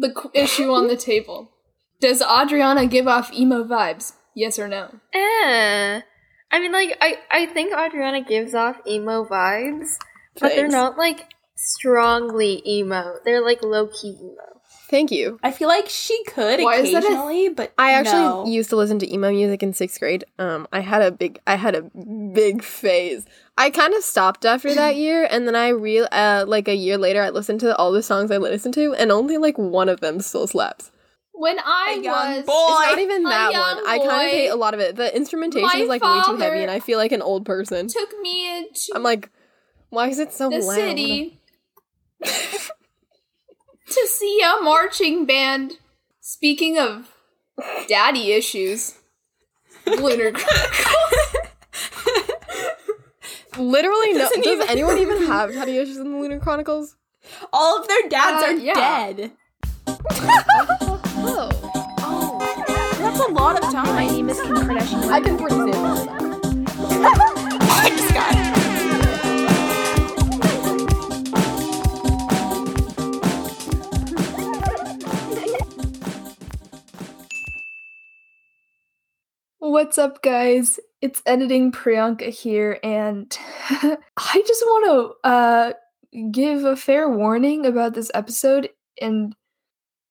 the 0.00 0.30
issue 0.34 0.70
on 0.72 0.88
the 0.88 0.96
table. 0.96 1.50
Does 2.00 2.22
Adriana 2.22 2.86
give 2.86 3.06
off 3.06 3.32
emo 3.32 3.64
vibes? 3.64 4.12
Yes 4.34 4.58
or 4.58 4.68
no? 4.68 4.88
Eh. 5.12 6.00
I 6.50 6.58
mean, 6.60 6.72
like, 6.72 6.96
I, 7.00 7.18
I 7.30 7.46
think 7.46 7.72
Adriana 7.72 8.22
gives 8.22 8.54
off 8.54 8.76
emo 8.86 9.24
vibes, 9.24 9.96
but 10.40 10.50
they're 10.54 10.68
not, 10.68 10.98
like, 10.98 11.28
strongly 11.54 12.62
emo. 12.66 13.16
They're, 13.24 13.42
like, 13.44 13.62
low 13.62 13.86
key 13.88 14.16
emo. 14.20 14.36
Thank 14.90 15.10
you. 15.10 15.38
I 15.42 15.52
feel 15.52 15.68
like 15.68 15.88
she 15.88 16.22
could 16.24 16.60
Why 16.60 16.76
is 16.76 16.92
that 16.92 17.02
a- 17.02 17.06
occasionally, 17.06 17.48
but 17.48 17.72
I 17.78 17.92
actually 17.92 18.22
no. 18.22 18.46
used 18.46 18.68
to 18.70 18.76
listen 18.76 18.98
to 18.98 19.10
emo 19.10 19.30
music 19.30 19.62
in 19.62 19.72
sixth 19.72 19.98
grade. 19.98 20.24
Um, 20.38 20.68
I 20.70 20.80
had 20.80 21.00
a 21.00 21.10
big, 21.10 21.40
I 21.46 21.54
had 21.56 21.74
a 21.74 21.82
big 22.34 22.62
phase. 22.62 23.24
I 23.56 23.70
kind 23.70 23.94
of 23.94 24.02
stopped 24.02 24.44
after 24.44 24.74
that 24.74 24.96
year, 24.96 25.26
and 25.30 25.46
then 25.46 25.56
I 25.56 25.68
real, 25.68 26.08
uh, 26.12 26.44
like 26.46 26.68
a 26.68 26.74
year 26.74 26.98
later, 26.98 27.22
I 27.22 27.30
listened 27.30 27.60
to 27.60 27.76
all 27.76 27.92
the 27.92 28.02
songs 28.02 28.30
I 28.30 28.38
listened 28.38 28.74
to, 28.74 28.94
and 28.94 29.12
only 29.12 29.36
like 29.38 29.58
one 29.58 29.88
of 29.88 30.00
them 30.00 30.20
still 30.20 30.46
slaps. 30.46 30.90
When 31.34 31.58
I 31.58 31.96
A 31.98 32.02
young 32.02 32.36
was 32.36 32.46
boy. 32.46 32.66
It's 32.68 32.90
not 32.90 32.98
even 32.98 33.22
that 33.24 33.52
young 33.52 33.76
one. 33.76 33.86
I 33.88 33.98
kind 33.98 34.26
of 34.26 34.32
hate 34.32 34.48
a 34.48 34.54
lot 34.54 34.74
of 34.74 34.80
it. 34.80 34.96
The 34.96 35.14
instrumentation 35.16 35.80
is 35.80 35.88
like 35.88 36.02
way 36.02 36.20
too 36.24 36.36
heavy, 36.36 36.62
and 36.62 36.70
I 36.70 36.78
feel 36.78 36.98
like 36.98 37.12
an 37.12 37.22
old 37.22 37.44
person. 37.44 37.88
took 37.88 38.10
me 38.20 38.58
into 38.58 38.92
I'm 38.94 39.02
like, 39.02 39.30
why 39.90 40.08
is 40.08 40.18
it 40.18 40.32
so 40.32 40.48
the 40.50 40.58
loud? 40.58 40.74
city 40.76 41.38
to 42.22 44.06
see 44.06 44.40
a 44.42 44.62
marching 44.62 45.26
band. 45.26 45.78
Speaking 46.20 46.78
of 46.78 47.10
daddy 47.88 48.32
issues, 48.32 48.94
Lunar 49.86 50.30
Literally, 53.58 54.12
no. 54.14 54.18
Doesn't 54.20 54.42
Does 54.42 54.52
even- 54.54 54.68
anyone 54.68 54.98
even 54.98 55.26
have 55.26 55.52
daddy 55.52 55.78
issues 55.78 55.98
in 55.98 56.10
the 56.12 56.18
Lunar 56.18 56.38
Chronicles? 56.40 56.96
all 57.52 57.80
of 57.80 57.86
their 57.86 58.08
dads 58.08 58.42
Uh, 58.42 58.46
are 58.46 58.52
yeah. 58.54 59.12
dead. 59.12 59.32
Oh, 62.04 62.38
That's 62.98 63.20
a 63.20 63.28
lot 63.32 63.62
of 63.62 63.70
time. 63.72 63.86
My 63.94 64.06
name 64.06 64.28
is 64.28 64.40
Kim 64.40 64.54
Kardashian. 64.56 65.08
I 65.10 65.20
can 65.20 65.38
pretty 65.38 65.54
say 65.54 65.72
What's 79.72 79.96
up, 79.96 80.20
guys? 80.20 80.78
It's 81.00 81.22
editing 81.24 81.72
Priyanka 81.72 82.28
here, 82.28 82.78
and 82.82 83.34
I 83.70 84.44
just 84.46 84.62
want 84.66 85.16
to 85.24 85.28
uh, 85.30 85.72
give 86.30 86.66
a 86.66 86.76
fair 86.76 87.08
warning 87.08 87.64
about 87.64 87.94
this 87.94 88.10
episode. 88.12 88.68
And 89.00 89.34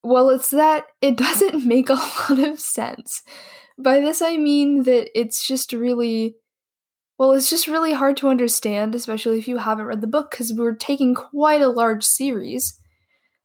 well, 0.01 0.31
it's 0.31 0.49
that 0.49 0.85
it 1.03 1.15
doesn't 1.15 1.63
make 1.63 1.91
a 1.91 1.93
lot 1.93 2.39
of 2.39 2.59
sense. 2.59 3.21
By 3.77 3.99
this, 3.99 4.23
I 4.23 4.35
mean 4.35 4.81
that 4.85 5.11
it's 5.13 5.47
just 5.47 5.73
really, 5.73 6.37
well, 7.19 7.31
it's 7.31 7.51
just 7.51 7.67
really 7.67 7.93
hard 7.93 8.17
to 8.17 8.29
understand, 8.29 8.95
especially 8.95 9.37
if 9.37 9.47
you 9.47 9.59
haven't 9.59 9.85
read 9.85 10.01
the 10.01 10.07
book, 10.07 10.31
because 10.31 10.51
we're 10.51 10.73
taking 10.73 11.13
quite 11.13 11.61
a 11.61 11.69
large 11.69 12.03
series, 12.03 12.79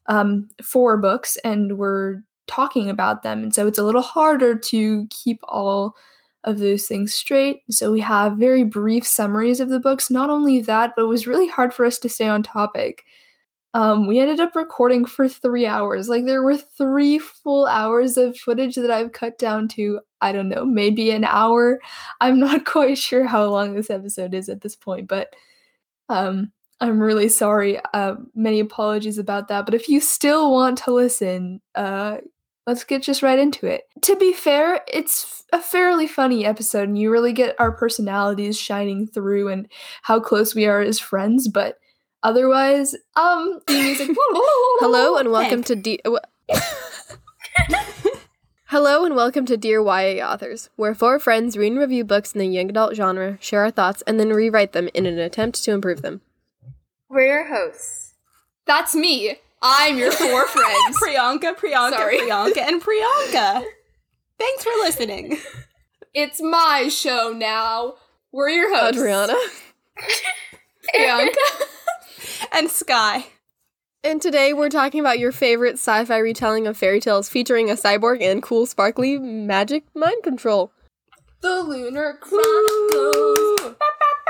um, 0.06 0.48
four 0.62 0.96
books, 0.96 1.36
and 1.44 1.76
we're 1.76 2.22
talking 2.46 2.88
about 2.88 3.22
them. 3.22 3.42
And 3.42 3.54
so 3.54 3.66
it's 3.66 3.78
a 3.78 3.84
little 3.84 4.02
harder 4.02 4.56
to 4.56 5.06
keep 5.10 5.40
all 5.44 5.96
of 6.44 6.58
those 6.58 6.86
things 6.86 7.12
straight. 7.12 7.62
So 7.70 7.90
we 7.90 8.00
have 8.00 8.36
very 8.36 8.62
brief 8.62 9.06
summaries 9.06 9.60
of 9.60 9.68
the 9.68 9.80
books. 9.80 10.10
Not 10.10 10.30
only 10.30 10.60
that, 10.62 10.92
but 10.94 11.02
it 11.02 11.08
was 11.08 11.26
really 11.26 11.48
hard 11.48 11.74
for 11.74 11.84
us 11.84 11.98
to 11.98 12.08
stay 12.08 12.28
on 12.28 12.42
topic. 12.42 13.04
Um, 13.74 14.06
we 14.06 14.20
ended 14.20 14.40
up 14.40 14.56
recording 14.56 15.04
for 15.04 15.28
three 15.28 15.66
hours. 15.66 16.08
Like 16.08 16.24
there 16.24 16.42
were 16.42 16.56
three 16.56 17.18
full 17.18 17.66
hours 17.66 18.16
of 18.16 18.38
footage 18.38 18.76
that 18.76 18.90
I've 18.90 19.12
cut 19.12 19.38
down 19.38 19.68
to, 19.68 20.00
I 20.22 20.32
don't 20.32 20.48
know, 20.48 20.64
maybe 20.64 21.10
an 21.10 21.24
hour. 21.24 21.80
I'm 22.20 22.38
not 22.38 22.64
quite 22.64 22.96
sure 22.96 23.26
how 23.26 23.44
long 23.46 23.74
this 23.74 23.90
episode 23.90 24.32
is 24.32 24.48
at 24.48 24.62
this 24.62 24.76
point, 24.76 25.08
but 25.08 25.34
um, 26.08 26.52
I'm 26.80 27.00
really 27.00 27.28
sorry. 27.28 27.80
Uh, 27.92 28.14
many 28.34 28.60
apologies 28.60 29.18
about 29.18 29.48
that. 29.48 29.64
But 29.64 29.74
if 29.74 29.88
you 29.88 30.00
still 30.00 30.52
want 30.52 30.78
to 30.78 30.94
listen, 30.94 31.60
uh, 31.74 32.18
let's 32.66 32.84
get 32.84 33.02
just 33.02 33.22
right 33.22 33.38
into 33.38 33.66
it. 33.66 33.84
To 34.02 34.16
be 34.16 34.32
fair, 34.32 34.82
it's 34.88 35.44
a 35.52 35.60
fairly 35.60 36.06
funny 36.06 36.44
episode, 36.44 36.88
and 36.88 36.98
you 36.98 37.10
really 37.10 37.32
get 37.32 37.54
our 37.58 37.72
personalities 37.72 38.58
shining 38.58 39.06
through 39.06 39.48
and 39.48 39.68
how 40.02 40.20
close 40.20 40.54
we 40.54 40.66
are 40.66 40.80
as 40.80 40.98
friends. 40.98 41.48
But 41.48 41.78
otherwise, 42.22 42.94
um, 43.14 43.60
the 43.66 43.74
music. 43.74 44.10
Hello 44.80 45.16
and 45.16 45.30
welcome 45.30 45.62
to 45.64 45.76
D. 45.76 46.00
wh- 46.06 46.16
Hello 48.70 49.04
and 49.04 49.14
welcome 49.14 49.46
to 49.46 49.56
Dear 49.56 49.80
YA 49.80 50.26
Authors, 50.26 50.70
where 50.74 50.94
four 50.94 51.20
friends 51.20 51.56
read 51.56 51.70
and 51.72 51.80
review 51.80 52.04
books 52.04 52.32
in 52.32 52.40
the 52.40 52.46
young 52.48 52.68
adult 52.68 52.96
genre, 52.96 53.38
share 53.40 53.62
our 53.62 53.70
thoughts, 53.70 54.02
and 54.08 54.18
then 54.18 54.30
rewrite 54.30 54.72
them 54.72 54.88
in 54.92 55.06
an 55.06 55.20
attempt 55.20 55.62
to 55.64 55.70
improve 55.70 56.02
them. 56.02 56.20
We're 57.08 57.26
your 57.26 57.46
hosts. 57.46 58.14
That's 58.66 58.92
me. 58.96 59.36
I'm 59.68 59.98
your 59.98 60.12
four 60.12 60.46
friends. 60.46 60.96
Priyanka, 61.02 61.56
Priyanka, 61.56 61.90
Sorry. 61.90 62.18
Priyanka, 62.20 62.58
and 62.58 62.80
Priyanka. 62.80 63.64
Thanks 64.38 64.62
for 64.62 64.70
listening. 64.78 65.38
It's 66.14 66.40
my 66.40 66.88
show 66.88 67.34
now. 67.36 67.94
We're 68.32 68.50
your 68.50 68.74
hosts. 68.74 68.96
Adriana. 68.98 69.34
Priyanka. 70.94 71.34
And 72.52 72.70
Sky. 72.70 73.26
And 74.04 74.22
today 74.22 74.52
we're 74.52 74.68
talking 74.68 75.00
about 75.00 75.18
your 75.18 75.32
favorite 75.32 75.74
sci 75.74 76.04
fi 76.04 76.18
retelling 76.18 76.68
of 76.68 76.76
fairy 76.76 77.00
tales 77.00 77.28
featuring 77.28 77.68
a 77.70 77.74
cyborg 77.74 78.22
and 78.22 78.40
cool, 78.42 78.66
sparkly 78.66 79.18
magic 79.18 79.82
mind 79.94 80.22
control. 80.22 80.70
the 81.40 81.62
Lunar 81.62 82.16
Chronicles. 82.20 83.74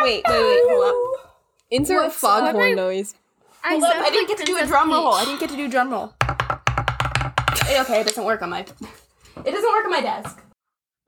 Wait, 0.01 0.23
wait, 0.27 0.41
wait, 0.41 0.63
hold 0.67 1.17
up. 1.19 1.37
Insert 1.71 2.05
What's 2.05 2.17
foghorn 2.17 2.75
noise. 2.75 3.15
I, 3.67 3.71
Hold 3.73 3.83
up, 3.83 3.93
sound 3.93 4.07
I 4.07 4.11
didn't 4.11 4.29
like 4.29 4.29
get 4.29 4.39
to 4.39 4.45
do 4.45 4.53
a 4.53 4.59
Princess 4.59 4.71
drum 4.71 4.93
roll. 4.93 5.13
I 5.13 5.25
didn't 5.25 5.41
get 5.41 5.51
to 5.51 5.57
do 5.57 5.65
a 5.65 5.69
drum 5.69 5.91
roll. 5.91 6.15
Okay, 7.69 8.01
it 8.01 8.07
doesn't 8.07 8.25
work 8.25 8.41
on 8.41 8.51
my. 8.51 8.61
It 8.61 8.71
doesn't 9.51 9.73
work 9.73 9.85
on 9.85 9.91
my 9.91 10.01
desk. 10.01 10.41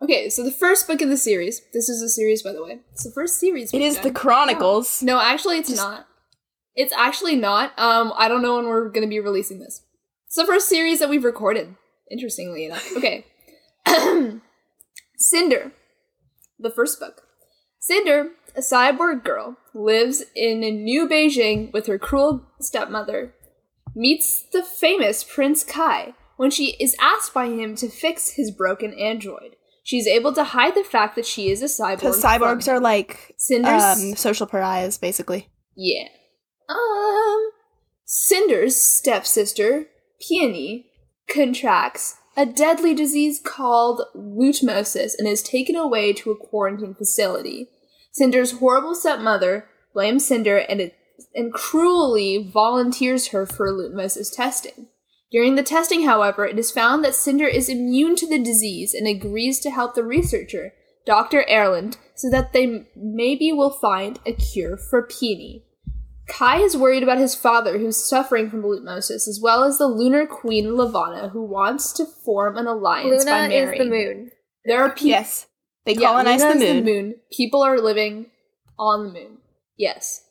Okay, 0.02 0.28
so 0.28 0.42
the 0.42 0.50
first 0.50 0.88
book 0.88 1.00
in 1.00 1.08
the 1.08 1.16
series. 1.16 1.62
This 1.72 1.88
is 1.88 2.02
a 2.02 2.08
series, 2.08 2.42
by 2.42 2.52
the 2.52 2.64
way. 2.64 2.80
It's 2.92 3.04
the 3.04 3.12
first 3.12 3.38
series. 3.38 3.72
It 3.72 3.80
is 3.80 3.94
we've 3.94 4.02
the 4.02 4.08
done. 4.10 4.14
Chronicles. 4.14 5.02
No, 5.04 5.20
actually, 5.20 5.58
it's 5.58 5.74
not. 5.74 6.06
It's 6.74 6.92
actually 6.92 7.36
not. 7.36 7.78
Um, 7.78 8.12
I 8.16 8.26
don't 8.26 8.42
know 8.42 8.56
when 8.56 8.66
we're 8.66 8.88
going 8.88 9.06
to 9.06 9.08
be 9.08 9.20
releasing 9.20 9.60
this. 9.60 9.82
It's 10.26 10.36
the 10.36 10.44
first 10.44 10.68
series 10.68 10.98
that 10.98 11.08
we've 11.08 11.24
recorded. 11.24 11.76
Interestingly 12.10 12.64
enough. 12.64 12.84
Okay. 12.96 13.24
Cinder, 15.16 15.72
the 16.58 16.70
first 16.70 16.98
book. 17.00 17.22
Cinder, 17.78 18.32
a 18.58 18.60
cyborg 18.60 19.24
girl, 19.24 19.56
lives 19.72 20.24
in 20.34 20.60
New 20.60 21.08
Beijing 21.08 21.72
with 21.72 21.86
her 21.86 21.98
cruel 21.98 22.44
stepmother. 22.60 23.34
Meets 23.94 24.44
the 24.52 24.62
famous 24.62 25.24
Prince 25.24 25.64
Kai 25.64 26.14
when 26.36 26.50
she 26.50 26.76
is 26.80 26.96
asked 27.00 27.32
by 27.32 27.46
him 27.46 27.76
to 27.76 27.88
fix 27.88 28.32
his 28.32 28.50
broken 28.50 28.92
android. 28.94 29.56
She's 29.84 30.06
able 30.06 30.34
to 30.34 30.44
hide 30.44 30.74
the 30.74 30.84
fact 30.84 31.16
that 31.16 31.24
she 31.24 31.50
is 31.50 31.62
a 31.62 31.66
cyborg. 31.66 31.96
Because 31.96 32.22
cyborgs 32.22 32.68
are 32.68 32.80
like 32.80 33.34
Cinder's 33.38 33.82
um, 33.82 34.16
social 34.16 34.46
pariahs, 34.46 34.98
basically. 34.98 35.48
yeah. 35.74 36.08
Um, 36.68 37.50
Cinder's 38.04 38.76
stepsister, 38.76 39.86
Peony, 40.20 40.90
contracts 41.30 42.16
a 42.36 42.44
deadly 42.44 42.94
disease 42.94 43.40
called 43.42 44.02
lutmosis 44.14 45.12
and 45.18 45.26
is 45.26 45.42
taken 45.42 45.76
away 45.76 46.12
to 46.12 46.30
a 46.30 46.36
quarantine 46.36 46.94
facility. 46.94 47.68
Cinder's 48.18 48.58
horrible 48.58 48.94
stepmother 48.94 49.66
blames 49.94 50.26
Cinder 50.26 50.58
and 50.58 50.80
it, 50.80 50.96
and 51.34 51.52
cruelly 51.52 52.50
volunteers 52.52 53.28
her 53.28 53.46
for 53.46 53.68
lutmosis 53.68 54.34
testing. 54.34 54.88
During 55.30 55.54
the 55.56 55.62
testing, 55.62 56.04
however, 56.04 56.46
it 56.46 56.58
is 56.58 56.70
found 56.70 57.04
that 57.04 57.14
Cinder 57.14 57.46
is 57.46 57.68
immune 57.68 58.16
to 58.16 58.26
the 58.26 58.42
disease 58.42 58.94
and 58.94 59.06
agrees 59.06 59.60
to 59.60 59.70
help 59.70 59.94
the 59.94 60.04
researcher, 60.04 60.72
Dr. 61.06 61.44
Erland, 61.48 61.96
so 62.14 62.30
that 62.30 62.52
they 62.52 62.86
maybe 62.96 63.52
will 63.52 63.70
find 63.70 64.18
a 64.26 64.32
cure 64.32 64.76
for 64.76 65.06
Peony. 65.06 65.64
Kai 66.28 66.58
is 66.58 66.76
worried 66.76 67.02
about 67.02 67.18
his 67.18 67.34
father, 67.34 67.78
who's 67.78 67.96
suffering 67.96 68.50
from 68.50 68.62
lutmosis, 68.62 69.26
as 69.28 69.40
well 69.42 69.64
as 69.64 69.78
the 69.78 69.86
lunar 69.86 70.26
queen 70.26 70.76
Levana, 70.76 71.30
who 71.30 71.42
wants 71.42 71.92
to 71.94 72.04
form 72.04 72.56
an 72.56 72.66
alliance 72.66 73.24
by 73.24 73.48
Luna 73.48 73.54
is 73.54 73.78
the 73.78 73.84
moon. 73.84 74.30
There 74.64 74.82
are 74.82 74.90
people. 74.90 75.08
Yes. 75.08 75.46
They 75.88 75.94
colonize 75.94 76.42
Luna 76.42 76.58
the 76.58 76.74
moon. 76.74 76.84
moon. 76.84 77.14
People 77.32 77.62
are 77.62 77.78
living 77.78 78.26
on 78.78 79.06
the 79.06 79.12
moon. 79.12 79.38
Yes. 79.78 80.24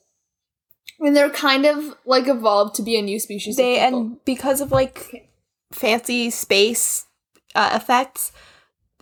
And 1.00 1.16
they're 1.16 1.30
kind 1.30 1.66
of 1.66 1.96
like 2.06 2.28
evolved 2.28 2.76
to 2.76 2.82
be 2.82 2.96
a 2.96 3.02
new 3.02 3.18
species 3.18 3.56
They 3.56 3.78
and 3.80 4.24
because 4.24 4.60
of 4.60 4.70
like 4.70 5.28
fancy 5.72 6.30
space 6.30 7.06
uh, 7.56 7.70
effects, 7.74 8.30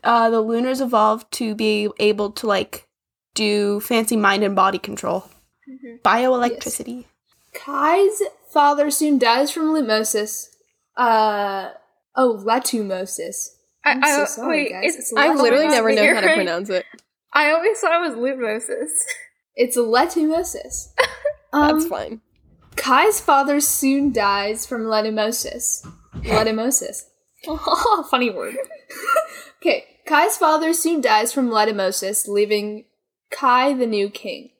uh, 0.03 0.31
the 0.31 0.41
lunars 0.41 0.81
evolved 0.81 1.31
to 1.33 1.55
be 1.55 1.91
able 1.99 2.31
to 2.33 2.47
like 2.47 2.89
do 3.35 3.81
fancy 3.81 4.17
mind 4.17 4.43
and 4.43 4.57
body 4.57 4.79
control, 4.79 5.29
bioelectricity. 6.03 7.05
Kai's 7.53 8.23
father 8.51 8.91
soon 8.91 9.19
dies 9.19 9.51
from 9.51 9.75
limosis, 9.75 10.47
Uh 10.97 11.73
oh, 12.15 12.43
Latumosis. 12.47 13.56
I, 13.87 13.93
I'm 13.93 14.05
I 14.05 14.11
so 14.11 14.25
sorry, 14.27 14.65
wait, 14.65 14.73
guys. 14.73 14.85
it's, 14.85 14.97
It's 14.99 15.13
I 15.17 15.29
Oh 15.29 15.35
literally 15.35 15.69
never 15.69 15.93
know 15.93 16.15
how 16.15 16.21
to 16.21 16.35
pronounce 16.35 16.69
it. 16.71 16.85
I 17.33 17.53
always 17.53 17.79
thought 17.79 18.05
it 18.05 18.09
was 18.09 18.19
Lumosis. 18.19 18.91
It's 19.59 19.77
Letumosis. 19.77 20.89
Um, 21.53 21.79
That's 21.79 21.89
fine. 21.89 22.21
Kai's 22.75 23.19
father 23.19 23.61
soon 23.61 24.13
dies 24.13 24.67
from 24.67 24.83
letumosis. 24.83 25.87
Letumosis. 26.17 27.05
Funny 28.11 28.29
word. 28.29 28.57
okay, 29.63 29.85
Kai's 30.07 30.37
father 30.37 30.75
soon 30.75 31.01
dies 31.01 31.33
from 31.33 31.49
letumosis, 31.49 32.29
leaving 32.29 32.85
Kai 33.31 33.73
the 33.73 33.87
new 33.87 34.11
king. 34.11 34.51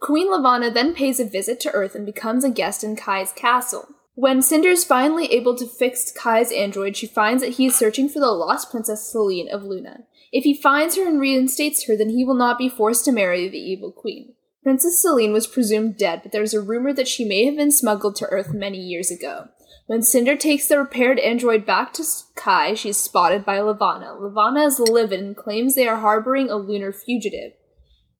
Queen 0.00 0.28
Levana 0.28 0.72
then 0.72 0.92
pays 0.94 1.20
a 1.20 1.24
visit 1.24 1.60
to 1.60 1.70
Earth 1.70 1.94
and 1.94 2.04
becomes 2.04 2.42
a 2.42 2.50
guest 2.50 2.82
in 2.82 2.96
Kai's 2.96 3.30
castle. 3.30 3.88
When 4.14 4.42
Cinder's 4.42 4.84
finally 4.84 5.26
able 5.32 5.56
to 5.56 5.66
fix 5.66 6.12
Kai's 6.12 6.52
android, 6.52 6.96
she 6.96 7.06
finds 7.06 7.42
that 7.42 7.54
he 7.54 7.66
is 7.66 7.76
searching 7.76 8.08
for 8.08 8.18
the 8.18 8.32
lost 8.32 8.70
princess 8.70 9.10
Selene 9.10 9.48
of 9.48 9.62
Luna. 9.62 10.04
If 10.32 10.44
he 10.44 10.54
finds 10.54 10.96
her 10.96 11.06
and 11.06 11.20
reinstates 11.20 11.86
her, 11.86 11.96
then 11.96 12.10
he 12.10 12.24
will 12.24 12.34
not 12.34 12.58
be 12.58 12.68
forced 12.68 13.04
to 13.06 13.12
marry 13.12 13.48
the 13.48 13.58
evil 13.58 13.92
queen. 13.92 14.34
Princess 14.62 15.00
Selene 15.00 15.32
was 15.32 15.46
presumed 15.46 15.96
dead, 15.96 16.20
but 16.22 16.32
there 16.32 16.42
is 16.42 16.52
a 16.52 16.60
rumor 16.60 16.92
that 16.92 17.08
she 17.08 17.24
may 17.24 17.46
have 17.46 17.56
been 17.56 17.72
smuggled 17.72 18.16
to 18.16 18.26
Earth 18.26 18.52
many 18.52 18.78
years 18.78 19.10
ago. 19.10 19.48
When 19.86 20.02
Cinder 20.02 20.36
takes 20.36 20.68
the 20.68 20.78
repaired 20.78 21.18
android 21.18 21.64
back 21.64 21.92
to 21.94 22.04
Kai, 22.36 22.74
she 22.74 22.90
is 22.90 22.96
spotted 22.96 23.44
by 23.44 23.60
Levana. 23.60 24.14
Levana 24.14 24.64
is 24.64 24.78
livid 24.78 25.20
and 25.20 25.36
claims 25.36 25.74
they 25.74 25.88
are 25.88 25.96
harboring 25.96 26.50
a 26.50 26.56
lunar 26.56 26.92
fugitive. 26.92 27.52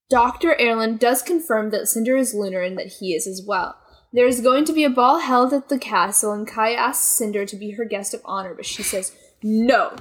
Dr. 0.09 0.57
Erland 0.59 0.99
does 0.99 1.23
confirm 1.23 1.71
that 1.71 1.87
Cinder 1.87 2.17
is 2.17 2.35
lunar 2.35 2.61
and 2.61 2.77
that 2.77 2.95
he 2.99 3.15
is 3.15 3.27
as 3.27 3.45
well. 3.47 3.77
There 4.13 4.27
is 4.27 4.41
going 4.41 4.65
to 4.65 4.73
be 4.73 4.85
a 4.85 4.91
ball 4.91 5.21
held 5.21 5.53
at 5.53 5.69
the 5.69 5.79
castle, 5.79 6.33
and 6.33 6.47
Kai 6.47 6.73
asks 6.73 7.07
Cinder 7.07 7.47
to 7.47 7.57
be 7.57 7.73
her 7.73 7.85
guest 7.85 8.13
of 8.13 8.23
honor, 8.25 8.55
but 8.55 8.67
she 8.67 8.83
says 8.83 9.15
no, 9.43 9.95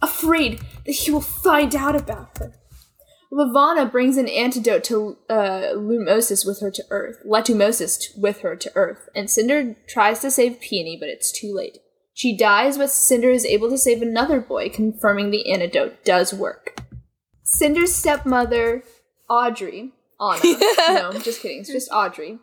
afraid 0.00 0.60
that 0.86 0.92
he 0.92 1.10
will 1.10 1.20
find 1.20 1.74
out 1.74 1.94
about 1.94 2.38
her. 2.38 2.54
Levana 3.30 3.86
brings 3.86 4.18
an 4.18 4.28
antidote 4.28 4.84
to 4.84 5.16
uh, 5.30 5.72
Lumosis 5.74 6.46
with 6.46 6.60
her 6.60 6.70
to 6.70 6.84
Earth, 6.90 7.16
Letumosis 7.26 7.98
t- 7.98 8.20
with 8.20 8.40
her 8.40 8.56
to 8.56 8.70
Earth, 8.74 9.08
and 9.14 9.30
Cinder 9.30 9.76
tries 9.88 10.20
to 10.20 10.30
save 10.30 10.60
Peony, 10.60 10.98
but 10.98 11.08
it's 11.08 11.32
too 11.32 11.54
late. 11.54 11.78
She 12.12 12.36
dies, 12.36 12.76
but 12.76 12.90
Cinder 12.90 13.30
is 13.30 13.46
able 13.46 13.70
to 13.70 13.78
save 13.78 14.02
another 14.02 14.38
boy, 14.38 14.68
confirming 14.68 15.30
the 15.30 15.50
antidote 15.50 16.04
does 16.04 16.34
work. 16.34 16.82
Cinder's 17.42 17.94
stepmother, 17.94 18.82
Audrey, 19.30 19.92
Anna, 20.20 20.40
no, 20.88 21.12
just 21.18 21.40
kidding, 21.40 21.60
it's 21.60 21.72
just 21.72 21.90
Audrey, 21.90 22.38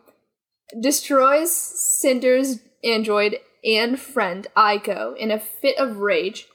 destroys 0.78 1.52
Cinder's 1.52 2.60
android 2.84 3.38
and 3.64 3.98
friend, 3.98 4.46
Aiko, 4.56 5.16
in 5.16 5.30
a 5.30 5.38
fit 5.38 5.78
of 5.78 5.98
rage, 5.98 6.46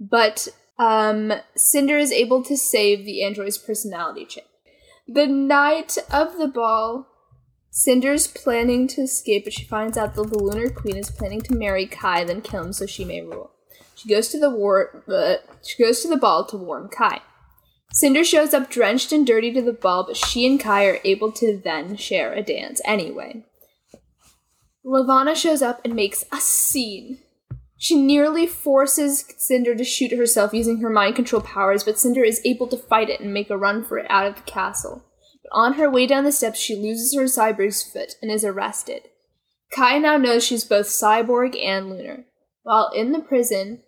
but 0.00 0.48
um, 0.78 1.32
Cinder 1.56 1.98
is 1.98 2.12
able 2.12 2.42
to 2.44 2.56
save 2.56 3.04
the 3.04 3.22
android's 3.22 3.58
personality 3.58 4.24
chip. 4.24 4.46
The 5.06 5.26
night 5.26 5.98
of 6.10 6.38
the 6.38 6.48
ball, 6.48 7.06
Cinder's 7.70 8.26
planning 8.26 8.88
to 8.88 9.02
escape, 9.02 9.44
but 9.44 9.52
she 9.52 9.64
finds 9.64 9.98
out 9.98 10.14
that 10.14 10.28
the 10.28 10.38
Lunar 10.38 10.70
Queen 10.70 10.96
is 10.96 11.10
planning 11.10 11.40
to 11.42 11.54
marry 11.54 11.86
Kai, 11.86 12.24
then 12.24 12.40
kill 12.40 12.64
him 12.64 12.72
so 12.72 12.86
she 12.86 13.04
may 13.04 13.20
rule. 13.20 13.50
She 13.96 14.08
goes 14.08 14.28
to 14.28 14.38
the 14.38 14.50
war. 14.50 15.02
Uh, 15.08 15.36
she 15.62 15.82
goes 15.82 16.00
to 16.02 16.08
the 16.08 16.16
ball 16.16 16.46
to 16.46 16.56
warn 16.56 16.88
Kai. 16.88 17.20
Cinder 17.92 18.24
shows 18.24 18.54
up 18.54 18.70
drenched 18.70 19.12
and 19.12 19.26
dirty 19.26 19.52
to 19.52 19.62
the 19.62 19.72
ball, 19.72 20.04
but 20.04 20.16
she 20.16 20.46
and 20.46 20.58
Kai 20.58 20.86
are 20.86 20.98
able 21.04 21.30
to 21.32 21.60
then 21.62 21.96
share 21.96 22.32
a 22.32 22.42
dance 22.42 22.80
anyway. 22.84 23.44
Levana 24.84 25.34
shows 25.34 25.62
up 25.62 25.80
and 25.84 25.94
makes 25.94 26.24
a 26.30 26.36
scene. 26.36 27.18
She 27.76 28.00
nearly 28.00 28.46
forces 28.46 29.24
Cinder 29.38 29.74
to 29.74 29.84
shoot 29.84 30.12
herself 30.12 30.52
using 30.52 30.80
her 30.80 30.90
mind 30.90 31.16
control 31.16 31.42
powers, 31.42 31.82
but 31.82 31.98
Cinder 31.98 32.22
is 32.22 32.40
able 32.44 32.66
to 32.68 32.76
fight 32.76 33.08
it 33.08 33.20
and 33.20 33.32
make 33.32 33.50
a 33.50 33.56
run 33.56 33.82
for 33.82 33.98
it 33.98 34.06
out 34.10 34.26
of 34.26 34.36
the 34.36 34.42
castle. 34.42 35.04
But 35.42 35.50
on 35.52 35.74
her 35.74 35.90
way 35.90 36.06
down 36.06 36.24
the 36.24 36.32
steps, 36.32 36.58
she 36.58 36.76
loses 36.76 37.14
her 37.14 37.24
cyborg's 37.24 37.82
foot 37.82 38.14
and 38.22 38.30
is 38.30 38.44
arrested. 38.44 39.08
Kai 39.74 39.98
now 39.98 40.16
knows 40.16 40.44
she's 40.44 40.64
both 40.64 40.86
cyborg 40.86 41.60
and 41.60 41.90
lunar. 41.90 42.24
While 42.62 42.90
in 42.94 43.12
the 43.12 43.20
prison, 43.20 43.82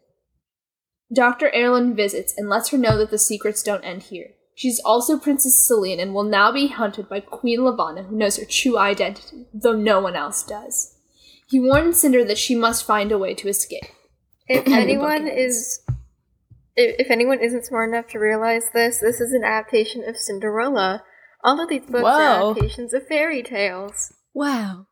Dr. 1.15 1.51
Erland 1.55 1.97
visits 1.97 2.35
and 2.37 2.49
lets 2.49 2.71
her 2.71 2.79
know 2.79 2.99
that 2.99 3.11
the 3.11 3.19
secrets 3.19 3.63
don't 3.63 3.85
end 3.85 4.05
here. 4.05 4.31
She's 4.57 4.81
also 4.81 5.19
Princess 5.19 5.55
Selene 5.55 6.01
and 6.01 6.15
will 6.15 6.23
now 6.25 6.51
be 6.51 6.69
hunted 6.69 7.11
by 7.11 7.21
Queen 7.21 7.63
Levana, 7.63 8.05
who 8.05 8.17
knows 8.17 8.39
her 8.39 8.47
true 8.47 8.79
identity, 8.79 9.45
though 9.53 9.77
no 9.77 10.01
one 10.01 10.17
else 10.17 10.43
does. 10.43 10.97
He 11.47 11.61
warns 11.61 12.01
Cinder 12.01 12.25
that 12.25 12.39
she 12.39 12.57
must 12.57 12.87
find 12.87 13.13
a 13.13 13.19
way 13.19 13.35
to 13.35 13.49
escape. 13.49 13.85
If 14.49 14.67
anyone 14.73 15.29
is, 15.29 15.81
if, 16.75 16.97
if 16.99 17.11
anyone 17.11 17.41
isn't 17.41 17.67
smart 17.67 17.91
enough 17.91 18.09
to 18.09 18.19
realize 18.19 18.71
this, 18.73 18.99
this 19.01 19.21
is 19.21 19.33
an 19.33 19.45
adaptation 19.45 20.03
of 20.09 20.17
Cinderella. 20.17 21.05
All 21.45 21.63
of 21.63 21.69
these 21.69 21.83
books 21.85 22.03
Whoa. 22.03 22.09
are 22.09 22.51
adaptations 22.53 22.95
of 22.95 23.07
fairy 23.07 23.43
tales. 23.43 24.15
Wow. 24.33 24.87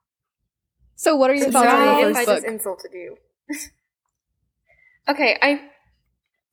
So, 0.94 1.17
what 1.17 1.31
are 1.31 1.34
your 1.34 1.46
So 1.46 1.52
thoughts 1.52 1.70
sorry 1.70 1.88
on 2.05 2.10
if 2.10 2.14
the 2.14 2.20
I 2.20 2.25
just 2.26 2.44
book? 2.44 2.52
insulted 2.52 2.90
you. 2.93 3.17
okay, 5.08 5.38
I 5.40 5.70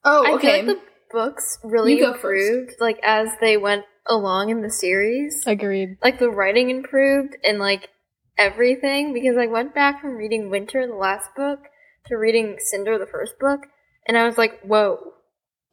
Oh, 0.05 0.25
I 0.25 0.31
okay. 0.35 0.63
feel 0.63 0.75
like 0.75 0.77
the 0.85 0.90
books 1.11 1.59
really 1.63 1.97
You 1.97 2.13
improved, 2.13 2.73
like 2.79 2.99
as 3.03 3.29
they 3.39 3.57
went 3.57 3.85
along 4.07 4.49
in 4.49 4.61
the 4.61 4.69
series. 4.69 5.43
Agreed. 5.45 5.97
like 6.03 6.19
the 6.19 6.29
writing 6.29 6.69
improved 6.69 7.37
and 7.43 7.59
like 7.59 7.89
everything 8.37 9.13
because 9.13 9.37
I 9.37 9.45
went 9.45 9.75
back 9.75 10.01
from 10.01 10.15
reading 10.15 10.49
Winter, 10.49 10.85
the 10.87 10.95
last 10.95 11.35
book, 11.35 11.59
to 12.07 12.15
reading 12.15 12.57
Cinder, 12.59 12.97
the 12.97 13.05
first 13.05 13.37
book, 13.39 13.67
and 14.07 14.17
I 14.17 14.25
was 14.25 14.37
like, 14.37 14.59
whoa, 14.61 15.13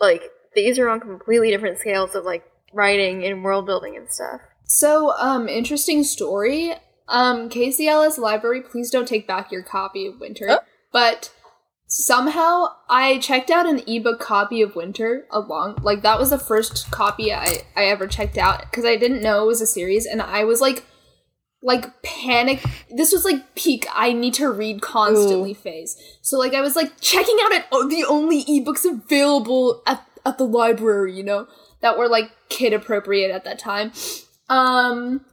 like 0.00 0.22
these 0.54 0.78
are 0.78 0.88
on 0.88 1.00
completely 1.00 1.50
different 1.50 1.78
scales 1.78 2.14
of 2.14 2.24
like 2.24 2.44
writing 2.72 3.24
and 3.24 3.44
world 3.44 3.66
building 3.66 3.96
and 3.96 4.10
stuff. 4.10 4.40
So, 4.64 5.12
um, 5.18 5.48
interesting 5.48 6.04
story. 6.04 6.74
Um, 7.08 7.48
Ellis 7.50 8.18
Library, 8.18 8.60
please 8.60 8.90
don't 8.90 9.08
take 9.08 9.26
back 9.26 9.50
your 9.50 9.62
copy 9.62 10.06
of 10.06 10.20
Winter. 10.20 10.46
Oh. 10.50 10.58
But 10.92 11.32
somehow 11.88 12.66
I 12.90 13.18
checked 13.18 13.50
out 13.50 13.66
an 13.66 13.80
ebook 13.86 14.20
copy 14.20 14.60
of 14.60 14.76
Winter 14.76 15.26
along 15.30 15.78
like 15.82 16.02
that 16.02 16.18
was 16.18 16.28
the 16.28 16.38
first 16.38 16.90
copy 16.90 17.32
I, 17.32 17.62
I 17.74 17.86
ever 17.86 18.06
checked 18.06 18.36
out 18.36 18.60
because 18.60 18.84
I 18.84 18.96
didn't 18.96 19.22
know 19.22 19.42
it 19.42 19.46
was 19.46 19.62
a 19.62 19.66
series 19.66 20.04
and 20.04 20.20
I 20.20 20.44
was 20.44 20.60
like 20.60 20.84
like 21.62 22.02
panic 22.02 22.62
this 22.94 23.10
was 23.10 23.24
like 23.24 23.54
peak 23.54 23.86
I 23.92 24.12
need 24.12 24.34
to 24.34 24.50
read 24.50 24.82
constantly 24.82 25.54
phase. 25.54 25.96
So 26.20 26.38
like 26.38 26.52
I 26.52 26.60
was 26.60 26.76
like 26.76 27.00
checking 27.00 27.38
out 27.42 27.54
at 27.54 27.66
oh, 27.72 27.88
the 27.88 28.04
only 28.04 28.44
ebooks 28.44 28.84
available 28.84 29.82
at 29.86 30.06
at 30.26 30.36
the 30.36 30.44
library, 30.44 31.16
you 31.16 31.24
know, 31.24 31.48
that 31.80 31.96
were 31.96 32.08
like 32.08 32.30
kid 32.50 32.74
appropriate 32.74 33.30
at 33.30 33.44
that 33.44 33.58
time. 33.58 33.92
Um 34.50 35.24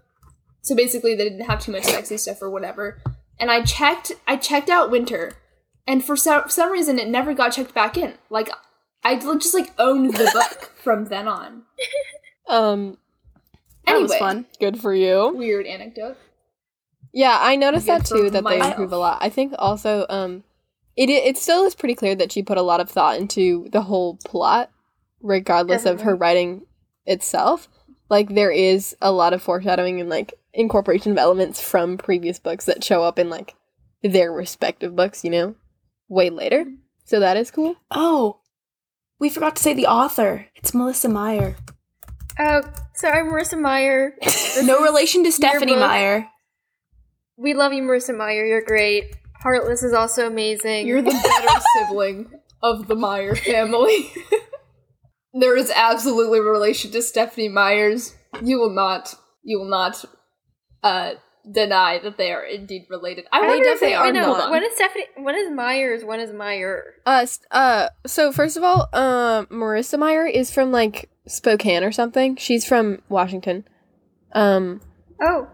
so 0.61 0.73
basically 0.73 1.15
they 1.15 1.25
didn't 1.25 1.47
have 1.47 1.59
too 1.59 1.73
much 1.73 1.83
sexy 1.83 2.15
stuff 2.15 2.41
or 2.41 2.49
whatever. 2.49 3.01
And 3.37 3.51
I 3.51 3.61
checked 3.61 4.13
I 4.25 4.37
checked 4.37 4.69
out 4.69 4.89
Winter 4.89 5.33
and 5.87 6.03
for 6.03 6.15
some, 6.15 6.43
some 6.49 6.71
reason 6.71 6.99
it 6.99 7.07
never 7.07 7.33
got 7.33 7.49
checked 7.53 7.73
back 7.73 7.97
in. 7.97 8.13
Like 8.29 8.49
I 9.03 9.15
just 9.17 9.53
like 9.53 9.73
owned 9.79 10.15
the 10.15 10.29
book 10.33 10.71
from 10.83 11.05
then 11.05 11.27
on. 11.27 11.63
Um, 12.47 12.97
That 13.85 14.01
was 14.01 14.11
Anyway. 14.11 14.19
fun. 14.19 14.45
good 14.59 14.79
for 14.79 14.93
you. 14.93 15.33
Weird 15.35 15.65
anecdote. 15.65 16.17
Yeah, 17.13 17.37
I 17.39 17.55
noticed 17.55 17.85
Good 17.85 18.01
that 18.01 18.05
too. 18.05 18.29
That 18.29 18.43
they 18.43 18.59
improve 18.59 18.91
a 18.91 18.97
lot. 18.97 19.19
I 19.21 19.29
think 19.29 19.53
also, 19.57 20.05
um, 20.09 20.43
it 20.97 21.09
it 21.09 21.37
still 21.37 21.63
is 21.65 21.73
pretty 21.75 21.95
clear 21.95 22.13
that 22.15 22.31
she 22.31 22.43
put 22.43 22.57
a 22.57 22.61
lot 22.61 22.79
of 22.81 22.89
thought 22.89 23.17
into 23.17 23.67
the 23.71 23.81
whole 23.83 24.17
plot, 24.25 24.69
regardless 25.21 25.85
of 25.85 26.01
her 26.01 26.15
writing 26.15 26.65
itself. 27.05 27.69
Like 28.09 28.33
there 28.35 28.51
is 28.51 28.95
a 29.01 29.11
lot 29.11 29.33
of 29.33 29.41
foreshadowing 29.41 29.99
and 30.01 30.09
like 30.09 30.33
incorporation 30.53 31.11
of 31.13 31.17
elements 31.17 31.61
from 31.61 31.97
previous 31.97 32.37
books 32.39 32.65
that 32.65 32.83
show 32.83 33.01
up 33.03 33.17
in 33.17 33.29
like 33.29 33.55
their 34.03 34.31
respective 34.31 34.95
books. 34.95 35.23
You 35.23 35.29
know, 35.31 35.55
way 36.07 36.29
later. 36.29 36.65
So 37.05 37.19
that 37.19 37.37
is 37.37 37.51
cool. 37.51 37.75
Oh, 37.91 38.39
we 39.19 39.29
forgot 39.29 39.55
to 39.55 39.63
say 39.63 39.73
the 39.73 39.87
author. 39.87 40.47
It's 40.55 40.73
Melissa 40.73 41.09
Meyer. 41.09 41.55
Oh, 42.37 42.61
sorry, 42.95 43.29
Marissa 43.29 43.59
Meyer. 43.59 44.15
No 44.63 44.81
relation 44.81 45.23
to 45.25 45.33
Stephanie. 45.33 45.75
Meyer. 45.75 46.29
We 47.35 47.53
love 47.53 47.73
you, 47.73 47.83
Marissa 47.83 48.15
Meyer. 48.15 48.45
You're 48.45 48.63
great. 48.63 49.13
Heartless 49.41 49.83
is 49.83 49.91
also 49.93 50.27
amazing. 50.27 50.87
You're 50.87 51.01
the 51.01 51.11
better 51.11 51.61
sibling 51.87 52.31
of 52.63 52.87
the 52.87 52.95
Meyer 52.95 53.35
family. 53.35 54.11
there 55.33 55.57
is 55.57 55.71
absolutely 55.75 56.39
a 56.39 56.43
relation 56.43 56.91
to 56.91 57.01
Stephanie 57.01 57.49
Myers. 57.49 58.15
You 58.41 58.59
will 58.59 58.73
not 58.73 59.13
you 59.43 59.59
will 59.59 59.69
not 59.69 60.03
uh 60.83 61.15
deny 61.51 61.99
that 61.99 62.17
they 62.17 62.31
are 62.31 62.43
indeed 62.43 62.85
related. 62.89 63.25
I 63.31 63.39
I 63.39 63.47
wonder 63.47 63.69
if 63.69 63.79
they 63.79 63.93
are 63.93 64.11
know. 64.11 64.33
not. 64.33 64.51
When 64.51 64.63
is 64.63 64.75
Stephanie? 64.75 65.05
When 65.17 65.35
is 65.35 65.51
Myers? 65.51 66.03
When 66.03 66.19
is 66.19 66.33
Meyer? 66.33 66.95
Uh, 67.05 67.25
uh. 67.51 67.89
So 68.05 68.31
first 68.31 68.57
of 68.57 68.63
all, 68.63 68.89
um, 68.93 69.45
Marissa 69.47 69.99
Meyer 69.99 70.25
is 70.25 70.51
from 70.51 70.71
like 70.71 71.09
Spokane 71.27 71.83
or 71.83 71.91
something. 71.91 72.35
She's 72.35 72.65
from 72.65 73.01
Washington. 73.09 73.67
Um, 74.33 74.81
Oh, 75.21 75.47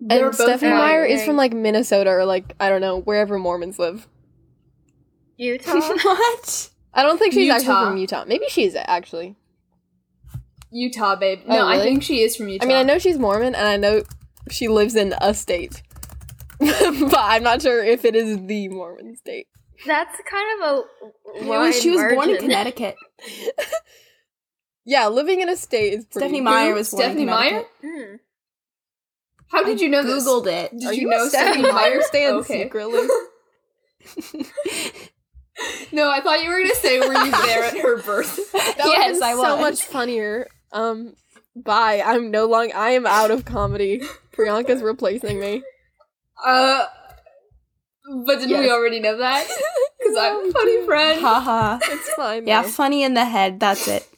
They're 0.00 0.26
and 0.26 0.34
Stephanie 0.34 0.70
Meyer. 0.72 0.78
Meyer 0.78 1.04
is 1.04 1.24
from 1.24 1.36
like 1.36 1.52
Minnesota 1.52 2.10
or 2.10 2.24
like 2.24 2.54
I 2.60 2.68
don't 2.68 2.80
know 2.80 3.00
wherever 3.00 3.38
Mormons 3.38 3.78
live. 3.78 4.06
Utah. 5.36 5.72
what? 6.02 6.70
I 6.94 7.02
don't 7.02 7.18
think 7.18 7.32
she's 7.32 7.50
actually 7.50 7.66
from 7.66 7.96
Utah. 7.96 8.24
Maybe 8.26 8.46
she's 8.48 8.74
actually. 8.76 9.36
Utah, 10.70 11.16
babe. 11.16 11.40
Oh, 11.46 11.54
No, 11.54 11.66
I 11.68 11.78
think 11.80 12.02
she 12.02 12.20
is 12.20 12.36
from 12.36 12.48
Utah. 12.48 12.64
I 12.64 12.68
mean, 12.68 12.76
I 12.76 12.82
know 12.82 12.98
she's 12.98 13.18
Mormon, 13.18 13.54
and 13.54 13.66
I 13.66 13.76
know 13.76 14.02
she 14.52 14.68
lives 14.68 14.94
in 14.94 15.14
a 15.20 15.32
state, 15.34 15.82
but 16.58 17.14
I'm 17.16 17.42
not 17.42 17.62
sure 17.62 17.84
if 17.84 18.04
it 18.04 18.14
is 18.16 18.38
the 18.46 18.68
Mormon 18.68 19.16
state. 19.16 19.46
That's 19.86 20.16
kind 20.28 20.62
of 20.62 20.68
a. 20.68 20.82
It 21.40 21.46
was, 21.46 21.80
she 21.80 21.90
was 21.90 22.00
born 22.14 22.30
in. 22.30 22.38
Connecticut. 22.38 22.96
Yeah, 24.84 25.08
living 25.08 25.42
in 25.42 25.50
a 25.50 25.56
state 25.56 25.92
is 25.92 26.06
pretty. 26.06 26.28
Stephanie 26.28 26.40
Meyer 26.40 26.72
was 26.72 26.90
born 26.90 27.02
Stephanie 27.02 27.22
in 27.24 27.28
Meyer? 27.28 27.64
Connecticut. 27.82 28.08
Hmm. 28.08 28.14
How 29.50 29.62
did 29.62 29.78
I 29.78 29.82
you 29.82 29.88
know 29.90 30.02
this? 30.02 30.24
Googled 30.26 30.46
it. 30.46 30.70
Did 30.78 30.86
Are 30.88 30.92
you, 30.94 31.02
you 31.02 31.08
know 31.10 31.28
Stephanie 31.28 31.64
Stephanie 31.64 31.72
Meyer 31.74 32.00
stands 32.00 32.46
stan 32.46 32.56
Okay. 32.56 32.62
secretly? 32.64 33.06
No, 35.92 36.08
I 36.10 36.20
thought 36.22 36.42
you 36.42 36.48
were 36.48 36.58
gonna 36.62 36.74
say 36.76 37.00
were 37.00 37.12
you 37.12 37.30
there 37.32 37.64
at 37.64 37.76
her 37.78 38.00
birth? 38.00 38.50
That 38.52 38.74
Yes, 38.78 38.86
would've 38.86 39.20
been 39.20 39.36
so 39.44 39.56
much 39.58 39.82
funnier. 39.84 40.46
Um, 40.72 41.14
bye. 41.56 42.00
I'm 42.02 42.30
no 42.30 42.46
longer. 42.46 42.74
I 42.76 42.90
am 42.92 43.06
out 43.06 43.30
of 43.30 43.44
comedy. 43.44 44.00
Priyanka's 44.38 44.82
replacing 44.82 45.40
me. 45.40 45.62
Uh, 46.44 46.84
but 48.26 48.38
didn't 48.40 48.60
we 48.60 48.70
already 48.70 49.00
know 49.00 49.16
that? 49.18 49.46
Because 50.00 50.16
I'm 50.16 50.48
a 50.48 50.52
funny 50.52 50.86
friend. 50.86 51.20
Haha. 51.20 51.78
It's 51.82 52.08
fine. 52.14 52.46
Yeah, 52.46 52.62
though. 52.62 52.68
funny 52.68 53.02
in 53.02 53.14
the 53.14 53.24
head. 53.24 53.58
That's 53.58 53.88
it. 53.88 54.08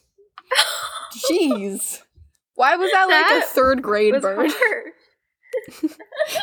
Jeez. 1.31 2.03
Why 2.55 2.77
was 2.77 2.91
that 2.93 3.07
like 3.09 3.43
a 3.43 3.47
third 3.47 3.81
grade 3.83 4.13
Was 4.13 4.23
burn? 4.23 4.51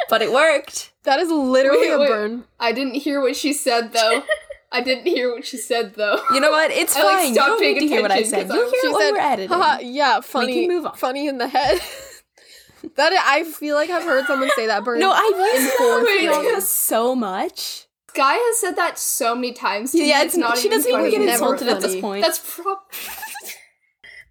But 0.10 0.24
it 0.24 0.31
worked. 0.31 0.91
That 1.03 1.19
is 1.19 1.29
literally 1.29 1.81
Wait, 1.89 1.93
a 1.93 2.00
wait. 2.00 2.07
burn. 2.10 2.43
I 2.60 2.72
didn't 2.72 2.96
hear 2.96 3.22
what 3.22 3.36
she 3.36 3.53
said 3.53 3.93
though. 3.93 4.24
I 4.72 4.81
didn't 4.81 5.05
hear 5.05 5.31
what 5.34 5.46
she 5.46 5.57
said 5.57 5.93
though. 5.93 6.19
You 6.34 6.39
know 6.39 6.50
what? 6.51 6.72
It's 6.72 6.96
I, 6.96 7.03
like, 7.03 7.15
fine. 7.17 7.29
You 7.29 7.36
don't 7.36 7.62
need 7.62 7.79
to 7.79 7.88
hear 7.88 8.01
what 8.01 8.12
I 8.12 8.24
said. 8.24 8.48
You'll 8.48 8.53
I- 8.65 8.69
hear 8.72 8.81
She 8.81 8.88
it 8.88 8.91
when 8.91 9.01
said, 9.01 9.12
we're 9.13 9.19
editing. 9.19 9.50
Haha, 9.57 9.79
yeah, 9.81 10.19
funny. 10.22 10.67
move 10.67 10.88
on. 10.88 10.96
Funny 10.98 11.27
in 11.27 11.38
the 11.38 11.48
head. 11.48 11.79
that 12.96 13.13
I 13.13 13.44
feel 13.44 13.75
like 13.75 13.89
I've 13.89 14.03
heard 14.03 14.25
someone 14.25 14.50
say 14.56 14.67
that 14.67 14.84
burn. 14.84 15.00
No, 15.00 15.12
I've 15.12 15.56
used 15.56 15.74
fourth 15.74 16.03
Wait, 16.06 16.27
grade. 16.27 16.29
Priyanka 16.29 16.62
so 16.62 17.15
much. 17.15 17.86
Sky 18.10 18.34
has 18.34 18.60
said 18.60 18.75
that 18.77 18.98
so 18.98 19.36
many 19.36 19.53
times. 19.53 19.91
To 19.91 19.98
Yeah, 20.03 20.20
me, 20.20 20.25
it's 20.25 20.38
not 20.38 20.58
She 20.58 20.70
doesn't 20.70 20.91
even 20.91 21.10
get 21.12 21.20
Never 21.20 21.32
insulted 21.32 21.67
at 21.67 21.82
this 21.82 22.00
point. 22.01 22.24
That's 22.24 22.39
prob. 22.39 22.79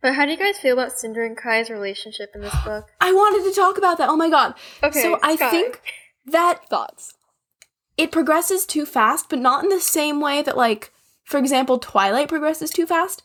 But 0.02 0.14
how 0.14 0.24
do 0.26 0.30
you 0.30 0.36
guys 0.36 0.58
feel 0.58 0.74
about 0.74 0.92
Cinder 0.92 1.24
and 1.24 1.36
Kai's 1.36 1.70
relationship 1.70 2.30
in 2.34 2.40
this 2.42 2.54
book? 2.64 2.86
I 3.00 3.12
wanted 3.12 3.48
to 3.48 3.54
talk 3.56 3.78
about 3.78 3.98
that. 3.98 4.08
Oh 4.08 4.16
my 4.16 4.28
god. 4.28 4.54
Okay, 4.82 5.00
so 5.02 5.18
I 5.22 5.36
Sky. 5.36 5.50
think 5.50 5.80
that 6.26 6.68
thoughts. 6.68 7.14
it 7.96 8.12
progresses 8.12 8.66
too 8.66 8.84
fast, 8.86 9.28
but 9.30 9.38
not 9.38 9.64
in 9.64 9.70
the 9.70 9.80
same 9.80 10.20
way 10.20 10.42
that, 10.42 10.56
like, 10.56 10.92
for 11.24 11.38
example, 11.38 11.78
Twilight 11.78 12.28
progresses 12.28 12.70
too 12.70 12.86
fast. 12.86 13.22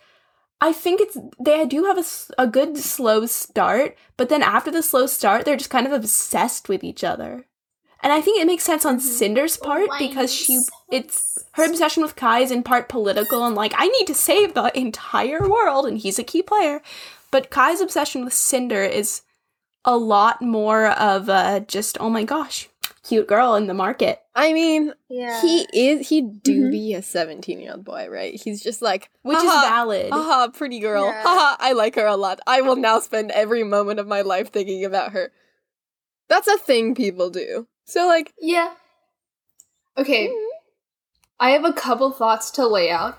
I 0.64 0.72
think 0.74 1.02
it's 1.02 1.18
they 1.40 1.66
do 1.66 1.86
have 1.86 1.98
a, 1.98 2.04
a 2.38 2.48
good 2.48 2.78
slow 2.78 3.26
start, 3.26 3.98
but 4.16 4.30
then 4.30 4.44
after 4.44 4.70
the 4.70 4.84
slow 4.84 5.08
start, 5.08 5.44
they're 5.44 5.58
just 5.58 5.72
kind 5.72 5.88
of 5.88 5.92
obsessed 5.92 6.70
with 6.70 6.84
each 6.84 7.04
other. 7.04 7.46
And 8.04 8.14
I 8.14 8.22
think 8.22 8.40
it 8.40 8.48
makes 8.48 8.64
sense 8.64 8.86
on 8.86 9.00
Cinder's 9.00 9.58
part 9.58 9.90
because 10.00 10.34
she 10.34 10.60
it's 10.92 11.44
her 11.54 11.66
obsession 11.66 12.04
with 12.04 12.16
Kai 12.16 12.40
is 12.40 12.52
in 12.52 12.64
part 12.64 12.90
political 12.90 13.46
and 13.46 13.56
like 13.56 13.74
I 13.76 13.88
need 13.88 14.06
to 14.08 14.16
save 14.16 14.54
the 14.54 14.76
entire 14.78 15.48
world 15.48 15.86
and 15.86 15.98
he's 15.98 16.20
a 16.20 16.24
key 16.24 16.42
player. 16.42 16.82
But 17.32 17.50
Kai's 17.50 17.82
obsession 17.82 18.24
with 18.24 18.34
Cinder 18.34 18.84
is 18.84 19.22
a 19.86 19.98
lot 19.98 20.42
more 20.42 20.88
of 20.88 21.30
uh, 21.30 21.62
just 21.62 21.98
oh 22.00 22.10
my 22.10 22.24
gosh, 22.24 22.70
cute 23.04 23.28
girl 23.28 23.56
in 23.56 23.68
the 23.68 23.74
market. 23.74 24.20
I 24.36 24.54
mean, 24.54 24.94
Yeah. 25.10 25.42
he 25.42 25.68
is. 25.74 26.08
He 26.10 26.22
do 26.22 26.68
Mhm. 26.68 26.72
be 26.72 26.94
a 26.94 27.02
seventeen-year-old 27.02 27.84
boy, 27.84 28.08
right? 28.10 28.34
He's 28.40 28.62
just 28.62 28.82
like, 28.82 29.10
Which 29.24 29.38
is 29.38 29.44
valid. 29.44 30.12
Haha, 30.12 30.50
pretty 30.50 30.80
girl. 30.80 31.06
Yeah. 31.06 31.24
Haha, 31.24 31.58
I 31.60 31.74
like 31.74 31.96
her 31.96 32.06
a 32.06 32.16
lot. 32.16 32.40
I 32.46 32.62
will 32.62 32.76
now 32.76 33.00
spend 33.00 33.32
every 33.32 33.64
moment 33.64 34.00
of 34.00 34.08
my 34.08 34.22
life 34.22 34.52
thinking 34.52 34.86
about 34.86 35.12
her. 35.14 35.32
That's 36.30 36.48
a 36.48 36.58
thing 36.58 36.96
people 36.96 37.30
do. 37.30 37.68
So 37.86 38.06
like, 38.08 38.34
Yeah. 38.40 38.74
Okay. 39.98 40.32
I 41.40 41.52
have 41.52 41.66
a 41.66 41.74
couple 41.74 42.12
thoughts 42.12 42.52
to 42.52 42.68
lay 42.68 42.90
out. 42.92 43.18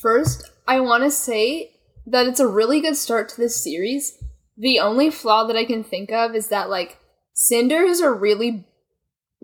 First, 0.00 0.50
I 0.66 0.80
want 0.80 1.02
to 1.04 1.10
say 1.10 1.72
that 2.06 2.26
it's 2.26 2.40
a 2.40 2.46
really 2.46 2.80
good 2.80 2.96
start 2.96 3.28
to 3.30 3.36
this 3.36 3.62
series. 3.62 4.16
The 4.56 4.78
only 4.78 5.10
flaw 5.10 5.44
that 5.46 5.56
I 5.56 5.64
can 5.64 5.82
think 5.82 6.12
of 6.12 6.34
is 6.34 6.48
that, 6.48 6.70
like, 6.70 6.98
Cinder 7.34 7.82
is 7.82 8.00
a 8.00 8.10
really 8.12 8.64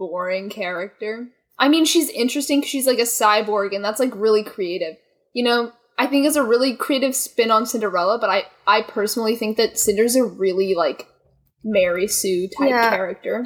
boring 0.00 0.49
character. 0.50 1.28
I 1.59 1.69
mean, 1.69 1.85
she's 1.85 2.09
interesting 2.09 2.59
because 2.61 2.71
she's 2.71 2.87
like 2.87 2.99
a 2.99 3.02
cyborg, 3.02 3.75
and 3.76 3.85
that's 3.85 4.00
like 4.00 4.12
really 4.16 4.42
creative. 4.42 4.97
You 5.35 5.45
know, 5.45 5.73
I 5.99 6.07
think 6.07 6.26
it's 6.26 6.35
a 6.37 6.42
really 6.42 6.75
creative 6.75 7.14
spin 7.14 7.50
on 7.50 7.66
Cinderella, 7.66 8.19
but 8.19 8.30
I, 8.30 8.45
I 8.66 8.80
personally 8.83 9.37
think 9.37 9.59
that 9.59 9.78
Cinder's 9.78 10.16
a 10.16 10.25
really 10.25 10.75
like 10.75 11.07
Mary 11.62 12.09
Sue 12.09 12.49
type 12.59 12.71
Yeah. 12.71 12.88
character. 12.90 13.45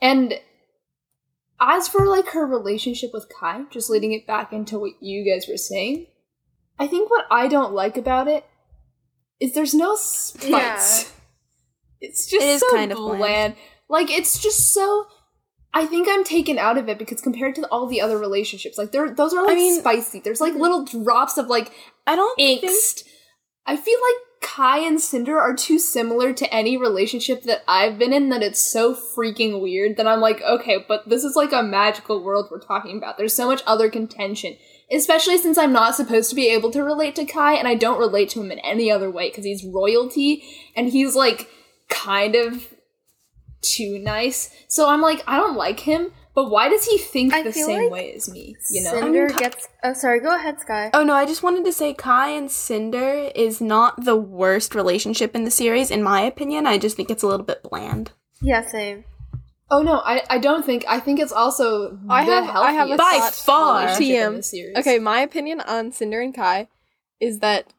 And 0.00 0.34
as 1.60 1.88
for 1.88 2.06
like 2.06 2.28
her 2.28 2.46
relationship 2.46 3.10
with 3.12 3.26
Kai, 3.40 3.64
just 3.70 3.90
leading 3.90 4.12
it 4.12 4.26
back 4.26 4.52
into 4.52 4.78
what 4.78 4.92
you 5.00 5.24
guys 5.28 5.48
were 5.48 5.56
saying, 5.56 6.06
I 6.78 6.86
think 6.86 7.10
what 7.10 7.24
I 7.30 7.48
don't 7.48 7.72
like 7.72 7.96
about 7.96 8.28
it 8.28 8.44
is 9.40 9.54
there's 9.54 9.74
no 9.74 9.96
spice. 9.96 10.42
Yeah. 10.48 11.10
It's 12.00 12.26
just 12.26 12.44
It 12.44 12.48
is 12.48 12.60
so 12.60 12.70
kind 12.76 12.92
of 12.92 12.98
bland. 12.98 13.18
bland. 13.18 13.54
Like 13.88 14.10
it's 14.10 14.38
just 14.38 14.72
so. 14.72 15.06
I 15.76 15.86
think 15.86 16.06
I'm 16.08 16.22
taken 16.22 16.56
out 16.56 16.78
of 16.78 16.88
it 16.88 16.98
because 16.98 17.20
compared 17.20 17.56
to 17.56 17.66
all 17.66 17.88
the 17.88 18.00
other 18.00 18.16
relationships, 18.16 18.78
like 18.78 18.92
they're 18.92 19.12
those 19.12 19.34
are 19.34 19.44
like 19.44 19.56
mean- 19.56 19.80
spicy. 19.80 20.20
There's 20.20 20.40
like 20.40 20.52
mm-hmm. 20.52 20.62
little 20.62 20.84
drops 20.84 21.38
of 21.38 21.48
like 21.48 21.72
I 22.06 22.16
don't 22.16 22.36
think. 22.36 22.64
I 23.66 23.76
feel 23.76 23.98
like 23.98 24.44
Kai 24.44 24.78
and 24.80 25.00
Cinder 25.00 25.38
are 25.38 25.54
too 25.54 25.78
similar 25.78 26.34
to 26.34 26.54
any 26.54 26.76
relationship 26.76 27.44
that 27.44 27.64
I've 27.66 27.98
been 27.98 28.12
in 28.12 28.28
that 28.28 28.42
it's 28.42 28.60
so 28.60 28.94
freaking 28.94 29.62
weird 29.62 29.96
that 29.96 30.06
I'm 30.06 30.20
like, 30.20 30.42
okay, 30.42 30.84
but 30.86 31.08
this 31.08 31.24
is 31.24 31.34
like 31.34 31.52
a 31.52 31.62
magical 31.62 32.22
world 32.22 32.48
we're 32.50 32.60
talking 32.60 32.98
about. 32.98 33.16
There's 33.16 33.32
so 33.32 33.46
much 33.46 33.62
other 33.66 33.88
contention. 33.88 34.56
Especially 34.92 35.38
since 35.38 35.56
I'm 35.56 35.72
not 35.72 35.94
supposed 35.94 36.28
to 36.28 36.36
be 36.36 36.48
able 36.48 36.70
to 36.72 36.84
relate 36.84 37.16
to 37.16 37.24
Kai 37.24 37.54
and 37.54 37.66
I 37.66 37.74
don't 37.74 37.98
relate 37.98 38.28
to 38.30 38.42
him 38.42 38.52
in 38.52 38.58
any 38.58 38.90
other 38.90 39.10
way 39.10 39.30
because 39.30 39.46
he's 39.46 39.64
royalty 39.64 40.44
and 40.76 40.90
he's 40.90 41.16
like 41.16 41.48
kind 41.88 42.34
of 42.34 42.73
too 43.64 43.98
nice. 43.98 44.50
So 44.68 44.88
I'm 44.88 45.00
like, 45.00 45.22
I 45.26 45.36
don't 45.36 45.56
like 45.56 45.80
him, 45.80 46.12
but 46.34 46.50
why 46.50 46.68
does 46.68 46.84
he 46.84 46.98
think 46.98 47.32
I 47.32 47.42
the 47.42 47.52
same 47.52 47.84
like 47.84 47.90
way 47.92 48.12
as 48.14 48.28
me? 48.30 48.56
You 48.70 48.82
know? 48.84 48.90
Cinder 49.00 49.28
Ka- 49.30 49.38
gets. 49.38 49.68
Oh, 49.82 49.92
sorry. 49.94 50.20
Go 50.20 50.34
ahead, 50.34 50.60
Sky. 50.60 50.90
Oh 50.92 51.02
no, 51.04 51.14
I 51.14 51.26
just 51.26 51.42
wanted 51.42 51.64
to 51.64 51.72
say 51.72 51.94
Kai 51.94 52.30
and 52.30 52.50
Cinder 52.50 53.30
is 53.34 53.60
not 53.60 54.04
the 54.04 54.16
worst 54.16 54.74
relationship 54.74 55.34
in 55.34 55.44
the 55.44 55.50
series, 55.50 55.90
in 55.90 56.02
my 56.02 56.20
opinion. 56.20 56.66
I 56.66 56.78
just 56.78 56.96
think 56.96 57.10
it's 57.10 57.22
a 57.22 57.26
little 57.26 57.46
bit 57.46 57.62
bland. 57.62 58.12
Yeah, 58.42 58.66
same. 58.66 59.04
Oh 59.70 59.80
no, 59.82 60.00
I, 60.04 60.22
I 60.28 60.38
don't 60.38 60.64
think. 60.64 60.84
I 60.86 61.00
think 61.00 61.18
it's 61.18 61.32
also 61.32 61.98
I 62.08 62.24
the 62.26 62.32
have- 62.32 62.56
I 62.56 62.72
have 62.72 62.90
a 62.90 62.96
healthiest 62.96 63.46
By 63.46 63.52
far. 63.52 63.80
relationship 63.86 64.02
in 64.26 64.32
TM. 64.32 64.36
the 64.36 64.42
series. 64.42 64.76
okay, 64.78 64.98
my 64.98 65.20
opinion 65.20 65.60
on 65.62 65.90
Cinder 65.92 66.20
and 66.20 66.34
Kai 66.34 66.68
is 67.20 67.38
that 67.38 67.72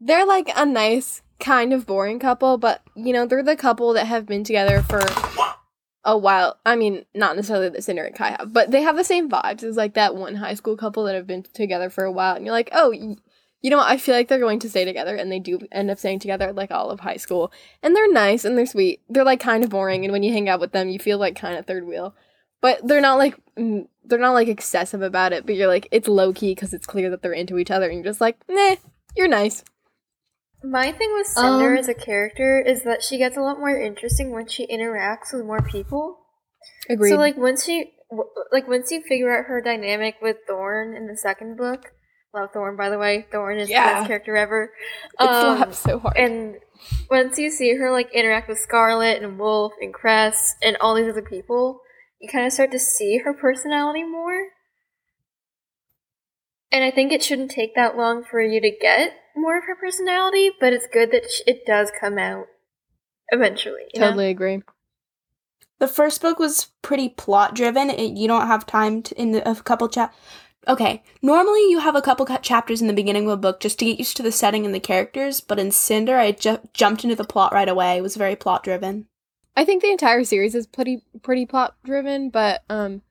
they're 0.00 0.26
like 0.26 0.50
a 0.54 0.64
nice, 0.64 1.22
kind 1.42 1.72
of 1.72 1.86
boring 1.86 2.18
couple, 2.18 2.56
but 2.56 2.82
you 2.94 3.12
know, 3.12 3.26
they're 3.26 3.42
the 3.42 3.56
couple 3.56 3.92
that 3.92 4.06
have 4.06 4.24
been 4.24 4.44
together 4.44 4.80
for 4.80 5.02
a 6.04 6.16
while. 6.16 6.56
I 6.64 6.76
mean, 6.76 7.04
not 7.14 7.36
necessarily 7.36 7.68
that 7.68 7.84
Cinder 7.84 8.04
and 8.04 8.16
Kai 8.16 8.36
have, 8.38 8.52
but 8.52 8.70
they 8.70 8.82
have 8.82 8.96
the 8.96 9.04
same 9.04 9.28
vibes 9.28 9.62
as 9.62 9.76
like 9.76 9.94
that 9.94 10.14
one 10.14 10.36
high 10.36 10.54
school 10.54 10.76
couple 10.76 11.04
that 11.04 11.14
have 11.14 11.26
been 11.26 11.42
together 11.42 11.90
for 11.90 12.04
a 12.04 12.12
while, 12.12 12.36
and 12.36 12.46
you're 12.46 12.54
like, 12.54 12.70
oh, 12.72 12.92
you 12.92 13.70
know 13.70 13.76
what? 13.76 13.90
I 13.90 13.96
feel 13.96 14.14
like 14.14 14.28
they're 14.28 14.38
going 14.38 14.60
to 14.60 14.70
stay 14.70 14.84
together, 14.84 15.16
and 15.16 15.30
they 15.30 15.38
do 15.38 15.58
end 15.70 15.90
up 15.90 15.98
staying 15.98 16.20
together 16.20 16.52
like 16.52 16.70
all 16.70 16.90
of 16.90 17.00
high 17.00 17.16
school, 17.16 17.52
and 17.82 17.94
they're 17.94 18.12
nice 18.12 18.44
and 18.44 18.56
they're 18.56 18.66
sweet. 18.66 19.00
They're 19.08 19.24
like 19.24 19.40
kind 19.40 19.64
of 19.64 19.70
boring, 19.70 20.04
and 20.04 20.12
when 20.12 20.22
you 20.22 20.32
hang 20.32 20.48
out 20.48 20.60
with 20.60 20.72
them, 20.72 20.88
you 20.88 20.98
feel 20.98 21.18
like 21.18 21.36
kind 21.36 21.58
of 21.58 21.66
third 21.66 21.86
wheel, 21.86 22.14
but 22.60 22.86
they're 22.86 23.00
not 23.00 23.18
like. 23.18 23.36
They're 24.04 24.18
not 24.18 24.32
like 24.32 24.48
excessive 24.48 25.00
about 25.00 25.32
it, 25.32 25.46
but 25.46 25.54
you're 25.54 25.68
like 25.68 25.86
it's 25.92 26.08
low 26.08 26.32
key 26.32 26.56
because 26.56 26.74
it's 26.74 26.88
clear 26.88 27.08
that 27.10 27.22
they're 27.22 27.32
into 27.32 27.58
each 27.58 27.70
other, 27.70 27.86
and 27.86 27.94
you're 27.94 28.10
just 28.10 28.20
like, 28.20 28.36
nah, 28.48 28.74
you're 29.16 29.28
nice. 29.28 29.62
My 30.64 30.92
thing 30.92 31.12
with 31.14 31.26
Cinder 31.26 31.72
Um, 31.72 31.76
as 31.78 31.88
a 31.88 31.94
character 31.94 32.60
is 32.60 32.82
that 32.84 33.02
she 33.02 33.18
gets 33.18 33.36
a 33.36 33.40
lot 33.40 33.58
more 33.58 33.76
interesting 33.76 34.30
when 34.30 34.46
she 34.46 34.66
interacts 34.66 35.32
with 35.32 35.44
more 35.44 35.60
people. 35.60 36.18
Agreed. 36.88 37.10
So 37.10 37.16
like 37.16 37.36
once 37.36 37.64
she 37.64 37.92
like 38.52 38.68
once 38.68 38.90
you 38.90 39.02
figure 39.02 39.36
out 39.36 39.46
her 39.46 39.60
dynamic 39.60 40.16
with 40.22 40.36
Thorn 40.46 40.94
in 40.94 41.06
the 41.06 41.16
second 41.16 41.56
book, 41.56 41.92
love 42.34 42.50
Thorn 42.52 42.76
by 42.76 42.88
the 42.90 42.98
way. 42.98 43.26
Thorn 43.32 43.58
is 43.58 43.68
the 43.68 43.74
best 43.74 44.06
character 44.06 44.36
ever. 44.36 44.70
it 45.18 45.24
Um, 45.24 45.56
slaps 45.56 45.78
so 45.78 45.98
hard. 45.98 46.16
and 46.16 46.56
once 47.10 47.38
you 47.38 47.50
see 47.50 47.74
her 47.76 47.90
like 47.90 48.12
interact 48.12 48.48
with 48.48 48.58
Scarlet 48.58 49.22
and 49.22 49.38
Wolf 49.38 49.72
and 49.80 49.92
Cress 49.92 50.54
and 50.62 50.76
all 50.80 50.94
these 50.94 51.08
other 51.08 51.22
people, 51.22 51.80
you 52.20 52.28
kind 52.28 52.46
of 52.46 52.52
start 52.52 52.70
to 52.72 52.78
see 52.78 53.18
her 53.18 53.32
personality 53.34 54.04
more. 54.04 54.48
And 56.70 56.84
I 56.84 56.90
think 56.90 57.12
it 57.12 57.22
shouldn't 57.22 57.50
take 57.50 57.74
that 57.74 57.96
long 57.96 58.24
for 58.24 58.40
you 58.40 58.60
to 58.60 58.70
get 58.70 59.14
more 59.36 59.58
of 59.58 59.64
her 59.64 59.76
personality, 59.76 60.50
but 60.60 60.72
it's 60.72 60.86
good 60.86 61.10
that 61.12 61.24
it 61.46 61.64
does 61.66 61.90
come 61.98 62.18
out 62.18 62.46
eventually. 63.30 63.82
you 63.94 64.00
know? 64.00 64.08
totally 64.08 64.28
agree. 64.28 64.62
The 65.78 65.88
first 65.88 66.22
book 66.22 66.38
was 66.38 66.68
pretty 66.82 67.08
plot 67.08 67.54
driven. 67.54 67.90
You 68.16 68.28
don't 68.28 68.46
have 68.46 68.66
time 68.66 69.02
to, 69.02 69.20
in 69.20 69.32
the, 69.32 69.48
a 69.48 69.54
couple 69.56 69.88
chap 69.88 70.14
okay, 70.68 71.02
normally 71.20 71.68
you 71.70 71.80
have 71.80 71.96
a 71.96 72.02
couple 72.02 72.26
cut 72.26 72.42
chapters 72.42 72.80
in 72.80 72.86
the 72.86 72.92
beginning 72.92 73.24
of 73.24 73.32
a 73.32 73.36
book 73.36 73.60
just 73.60 73.78
to 73.78 73.84
get 73.84 73.98
used 73.98 74.16
to 74.16 74.22
the 74.22 74.32
setting 74.32 74.64
and 74.64 74.74
the 74.74 74.80
characters, 74.80 75.40
but 75.40 75.58
in 75.58 75.70
Cinder, 75.70 76.16
I 76.16 76.32
ju- 76.32 76.60
jumped 76.72 77.04
into 77.04 77.16
the 77.16 77.24
plot 77.24 77.52
right 77.52 77.68
away. 77.68 77.96
It 77.96 78.02
was 78.02 78.16
very 78.16 78.36
plot 78.36 78.64
driven. 78.64 79.06
I 79.56 79.64
think 79.64 79.82
the 79.82 79.90
entire 79.90 80.24
series 80.24 80.54
is 80.54 80.66
pretty 80.66 81.02
pretty 81.22 81.46
plot 81.46 81.76
driven, 81.84 82.30
but 82.30 82.62
um 82.70 83.02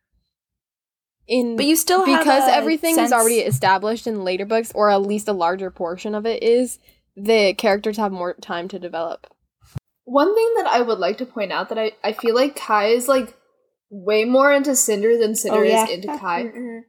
in 1.32 1.56
But 1.56 1.66
you 1.66 1.78
still 1.78 2.06
because 2.06 2.44
a 2.48 2.54
everything 2.54 2.96
sense- 2.96 3.08
is 3.08 3.14
already 3.14 3.40
established 3.40 4.06
in 4.06 4.24
later 4.26 4.46
books, 4.46 4.72
or 4.76 4.90
at 4.92 5.02
least 5.02 5.30
a 5.30 5.34
larger 5.34 5.72
portion 5.72 6.14
of 6.14 6.26
it 6.26 6.44
is, 6.44 6.78
the 7.16 7.54
characters 7.54 7.96
have 7.98 8.12
more 8.12 8.34
time 8.34 8.68
to 8.68 8.78
develop. 8.78 9.28
One 10.04 10.36
thing 10.36 10.54
that 10.58 10.68
I 10.68 10.82
would 10.82 11.00
like 11.00 11.18
to 11.20 11.26
point 11.26 11.54
out 11.54 11.70
that 11.70 11.78
I, 11.80 11.94
I 12.04 12.12
feel 12.12 12.36
like 12.36 12.58
Kai 12.58 12.88
is 12.88 13.08
like 13.08 13.34
way 13.90 14.26
more 14.26 14.52
into 14.52 14.76
Cinder 14.76 15.18
than 15.18 15.34
Cinder 15.36 15.60
Oh, 15.60 15.64
yeah. 15.64 15.86
is 15.86 15.90
into 15.92 16.08
Kai. 16.20 16.44
Mm-mm. 16.44 16.82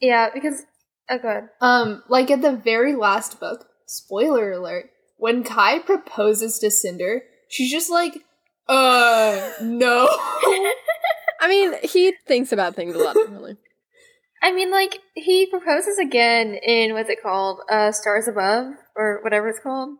Yeah, 0.00 0.28
because 0.32 0.62
oh 1.10 1.18
god. 1.18 1.48
Um, 1.60 2.04
like 2.08 2.30
at 2.30 2.42
the 2.42 2.52
very 2.56 2.94
last 2.94 3.40
book, 3.40 3.66
spoiler 3.86 4.52
alert, 4.52 4.90
when 5.16 5.42
Kai 5.42 5.80
proposes 5.80 6.58
to 6.60 6.70
Cinder, 6.70 7.22
she's 7.48 7.72
just 7.72 7.90
like, 7.90 8.18
uh, 8.68 9.50
no. 9.60 10.06
I 11.42 11.48
mean, 11.48 11.74
he 11.82 12.12
thinks 12.26 12.52
about 12.52 12.74
things 12.76 12.94
a 12.94 12.98
lot 12.98 13.14
differently. 13.14 13.56
I 14.42 14.52
mean, 14.52 14.70
like 14.70 15.00
he 15.14 15.46
proposes 15.46 15.98
again 15.98 16.54
in 16.54 16.94
what's 16.94 17.10
it 17.10 17.22
called, 17.22 17.60
uh, 17.70 17.92
Stars 17.92 18.28
Above 18.28 18.72
or 18.96 19.20
whatever 19.22 19.48
it's 19.48 19.58
called. 19.60 19.96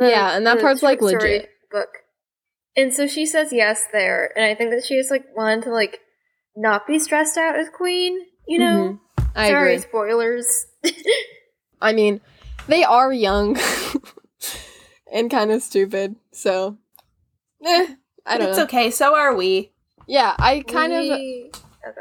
Yeah, 0.00 0.36
and 0.36 0.46
that 0.46 0.56
the 0.56 0.62
part's, 0.62 0.82
like, 0.82 0.98
short 1.00 1.20
story 1.20 1.32
legit. 1.34 1.50
book. 1.70 1.88
And 2.76 2.92
so 2.94 3.06
she 3.06 3.26
says 3.26 3.52
yes 3.52 3.86
there, 3.92 4.32
and 4.36 4.44
I 4.44 4.54
think 4.54 4.70
that 4.70 4.84
she 4.84 4.94
is 4.94 5.10
like 5.10 5.24
wanted 5.36 5.64
to 5.64 5.70
like 5.70 6.00
not 6.56 6.86
be 6.86 6.98
stressed 6.98 7.36
out 7.38 7.56
as 7.58 7.68
queen. 7.68 8.18
You 8.46 8.58
know, 8.58 8.98
Mhm. 9.18 9.24
I 9.34 9.48
sorry, 9.48 9.74
agree. 9.74 9.82
spoilers. 9.88 10.66
I 11.80 11.92
mean, 11.92 12.20
they 12.68 12.84
are 12.84 13.12
young 13.12 13.56
and 15.12 15.30
kind 15.30 15.50
of 15.52 15.62
stupid, 15.62 16.16
so 16.32 16.76
eh, 17.64 17.94
I 18.26 18.38
don't 18.38 18.48
it's 18.48 18.58
know. 18.58 18.64
okay, 18.64 18.90
so 18.90 19.14
are 19.14 19.34
we. 19.34 19.72
Yeah, 20.06 20.34
I 20.38 20.60
kind 20.60 20.92
of 20.92 21.04
okay. 21.04 21.50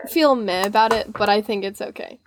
feel 0.10 0.36
meh 0.36 0.66
about 0.66 0.94
it, 0.94 1.12
but 1.14 1.30
I 1.30 1.42
think 1.42 1.64
it's 1.64 1.82
okay. 1.82 2.20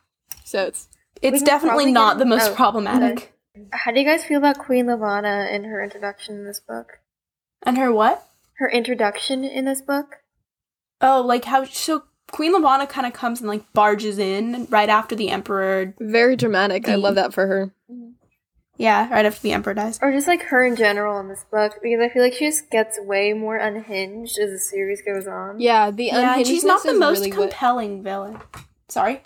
So 0.44 0.64
it's 0.66 0.88
It's 1.22 1.42
definitely 1.42 1.92
not 1.92 2.14
get- 2.14 2.18
the 2.20 2.24
most 2.26 2.50
oh, 2.50 2.54
problematic. 2.54 3.34
How 3.72 3.90
do 3.90 3.98
you 3.98 4.06
guys 4.06 4.24
feel 4.24 4.38
about 4.38 4.58
Queen 4.58 4.86
Levana 4.86 5.48
and 5.50 5.66
her 5.66 5.82
introduction 5.82 6.36
in 6.36 6.44
this 6.44 6.60
book? 6.60 7.00
And 7.64 7.76
her 7.76 7.92
what? 7.92 8.24
Her 8.58 8.70
introduction 8.70 9.44
in 9.44 9.64
this 9.64 9.82
book? 9.82 10.16
Oh, 11.00 11.20
like 11.20 11.44
how 11.44 11.64
so 11.64 12.04
Queen 12.30 12.52
Levana 12.52 12.86
kind 12.86 13.06
of 13.06 13.12
comes 13.12 13.40
and 13.40 13.48
like 13.48 13.72
barges 13.72 14.18
in 14.18 14.66
right 14.70 14.88
after 14.88 15.14
the 15.16 15.30
Emperor. 15.30 15.94
very 15.98 16.36
dramatic. 16.36 16.88
I 16.88 16.94
love 16.96 17.14
that 17.16 17.32
for 17.32 17.46
her. 17.46 17.72
Yeah, 18.78 19.10
right 19.12 19.26
after 19.26 19.40
the 19.42 19.52
Emperor 19.52 19.74
dies. 19.74 19.98
Or 20.00 20.12
just 20.12 20.28
like 20.28 20.42
her 20.44 20.64
in 20.64 20.76
general 20.76 21.18
in 21.20 21.28
this 21.28 21.44
book, 21.50 21.74
because 21.82 22.00
I 22.00 22.08
feel 22.08 22.22
like 22.22 22.32
she 22.34 22.46
just 22.46 22.70
gets 22.70 22.98
way 23.00 23.32
more 23.32 23.56
unhinged 23.56 24.38
as 24.38 24.50
the 24.50 24.58
series 24.58 25.02
goes 25.02 25.26
on. 25.26 25.60
Yeah, 25.60 25.90
the 25.90 26.08
unhinged. 26.10 26.24
Yeah, 26.26 26.36
and 26.38 26.46
she's 26.46 26.64
not 26.64 26.82
the 26.84 26.94
most 26.94 27.18
really 27.18 27.30
what- 27.32 27.50
compelling 27.50 28.02
villain. 28.02 28.38
Sorry. 28.88 29.22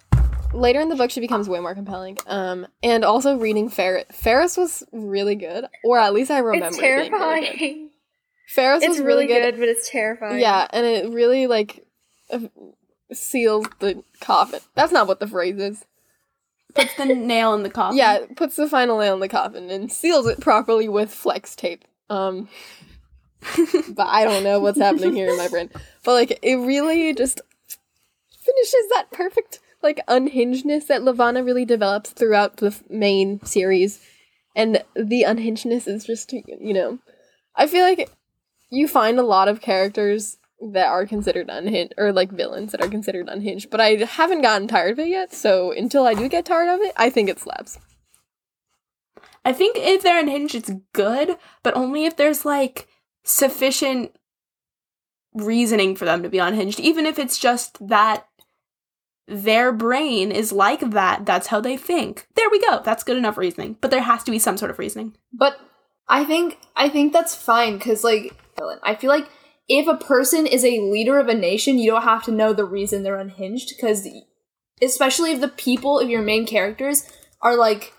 later 0.55 0.81
in 0.81 0.89
the 0.89 0.97
book 0.97 1.11
she 1.11 1.21
becomes 1.21 1.49
way 1.49 1.61
more 1.61 1.75
compelling. 1.75 2.19
Um, 2.27 2.67
and 2.83 3.05
also 3.05 3.37
reading 3.39 3.69
Fairest. 3.69 4.13
Fairest 4.13 4.57
was 4.59 4.83
really 4.91 5.35
good, 5.35 5.67
or 5.85 5.99
at 5.99 6.13
least 6.15 6.31
I 6.31 6.39
remember. 6.39 6.67
it's 6.69 6.79
it 6.79 6.81
being 6.81 6.93
really 6.95 7.09
terrifying. 7.11 7.91
Fairest 8.49 8.85
it's 8.85 8.99
was 8.99 9.01
really 9.01 9.27
good. 9.27 9.59
but 9.59 9.69
it's 9.69 9.89
terrifying. 9.89 10.41
Yeah, 10.41 10.67
and 10.71 10.85
it 10.85 11.11
really 11.11 11.47
like 11.47 11.87
uh, 12.31 12.41
seals 13.13 13.67
the 13.81 14.03
coffin. 14.21 14.61
That's 14.75 14.93
not 14.93 15.07
what 15.07 15.21
the 15.21 15.27
phrase 15.29 15.59
is. 15.59 15.85
Puts 16.75 16.95
the 16.95 17.07
nail 17.07 17.55
in 17.55 17.63
the 17.63 17.71
coffin. 17.71 17.99
Yeah, 17.99 18.27
puts 18.37 18.57
the 18.57 18.69
final 18.69 18.99
nail 18.99 19.15
in 19.15 19.21
the 19.21 19.29
coffin 19.29 19.71
and 19.71 19.91
seals 19.91 20.27
it 20.27 20.41
properly 20.41 20.89
with 20.89 21.13
flex 21.13 21.55
tape. 21.55 21.85
Um, 22.09 22.49
but 23.91 24.07
I 24.07 24.25
don't 24.25 24.45
know 24.45 24.61
what's 24.61 24.79
happening 24.79 25.15
here 25.15 25.29
in 25.31 25.37
my 25.37 25.49
brain. 25.49 25.71
But 26.05 26.13
like, 26.13 26.39
it 26.43 26.57
really 26.57 27.15
just 27.15 27.41
finishes 28.31 28.89
that 28.95 29.11
perfect 29.13 29.61
like 29.83 30.01
unhingedness 30.07 30.87
that 30.87 31.03
Levana 31.03 31.43
really 31.43 31.65
develops 31.65 32.11
throughout 32.11 32.59
the 32.59 32.69
f- 32.69 32.83
main 32.89 33.45
series, 33.45 34.01
and 34.55 34.83
the 34.95 35.25
unhingedness 35.25 35.89
is 35.89 36.05
just 36.05 36.33
you 36.33 36.73
know, 36.73 36.99
I 37.57 37.67
feel 37.67 37.85
like 37.85 38.11
you 38.71 38.89
find 38.89 39.19
a 39.19 39.25
lot 39.25 39.49
of 39.49 39.61
characters 39.61 40.39
that 40.71 40.89
are 40.89 41.07
considered 41.07 41.51
unhinged 41.51 41.95
or 41.99 42.13
like 42.13 42.31
villains 42.31 42.73
that 42.73 42.81
are 42.81 42.89
considered 42.89 43.29
unhinged, 43.29 43.71
but 43.71 43.81
I 43.81 43.97
haven't 43.97 44.43
gotten 44.43 44.69
tired 44.69 44.93
of 44.93 44.99
it 45.01 45.09
yet. 45.09 45.33
So 45.35 45.73
until 45.73 46.07
I 46.07 46.15
do 46.15 46.29
get 46.29 46.45
tired 46.45 46.69
of 46.69 46.81
it, 46.81 46.93
I 46.97 47.11
think 47.11 47.29
it 47.29 47.41
slaps. 47.41 47.79
I 49.45 49.53
think 49.53 49.77
if 49.77 50.03
they're 50.03 50.21
unhinged, 50.21 50.55
it's 50.55 50.71
good, 50.93 51.37
but 51.63 51.77
only 51.77 52.05
if 52.05 52.17
there's 52.17 52.45
like 52.45 52.87
sufficient 53.25 54.15
reasoning 55.35 55.97
for 55.97 56.05
them 56.05 56.23
to 56.23 56.29
be 56.29 56.39
unhinged. 56.39 56.79
Even 56.79 57.07
if 57.07 57.19
it's 57.19 57.39
just 57.39 57.87
that 57.89 58.27
their 59.27 59.73
brain 59.73 60.31
is 60.31 60.53
like 60.53 60.91
that, 60.91 61.27
that's 61.27 61.49
how 61.49 61.61
they 61.61 61.77
think. 61.77 62.29
There 62.37 62.51
we 62.51 62.61
go. 62.61 62.83
That's 62.85 63.05
good 63.05 63.17
enough 63.17 63.39
reasoning. 63.39 63.79
But 63.81 63.91
there 63.91 64.03
has 64.03 64.23
to 64.25 64.31
be 64.31 64.39
some 64.39 64.57
sort 64.57 64.71
of 64.71 64.79
reasoning. 64.79 65.17
But 65.33 65.59
I 66.09 66.25
think 66.25 66.59
I 66.77 66.89
think 66.89 67.13
that's 67.13 67.35
fine 67.35 67.79
because 67.79 68.05
like 68.05 68.37
I 68.83 68.95
feel 68.95 69.11
like 69.11 69.29
if 69.69 69.87
a 69.87 69.97
person 69.97 70.47
is 70.47 70.65
a 70.65 70.81
leader 70.81 71.19
of 71.19 71.29
a 71.29 71.35
nation, 71.35 71.79
you 71.79 71.91
don't 71.91 72.03
have 72.03 72.25
to 72.25 72.33
know 72.33 72.53
the 72.53 72.65
reason 72.65 73.03
they're 73.03 73.19
unhinged 73.19 73.73
because 73.75 74.07
especially 74.83 75.33
if 75.33 75.41
the 75.41 75.49
people 75.49 75.99
of 75.99 76.09
your 76.09 76.23
main 76.23 76.47
characters 76.47 77.05
are 77.41 77.57
like 77.57 77.93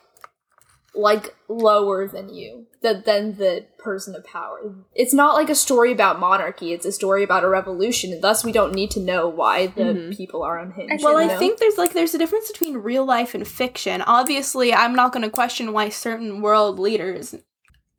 like 0.96 1.36
lower 1.48 2.08
than 2.08 2.30
you 2.30 2.68
than, 2.82 3.02
than 3.06 3.38
the 3.38 3.66
person 3.80 4.14
of 4.16 4.24
power. 4.26 4.60
It's 4.94 5.14
not 5.14 5.34
like 5.34 5.50
a 5.50 5.56
story 5.56 5.92
about 5.92 6.20
monarchy, 6.20 6.72
it's 6.72 6.86
a 6.86 6.92
story 6.92 7.24
about 7.24 7.44
a 7.44 7.50
revolution, 7.50 8.14
and 8.14 8.22
thus 8.22 8.44
we 8.44 8.52
don't 8.52 8.76
need 8.76 8.92
to 8.92 9.00
know 9.00 9.28
why 9.28 9.68
the 9.68 9.84
Mhm. 9.84 10.16
people 10.16 10.44
are 10.44 10.60
unhinged. 10.60 11.04
Well, 11.04 11.20
you 11.20 11.32
I 11.32 11.36
think 11.38 11.58
there's 11.60 11.78
like 11.78 11.94
there's 11.94 12.14
a 12.14 12.20
difference 12.20 12.52
between 12.52 12.78
real 12.78 13.06
life 13.06 13.34
and 13.34 13.48
fiction. 13.48 14.04
Obviously, 14.04 14.74
I'm 14.74 14.94
not 14.94 15.14
going 15.14 15.24
to 15.24 15.32
question 15.32 15.74
why 15.74 15.90
certain 15.90 16.42
world 16.42 16.78
leaders 16.78 17.36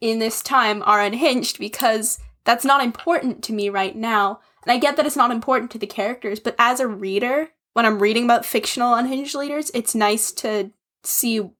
in 0.01 0.19
this 0.21 0.43
time 0.43 0.83
are 0.87 1.01
unhinged 1.01 1.59
because 1.59 2.19
that's 2.45 2.65
not 2.65 2.83
important 2.83 3.43
to 3.45 3.53
me 3.53 3.69
right 3.69 3.95
now. 3.97 4.41
And 4.63 4.73
I 4.73 4.79
get 4.79 4.97
that 4.97 5.07
it's 5.07 5.17
not 5.17 5.31
important 5.31 5.71
to 5.73 5.79
the 5.79 5.87
characters, 5.87 6.41
but 6.41 6.55
as 6.59 6.81
a 6.81 6.89
reader, 6.89 7.51
when 7.75 7.85
I'm 7.85 8.01
reading 8.01 8.25
about 8.25 8.47
fictional 8.47 8.95
unhinged 8.95 9.35
leaders, 9.35 9.71
it's 9.75 9.95
nice 9.95 10.33
to 10.33 10.71
see 11.03 11.51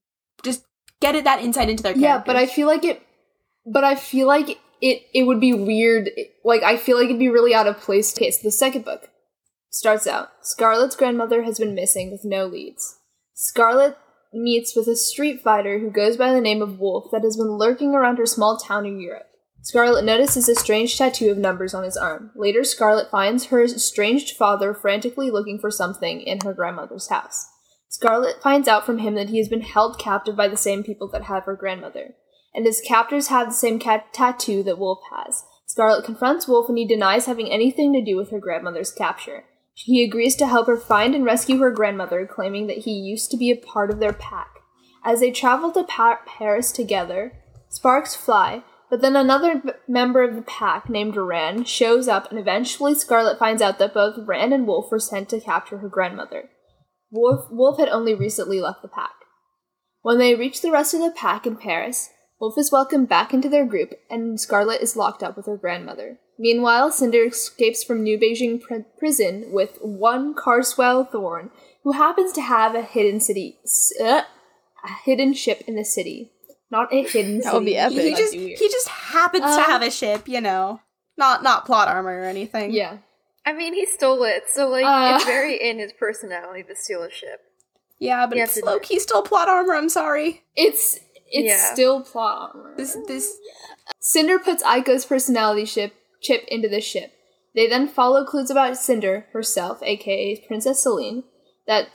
just 0.43 0.63
get 1.01 1.15
it 1.15 1.23
that 1.23 1.41
insight 1.41 1.69
into 1.69 1.83
their 1.83 1.93
characters. 1.93 2.03
Yeah, 2.03 2.23
but 2.25 2.35
I 2.35 2.45
feel 2.45 2.67
like 2.67 2.83
it. 2.83 3.01
But 3.65 3.83
I 3.83 3.95
feel 3.95 4.27
like 4.27 4.49
it. 4.49 4.57
It 5.13 5.25
would 5.25 5.39
be 5.39 5.53
weird. 5.53 6.09
Like 6.43 6.63
I 6.63 6.77
feel 6.77 6.97
like 6.97 7.05
it'd 7.05 7.19
be 7.19 7.29
really 7.29 7.55
out 7.55 7.67
of 7.67 7.79
place. 7.79 8.15
Okay, 8.15 8.31
so 8.31 8.39
the 8.43 8.51
second 8.51 8.85
book 8.85 9.09
starts 9.69 10.07
out. 10.07 10.29
Scarlet's 10.41 10.95
grandmother 10.95 11.43
has 11.43 11.59
been 11.59 11.75
missing 11.75 12.11
with 12.11 12.21
no 12.23 12.45
leads. 12.45 12.99
Scarlet 13.33 13.97
meets 14.33 14.75
with 14.75 14.87
a 14.87 14.95
street 14.95 15.41
fighter 15.41 15.79
who 15.79 15.89
goes 15.89 16.17
by 16.17 16.31
the 16.31 16.41
name 16.41 16.61
of 16.61 16.79
Wolf 16.79 17.09
that 17.11 17.23
has 17.23 17.37
been 17.37 17.57
lurking 17.57 17.93
around 17.93 18.17
her 18.17 18.25
small 18.25 18.57
town 18.57 18.85
in 18.85 18.99
Europe. 18.99 19.27
Scarlet 19.65 20.05
notices 20.05 20.47
a 20.47 20.53
strange 20.53 20.95
tattoo 20.95 21.31
of 21.31 21.39
numbers 21.39 21.73
on 21.73 21.83
his 21.83 21.97
arm. 21.97 22.29
Later, 22.35 22.63
Scarlet 22.63 23.09
finds 23.09 23.45
her 23.45 23.63
estranged 23.63 24.37
father 24.37 24.75
frantically 24.75 25.31
looking 25.31 25.57
for 25.57 25.71
something 25.71 26.21
in 26.21 26.37
her 26.45 26.53
grandmother's 26.53 27.09
house. 27.09 27.47
Scarlet 27.89 28.43
finds 28.43 28.67
out 28.67 28.85
from 28.85 28.99
him 28.99 29.15
that 29.15 29.29
he 29.29 29.39
has 29.39 29.49
been 29.49 29.61
held 29.61 29.97
captive 29.97 30.35
by 30.35 30.47
the 30.47 30.55
same 30.55 30.83
people 30.83 31.07
that 31.07 31.23
have 31.23 31.45
her 31.45 31.55
grandmother, 31.55 32.13
and 32.53 32.67
his 32.67 32.79
captors 32.79 33.29
have 33.29 33.47
the 33.47 33.55
same 33.55 33.79
cat- 33.79 34.13
tattoo 34.13 34.61
that 34.61 34.77
Wolf 34.77 34.99
has. 35.11 35.43
Scarlet 35.65 36.05
confronts 36.05 36.47
Wolf 36.47 36.69
and 36.69 36.77
he 36.77 36.85
denies 36.85 37.25
having 37.25 37.49
anything 37.49 37.91
to 37.93 38.05
do 38.05 38.15
with 38.15 38.29
her 38.29 38.39
grandmother's 38.39 38.91
capture. 38.91 39.45
He 39.73 40.03
agrees 40.03 40.35
to 40.35 40.45
help 40.45 40.67
her 40.67 40.77
find 40.77 41.15
and 41.15 41.25
rescue 41.25 41.57
her 41.57 41.71
grandmother, 41.71 42.29
claiming 42.31 42.67
that 42.67 42.83
he 42.85 42.91
used 42.91 43.31
to 43.31 43.37
be 43.37 43.49
a 43.49 43.55
part 43.55 43.89
of 43.89 43.99
their 43.99 44.13
pack. 44.13 44.59
As 45.03 45.21
they 45.21 45.31
travel 45.31 45.71
to 45.71 45.83
pa- 45.83 46.19
Paris 46.27 46.71
together, 46.71 47.33
sparks 47.69 48.15
fly, 48.15 48.61
but 48.95 49.01
then 49.01 49.17
another 49.17 49.59
b- 49.59 49.71
member 49.89 50.23
of 50.23 50.37
the 50.37 50.41
pack, 50.41 50.89
named 50.89 51.17
Rand, 51.17 51.67
shows 51.67 52.07
up, 52.07 52.29
and 52.29 52.39
eventually 52.39 52.95
Scarlet 52.95 53.37
finds 53.37 53.61
out 53.61 53.77
that 53.77 53.93
both 53.93 54.25
Rand 54.25 54.53
and 54.53 54.65
Wolf 54.65 54.89
were 54.89 55.01
sent 55.01 55.27
to 55.27 55.41
capture 55.41 55.79
her 55.79 55.89
grandmother. 55.89 56.49
Wolf, 57.11 57.51
Wolf 57.51 57.77
had 57.77 57.89
only 57.89 58.13
recently 58.13 58.61
left 58.61 58.81
the 58.81 58.87
pack. 58.87 59.11
When 60.01 60.17
they 60.17 60.33
reach 60.33 60.61
the 60.61 60.71
rest 60.71 60.93
of 60.93 61.01
the 61.01 61.11
pack 61.11 61.45
in 61.45 61.57
Paris, 61.57 62.09
Wolf 62.39 62.57
is 62.57 62.71
welcomed 62.71 63.09
back 63.09 63.33
into 63.33 63.49
their 63.49 63.65
group, 63.65 63.91
and 64.09 64.39
Scarlet 64.39 64.81
is 64.81 64.95
locked 64.95 65.21
up 65.21 65.35
with 65.35 65.47
her 65.47 65.57
grandmother. 65.57 66.19
Meanwhile, 66.39 66.91
Cinder 66.91 67.25
escapes 67.25 67.83
from 67.83 68.01
New 68.01 68.17
Beijing 68.17 68.61
pr- 68.61 68.87
prison 68.97 69.51
with 69.51 69.77
one 69.81 70.33
Carswell 70.33 71.03
Thorn, 71.03 71.49
who 71.83 71.91
happens 71.91 72.31
to 72.31 72.41
have 72.41 72.75
a 72.75 72.81
hidden 72.81 73.19
city, 73.19 73.59
uh, 74.01 74.21
a 74.85 74.91
hidden 75.03 75.33
ship 75.33 75.63
in 75.67 75.75
the 75.75 75.83
city. 75.83 76.31
Not 76.71 76.91
a 76.93 77.03
hidden 77.03 77.39
That 77.41 77.53
would 77.53 77.65
be 77.65 77.77
epic. 77.77 77.97
he 77.97 78.09
That'd 78.09 78.17
just 78.17 78.33
be 78.33 78.55
he 78.55 78.67
just 78.69 78.87
happens 78.87 79.43
to 79.43 79.61
Uh, 79.61 79.65
have 79.65 79.81
a 79.81 79.91
ship, 79.91 80.27
you 80.27 80.41
know. 80.41 80.81
Not 81.17 81.43
not 81.43 81.65
plot 81.65 81.87
armor 81.87 82.21
or 82.21 82.25
anything. 82.25 82.71
yeah. 82.71 82.97
I 83.45 83.53
mean, 83.53 83.73
he 83.75 83.85
stole 83.85 84.23
it, 84.23 84.43
so 84.51 84.67
like 84.69 84.85
Uh. 84.85 85.15
it's 85.15 85.25
very 85.25 85.55
in 85.61 85.77
his 85.79 85.93
personality 85.93 86.63
to 86.63 86.75
steal 86.75 87.03
a 87.03 87.11
ship. 87.11 87.41
Yeah, 87.99 88.25
but 88.25 88.37
You 88.37 88.43
it's 88.43 88.55
have 88.55 88.65
low 88.65 88.79
key 88.79 88.99
still 88.99 89.21
plot 89.21 89.47
armor. 89.47 89.73
I'm 89.75 89.89
sorry. 89.89 90.43
It's 90.55 90.95
it's 91.27 91.47
Yeah. 91.47 91.73
still 91.73 92.01
plot 92.01 92.51
armor. 92.55 92.73
This 92.75 92.97
this 93.07 93.37
Cinder 93.99 94.39
puts 94.39 94.63
Aiko's 94.63 95.05
personality 95.05 95.65
ship 95.65 95.93
chip 96.21 96.43
into 96.47 96.67
the 96.67 96.81
ship. 96.81 97.11
They 97.53 97.67
then 97.67 97.87
follow 97.87 98.25
clues 98.25 98.49
about 98.49 98.75
Cinder 98.77 99.27
herself, 99.31 99.81
aka 99.83 100.43
Princess 100.47 100.81
Selene, 100.83 101.23
that 101.67 101.87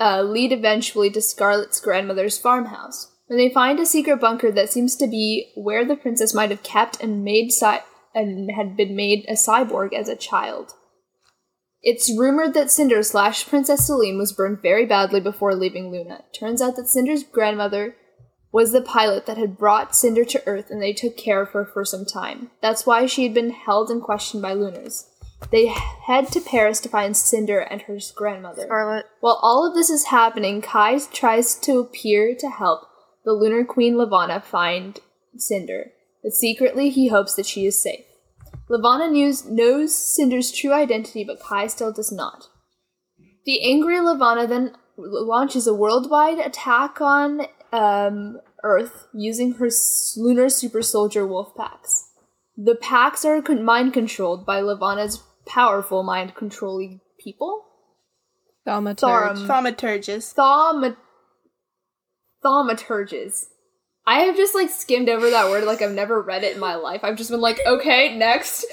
uh, 0.00 0.22
lead 0.22 0.50
eventually 0.52 1.10
to 1.10 1.20
Scarlet's 1.20 1.80
grandmother's 1.80 2.38
farmhouse. 2.38 3.10
They 3.36 3.50
find 3.50 3.80
a 3.80 3.86
secret 3.86 4.20
bunker 4.20 4.52
that 4.52 4.70
seems 4.70 4.96
to 4.96 5.06
be 5.06 5.52
where 5.56 5.84
the 5.84 5.96
princess 5.96 6.34
might 6.34 6.50
have 6.50 6.62
kept 6.62 7.02
and 7.02 7.24
made 7.24 7.50
cy- 7.52 7.82
and 8.14 8.50
had 8.52 8.76
been 8.76 8.94
made 8.94 9.24
a 9.28 9.32
cyborg 9.32 9.92
as 9.92 10.08
a 10.08 10.16
child. 10.16 10.74
It's 11.82 12.16
rumored 12.16 12.54
that 12.54 12.70
Cinder 12.70 13.02
slash 13.02 13.46
Princess 13.46 13.86
Selene 13.86 14.16
was 14.16 14.32
burned 14.32 14.62
very 14.62 14.86
badly 14.86 15.20
before 15.20 15.54
leaving 15.54 15.90
Luna. 15.90 16.24
Turns 16.32 16.62
out 16.62 16.76
that 16.76 16.88
Cinder's 16.88 17.24
grandmother 17.24 17.96
was 18.52 18.72
the 18.72 18.80
pilot 18.80 19.26
that 19.26 19.36
had 19.36 19.58
brought 19.58 19.96
Cinder 19.96 20.24
to 20.24 20.42
Earth 20.46 20.70
and 20.70 20.80
they 20.80 20.92
took 20.92 21.16
care 21.16 21.42
of 21.42 21.50
her 21.50 21.66
for 21.66 21.84
some 21.84 22.06
time. 22.06 22.52
That's 22.62 22.86
why 22.86 23.06
she 23.06 23.24
had 23.24 23.34
been 23.34 23.50
held 23.50 23.90
and 23.90 24.00
questioned 24.00 24.42
by 24.42 24.54
Lunars. 24.54 25.10
They 25.50 25.66
head 25.66 26.28
to 26.28 26.40
Paris 26.40 26.80
to 26.80 26.88
find 26.88 27.16
Cinder 27.16 27.58
and 27.58 27.82
her 27.82 27.98
grandmother. 28.14 28.62
Scarlet. 28.62 29.06
While 29.20 29.38
all 29.42 29.68
of 29.68 29.74
this 29.74 29.90
is 29.90 30.06
happening, 30.06 30.62
Kai 30.62 31.00
tries 31.12 31.54
to 31.56 31.80
appear 31.80 32.34
to 32.36 32.48
help 32.48 32.88
the 33.24 33.32
Lunar 33.32 33.64
Queen 33.64 33.96
Levana 33.96 34.40
find 34.40 35.00
Cinder, 35.36 35.92
but 36.22 36.32
secretly 36.32 36.90
he 36.90 37.08
hopes 37.08 37.34
that 37.34 37.46
she 37.46 37.66
is 37.66 37.80
safe. 37.80 38.04
Levana 38.68 39.10
knows, 39.10 39.44
knows 39.44 39.96
Cinder's 39.96 40.52
true 40.52 40.72
identity, 40.72 41.24
but 41.24 41.40
Kai 41.40 41.66
still 41.66 41.92
does 41.92 42.12
not. 42.12 42.48
The 43.44 43.62
angry 43.70 44.00
Levana 44.00 44.46
then 44.46 44.74
launches 44.96 45.66
a 45.66 45.74
worldwide 45.74 46.38
attack 46.38 47.00
on 47.00 47.42
um, 47.72 48.40
Earth 48.62 49.06
using 49.12 49.54
her 49.54 49.68
lunar 50.16 50.48
super 50.48 50.82
soldier 50.82 51.26
wolf 51.26 51.54
packs. 51.56 52.10
The 52.56 52.76
packs 52.76 53.24
are 53.24 53.42
con- 53.42 53.64
mind 53.64 53.92
controlled 53.92 54.46
by 54.46 54.60
Levana's 54.60 55.22
powerful 55.46 56.02
mind 56.02 56.34
controlling 56.34 57.00
people. 57.18 57.64
Thaumaturge. 58.66 59.00
Thorum. 59.00 59.46
thaumaturges. 59.46 60.34
Thaumat- 62.44 62.80
thaumaturges. 62.80 63.46
I 64.06 64.20
have 64.20 64.36
just 64.36 64.54
like 64.54 64.70
skimmed 64.70 65.08
over 65.08 65.30
that 65.30 65.48
word 65.50 65.64
like 65.64 65.80
I've 65.80 65.92
never 65.92 66.20
read 66.20 66.44
it 66.44 66.54
in 66.54 66.60
my 66.60 66.74
life. 66.74 67.00
I've 67.02 67.16
just 67.16 67.30
been 67.30 67.40
like, 67.40 67.58
okay, 67.66 68.16
next. 68.16 68.66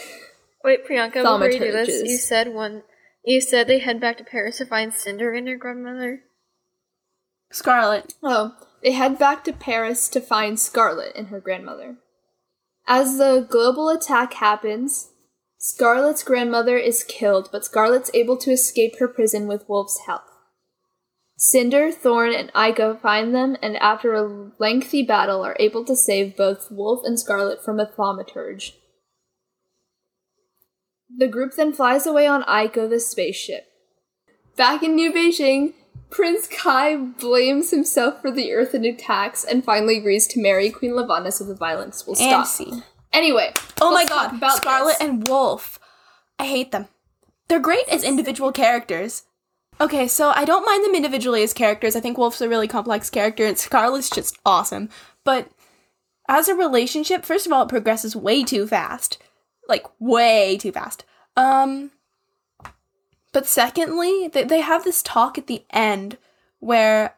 Wait, 0.63 0.86
Priyanka, 0.86 1.13
before 1.13 1.49
you 1.49 1.60
do 1.60 1.71
this, 1.71 1.89
Thaumaturges. 1.89 2.10
you 2.10 2.17
said 2.17 2.53
one. 2.53 2.84
You 3.23 3.39
said 3.39 3.67
they 3.67 3.79
head 3.79 4.01
back 4.01 4.17
to 4.17 4.23
Paris 4.23 4.57
to 4.57 4.65
find 4.65 4.93
Cinder 4.93 5.31
and 5.31 5.47
her 5.47 5.55
grandmother. 5.55 6.21
Scarlet. 7.51 8.13
Oh, 8.23 8.55
they 8.84 8.91
head 8.91 9.17
back 9.19 9.43
to 9.45 9.53
Paris 9.53 10.10
to 10.10 10.21
find 10.21 10.60
Scarlet 10.60 11.13
and 11.15 11.27
her 11.27 11.39
grandmother. 11.39 11.97
As 12.88 13.17
the 13.17 13.45
global 13.47 13.89
attack 13.89 14.34
happens, 14.34 15.12
Scarlet's 15.57 16.23
grandmother 16.23 16.77
is 16.77 17.03
killed, 17.03 17.49
but 17.51 17.65
Scarlet's 17.65 18.12
able 18.13 18.38
to 18.38 18.51
escape 18.51 18.97
her 18.99 19.07
prison 19.07 19.47
with 19.47 19.69
Wolf's 19.69 19.99
help. 20.07 20.23
Cinder, 21.43 21.91
Thorn, 21.91 22.32
and 22.36 22.54
Aiko 22.54 23.01
find 23.01 23.34
them, 23.34 23.58
and 23.63 23.75
after 23.77 24.13
a 24.13 24.51
lengthy 24.60 25.01
battle, 25.01 25.43
are 25.43 25.56
able 25.60 25.84
to 25.86 25.95
save 25.95 26.38
both 26.38 26.69
Wolf 26.69 27.01
and 27.04 27.19
Scarlet 27.19 27.65
from 27.65 27.80
a 27.80 27.88
thaumaturge. 27.88 28.73
The 31.17 31.27
group 31.27 31.56
then 31.56 31.73
flies 31.73 32.06
away 32.06 32.27
on 32.27 32.43
Aiko, 32.43 32.88
the 32.88 32.99
spaceship. 32.99 33.65
Back 34.56 34.84
in 34.84 34.93
New 34.93 35.12
Beijing, 35.12 35.73
Prince 36.12 36.45
Kai 36.45 36.95
blames 36.95 37.71
himself 37.71 38.21
for 38.21 38.30
the 38.30 38.54
Earthen 38.54 38.86
attacks 38.86 39.43
and 39.43 39.65
finally 39.65 39.97
agrees 39.97 40.27
to 40.27 40.39
marry 40.39 40.69
Queen 40.69 40.95
Levana 40.95 41.32
so 41.32 41.43
the 41.43 41.56
violence 41.56 42.06
will 42.06 42.13
stop. 42.13 42.45
And 42.45 42.47
scene. 42.47 42.84
Anyway, 43.12 43.51
Oh 43.82 43.91
my 43.91 44.06
god, 44.06 44.36
about 44.36 44.58
Scarlet 44.58 44.99
this. 44.99 45.01
and 45.01 45.27
Wolf. 45.27 45.80
I 46.38 46.45
hate 46.45 46.71
them. 46.71 46.88
They're 47.47 47.60
great 47.60 47.88
as 47.89 48.04
individual 48.04 48.51
characters. 48.51 49.23
Okay, 49.82 50.08
so 50.08 50.32
I 50.36 50.46
don't 50.46 50.65
mind 50.65 50.86
them 50.86 50.94
individually 50.96 51.41
as 51.41 51.54
characters. 51.54 51.96
I 51.96 52.00
think 52.02 52.17
Wolf's 52.17 52.39
a 52.41 52.48
really 52.48 52.67
complex 52.67 53.10
character 53.10 53.46
and 53.46 53.58
Scarlet's 53.58 54.12
just 54.12 54.38
awesome. 54.46 54.89
But 55.24 55.50
as 56.30 56.48
a 56.48 56.56
relationship, 56.56 57.26
first 57.26 57.48
of 57.48 57.52
all, 57.52 57.63
it 57.63 57.70
progresses 57.70 58.15
way 58.15 58.44
too 58.44 58.67
fast. 58.67 59.17
Like 59.67 59.86
way 60.00 60.58
too 60.58 60.72
fast. 60.72 61.04
Um 61.36 61.91
but 63.34 63.48
secondly, 63.48 64.28
they, 64.32 64.44
they 64.44 64.60
have 64.62 64.84
this 64.84 65.02
talk 65.02 65.38
at 65.38 65.48
the 65.48 65.63
end 65.72 66.17
where 66.60 67.15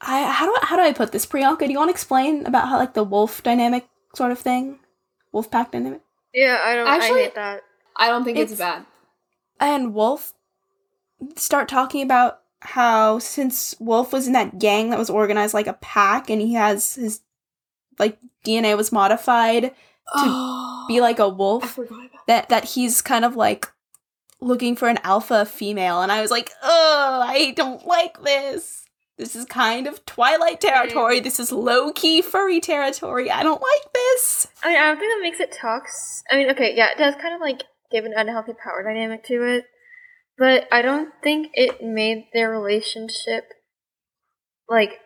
I 0.00 0.24
how 0.24 0.46
do 0.46 0.56
I, 0.60 0.66
how 0.66 0.76
do 0.76 0.82
I 0.82 0.92
put 0.92 1.12
this? 1.12 1.26
Priyanka, 1.26 1.60
do 1.60 1.70
you 1.72 1.78
want 1.78 1.88
to 1.90 1.94
explain 1.94 2.44
about 2.46 2.68
how 2.68 2.78
like 2.78 2.94
the 2.94 3.04
wolf 3.04 3.42
dynamic 3.42 3.86
sort 4.16 4.32
of 4.32 4.38
thing? 4.40 4.80
Wolf 5.32 5.50
pack 5.50 5.70
dynamic? 5.70 6.00
Yeah, 6.32 6.58
I 6.64 6.74
don't. 6.74 6.88
Actually- 6.88 7.20
I 7.20 7.24
hate 7.24 7.34
that. 7.36 7.62
I 7.96 8.08
don't 8.08 8.24
think 8.24 8.38
it's, 8.38 8.52
It's- 8.52 8.58
bad. 8.58 8.86
and 9.60 9.94
Wolf 9.94 10.32
start 11.36 11.68
talking 11.68 12.02
about 12.02 12.40
how 12.60 13.18
since 13.18 13.74
Wolf 13.78 14.12
was 14.12 14.26
in 14.26 14.32
that 14.32 14.58
gang 14.58 14.90
that 14.90 14.98
was 14.98 15.10
organized 15.10 15.54
like 15.54 15.66
a 15.66 15.74
pack 15.74 16.30
and 16.30 16.40
he 16.40 16.54
has 16.54 16.94
his 16.94 17.20
like 17.98 18.18
DNA 18.44 18.76
was 18.76 18.92
modified 18.92 19.74
to 20.16 20.84
be 20.88 21.00
like 21.00 21.18
a 21.18 21.28
wolf 21.28 21.78
that 22.26 22.48
that 22.48 22.64
he's 22.64 23.02
kind 23.02 23.24
of 23.24 23.36
like 23.36 23.66
looking 24.40 24.76
for 24.76 24.88
an 24.88 24.98
alpha 25.04 25.44
female 25.46 26.02
and 26.02 26.12
I 26.12 26.20
was 26.20 26.30
like, 26.30 26.50
"Oh, 26.62 27.22
I 27.26 27.52
don't 27.52 27.86
like 27.86 28.22
this. 28.22 28.84
This 29.16 29.36
is 29.36 29.44
kind 29.44 29.86
of 29.86 30.04
Twilight 30.06 30.60
territory. 30.60 31.20
This 31.20 31.38
is 31.38 31.52
low-key 31.52 32.22
furry 32.22 32.60
territory. 32.60 33.30
I 33.30 33.42
don't 33.42 33.62
like 33.62 33.92
this." 33.92 34.48
I 34.62 34.68
mean, 34.68 34.78
I 34.78 34.86
don't 34.86 34.98
think 34.98 35.12
that 35.12 35.22
makes 35.22 35.40
it 35.40 35.52
tox. 35.52 36.24
I 36.30 36.36
mean, 36.36 36.50
okay, 36.50 36.74
yeah, 36.74 36.90
it 36.90 36.98
does 36.98 37.14
kind 37.14 37.34
of 37.34 37.40
like 37.40 37.62
give 37.90 38.04
an 38.04 38.14
unhealthy 38.16 38.52
power 38.52 38.82
dynamic 38.82 39.24
to 39.24 39.42
it, 39.42 39.64
but 40.38 40.66
I 40.72 40.82
don't 40.82 41.12
think 41.22 41.50
it 41.54 41.82
made 41.82 42.26
their 42.32 42.50
relationship 42.50 43.44
like 44.68 45.00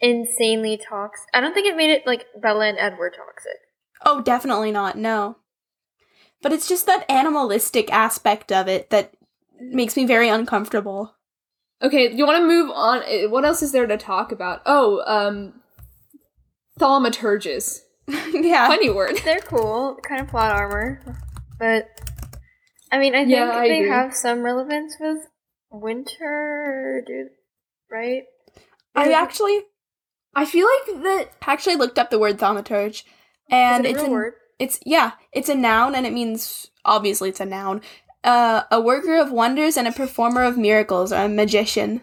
insanely 0.00 0.76
toxic. 0.76 1.26
I 1.32 1.40
don't 1.40 1.54
think 1.54 1.66
it 1.66 1.76
made 1.76 1.90
it 1.90 2.06
like 2.06 2.26
Bella 2.40 2.66
and 2.66 2.78
Edward 2.78 3.14
toxic. 3.16 3.58
Oh, 4.04 4.20
definitely 4.20 4.70
not. 4.70 4.98
No. 4.98 5.36
But 6.42 6.52
it's 6.52 6.68
just 6.68 6.86
that 6.86 7.10
animalistic 7.10 7.90
aspect 7.92 8.52
of 8.52 8.68
it 8.68 8.90
that 8.90 9.14
makes 9.58 9.96
me 9.96 10.04
very 10.04 10.28
uncomfortable. 10.28 11.14
Okay, 11.82 12.12
you 12.12 12.26
want 12.26 12.38
to 12.42 12.46
move 12.46 12.70
on? 12.70 13.02
Uh, 13.02 13.28
What 13.28 13.44
else 13.44 13.62
is 13.62 13.72
there 13.72 13.86
to 13.86 13.96
talk 13.96 14.30
about? 14.30 14.60
Oh, 14.66 15.02
um, 15.06 15.62
thaumaturges. 16.78 17.80
yeah. 18.08 18.68
Funny 18.68 18.90
word. 18.90 19.16
They're 19.24 19.40
cool, 19.40 19.96
kind 20.06 20.20
of 20.20 20.28
plot 20.28 20.52
armor, 20.52 21.00
but 21.58 21.88
I 22.94 22.98
mean, 22.98 23.14
I 23.14 23.18
think 23.24 23.30
Yeah, 23.30 23.50
I 23.50 23.66
they 23.68 23.78
agree. 23.80 23.90
have 23.90 24.14
some 24.14 24.42
relevance 24.42 24.94
with 25.00 25.18
Winter, 25.70 27.02
dude, 27.06 27.28
right? 27.90 28.22
I 28.94 29.12
actually 29.12 29.62
I 30.34 30.44
feel 30.44 30.66
like 30.66 31.02
that. 31.02 31.28
actually 31.46 31.76
looked 31.76 31.98
up 31.98 32.10
the 32.10 32.18
word 32.18 32.38
thaumaturge 32.38 33.02
and 33.50 33.84
Is 33.84 33.90
it 33.90 33.94
a 33.94 33.94
it's 33.94 34.02
real 34.02 34.06
an- 34.06 34.12
word? 34.12 34.32
it's 34.58 34.78
yeah, 34.86 35.12
it's 35.32 35.48
a 35.48 35.54
noun 35.54 35.94
and 35.94 36.06
it 36.06 36.12
means 36.12 36.70
obviously 36.84 37.28
it's 37.30 37.40
a 37.40 37.44
noun. 37.46 37.82
Uh, 38.22 38.62
a 38.70 38.80
worker 38.80 39.16
of 39.16 39.30
wonders 39.32 39.76
and 39.76 39.86
a 39.86 39.92
performer 39.92 40.42
of 40.44 40.56
miracles 40.56 41.12
or 41.12 41.24
a 41.24 41.28
magician. 41.28 42.00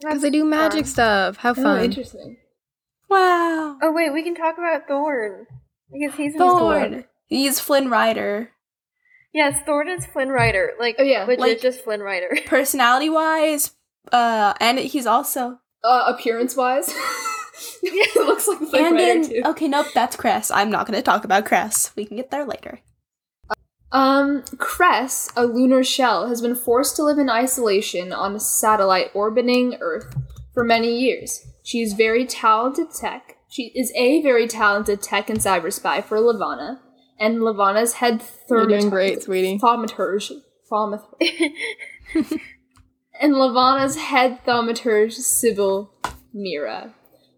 Because 0.00 0.22
they 0.22 0.30
do 0.30 0.44
magic 0.44 0.84
fun. 0.84 0.92
stuff. 0.94 1.36
How 1.38 1.50
Oh, 1.50 1.54
fun. 1.54 1.84
interesting. 1.84 2.36
Wow. 3.08 3.78
Oh 3.82 3.90
wait, 3.92 4.12
we 4.12 4.22
can 4.22 4.34
talk 4.34 4.56
about 4.58 4.86
Thorn 4.86 5.46
because 5.92 6.14
he's 6.16 6.34
in 6.34 6.38
Thorn. 6.38 7.04
He's 7.26 7.58
Flynn 7.58 7.88
Rider. 7.90 8.50
Yes, 9.32 9.62
Thorn 9.64 9.88
is 9.88 10.04
Flynn 10.06 10.28
Rider. 10.28 10.72
Like, 10.78 10.96
Oh, 10.98 11.02
yeah, 11.02 11.24
legit 11.24 11.40
like- 11.40 11.60
just 11.60 11.82
Flynn 11.82 12.00
Rider. 12.00 12.28
Personality 12.46 13.08
wise, 13.08 13.72
uh, 14.12 14.54
and 14.60 14.78
he's 14.78 15.06
also 15.06 15.58
Uh, 15.84 16.04
appearance 16.14 16.54
wise, 16.56 16.88
it 17.82 18.16
looks 18.26 18.46
like 18.46 18.58
the 18.70 18.76
and 18.78 18.94
writer 18.96 19.10
in 19.10 19.28
too. 19.28 19.42
okay, 19.46 19.68
nope, 19.68 19.86
that's 19.94 20.16
Cress. 20.16 20.50
I'm 20.50 20.70
not 20.70 20.86
going 20.86 20.96
to 20.98 21.02
talk 21.02 21.24
about 21.24 21.46
Cress. 21.46 21.92
We 21.96 22.04
can 22.04 22.16
get 22.18 22.30
there 22.30 22.44
later. 22.44 22.80
Um, 23.90 24.42
Cress, 24.58 25.30
a 25.36 25.44
lunar 25.44 25.84
shell, 25.84 26.28
has 26.28 26.40
been 26.40 26.54
forced 26.54 26.96
to 26.96 27.02
live 27.02 27.18
in 27.18 27.28
isolation 27.28 28.12
on 28.12 28.34
a 28.34 28.40
satellite 28.40 29.10
orbiting 29.14 29.76
Earth 29.80 30.14
for 30.54 30.64
many 30.64 30.98
years. 30.98 31.46
She 31.62 31.80
is 31.82 31.92
very 31.92 32.24
talented 32.26 32.88
tech. 32.94 33.36
She 33.48 33.70
is 33.74 33.92
a 33.94 34.22
very 34.22 34.46
talented 34.48 35.02
tech 35.02 35.28
and 35.28 35.38
cyber 35.40 35.70
spy 35.72 36.00
for 36.00 36.18
Levana, 36.20 36.80
and 37.22 37.38
Levana's 37.40 37.94
head 37.94 38.22
You're 38.50 38.66
doing 38.66 38.86
thermaturge- 38.86 38.90
great, 38.90 39.22
sweetie. 39.22 39.58
Thaumaturge. 39.58 40.32
Thaumaturge. 40.70 41.52
and 43.20 43.34
Levana's 43.34 43.96
head 43.96 44.40
thaumaturge, 44.44 45.12
Sybil 45.12 45.92
Mira. 46.34 46.94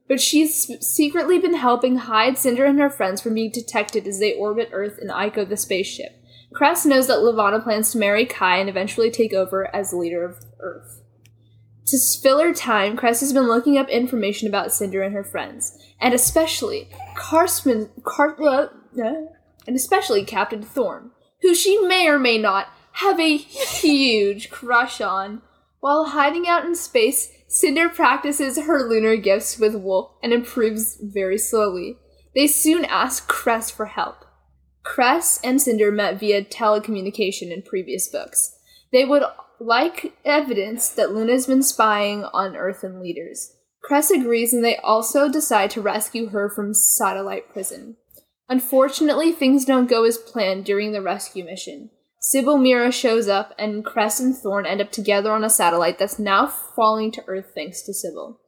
But 0.09 0.20
she's 0.20 0.70
secretly 0.81 1.38
been 1.38 1.55
helping 1.55 1.97
hide 1.97 2.38
Cinder 2.38 2.64
and 2.64 2.79
her 2.79 2.90
friends 2.90 3.20
from 3.20 3.35
being 3.35 3.51
detected 3.53 4.07
as 4.07 4.18
they 4.20 4.35
orbit 4.35 4.70
Earth 4.73 4.99
in 5.01 5.09
Iko 5.09 5.49
the 5.49 5.57
spaceship. 5.57 6.12
Cress 6.53 6.87
knows 6.87 7.07
that 7.09 7.18
Lavana 7.18 7.62
plans 7.62 7.90
to 7.92 7.99
marry 7.99 8.25
Kai 8.25 8.59
and 8.59 8.68
eventually 8.68 9.11
take 9.11 9.33
over 9.33 9.75
as 9.75 9.92
leader 9.92 10.25
of 10.25 10.37
Earth. 10.61 11.03
To 11.87 11.99
fill 12.23 12.40
her 12.40 12.55
time, 12.55 12.97
Cress 12.97 13.20
has 13.20 13.33
been 13.33 13.49
looking 13.49 13.77
up 13.77 13.88
information 13.88 14.49
about 14.49 14.73
Cinder 14.73 15.03
and 15.03 15.14
her 15.14 15.25
friends, 15.25 15.77
and 16.01 16.14
especially 16.14 16.88
Carsman, 17.14 17.90
Car, 18.05 18.37
uh, 18.40 18.68
uh, 19.03 19.12
and 19.66 19.77
especially 19.77 20.24
Captain 20.24 20.62
Thorn, 20.62 21.11
who 21.42 21.55
she 21.55 21.79
may 21.79 22.09
or 22.09 22.18
may 22.18 22.38
not 22.38 22.68
have 22.92 23.18
a 23.18 23.37
huge 23.37 24.50
crush 24.50 25.00
on. 25.00 25.42
While 25.81 26.07
hiding 26.07 26.46
out 26.46 26.64
in 26.64 26.74
space, 26.74 27.31
Cinder 27.48 27.88
practices 27.88 28.59
her 28.59 28.88
lunar 28.88 29.16
gifts 29.16 29.59
with 29.59 29.74
Wolf 29.74 30.12
and 30.22 30.33
improves 30.33 30.98
very 31.00 31.38
slowly. 31.38 31.98
They 32.35 32.46
soon 32.46 32.85
ask 32.85 33.29
Cress 33.29 33.70
for 33.70 33.87
help. 33.87 34.24
Cress 34.83 35.40
and 35.42 35.61
Cinder 35.61 35.90
met 35.90 36.18
via 36.18 36.44
telecommunication 36.44 37.53
in 37.53 37.62
previous 37.62 38.09
books. 38.09 38.57
They 38.92 39.05
would 39.05 39.22
like 39.61 40.14
evidence 40.24 40.88
that 40.88 41.12
Luna's 41.12 41.46
been 41.46 41.62
spying 41.62 42.24
on 42.24 42.57
Earthen 42.57 43.00
leaders. 43.00 43.57
Cress 43.83 44.11
agrees 44.11 44.53
and 44.53 44.64
they 44.64 44.77
also 44.79 45.29
decide 45.31 45.70
to 45.70 45.81
rescue 45.81 46.29
her 46.29 46.48
from 46.48 46.74
satellite 46.74 47.53
prison. 47.53 47.96
Unfortunately, 48.48 49.33
things 49.33 49.64
don't 49.64 49.88
go 49.88 50.04
as 50.04 50.18
planned 50.18 50.64
during 50.64 50.92
the 50.92 51.02
rescue 51.02 51.44
mission. 51.44 51.90
Sybil 52.20 52.59
Mira 52.59 52.90
shows 52.90 53.28
up, 53.28 53.54
and 53.59 53.85
Cress 53.85 54.18
and 54.20 54.35
Thorn 54.35 54.66
end 54.66 54.80
up 54.80 54.90
together 54.90 55.33
on 55.33 55.44
a 55.44 55.50
satellite 55.50 55.98
that's 55.98 56.18
now 56.18 56.46
falling 56.46 57.11
to 57.12 57.24
Earth 57.26 57.52
thanks 57.54 57.83
to 57.83 57.94
Sybil. 57.94 58.40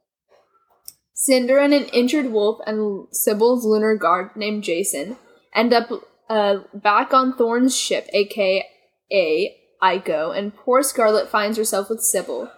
Cinder 1.12 1.58
and 1.58 1.72
an 1.72 1.84
injured 1.86 2.30
wolf 2.30 2.60
and 2.66 3.06
Sybil's 3.10 3.64
lunar 3.64 3.96
guard 3.96 4.36
named 4.36 4.64
Jacin 4.64 5.16
end 5.54 5.72
up 5.72 5.90
uh, 6.28 6.58
back 6.74 7.14
on 7.14 7.34
Thorn's 7.34 7.76
ship, 7.76 8.06
aka 8.12 9.56
Iko, 9.82 10.36
and 10.36 10.54
poor 10.54 10.82
Scarlet 10.82 11.28
finds 11.28 11.56
herself 11.56 11.88
with 11.88 12.02
Sybil, 12.02 12.50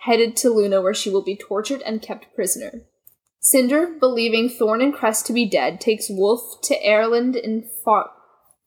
headed 0.00 0.36
to 0.38 0.50
Luna 0.50 0.82
where 0.82 0.94
she 0.94 1.10
will 1.10 1.22
be 1.22 1.36
tortured 1.36 1.82
and 1.82 2.02
kept 2.02 2.34
prisoner. 2.34 2.82
Cinder, 3.44 3.88
believing 4.00 4.48
Thorn 4.48 4.80
and 4.80 4.94
Cress 4.94 5.22
to 5.24 5.34
be 5.34 5.44
dead, 5.44 5.78
takes 5.78 6.08
Wolf 6.08 6.62
to 6.62 6.76
Erland 6.82 7.36
in 7.36 7.68
Far- 7.84 8.10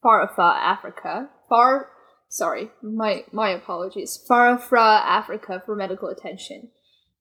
Farafa, 0.06 0.56
Africa. 0.56 1.30
Far, 1.50 1.90
sorry, 2.30 2.70
my 2.84 3.24
my 3.32 3.50
apologies. 3.50 4.24
Farafra, 4.30 5.02
Africa, 5.04 5.64
for 5.66 5.76
medical 5.76 6.10
attention. 6.10 6.70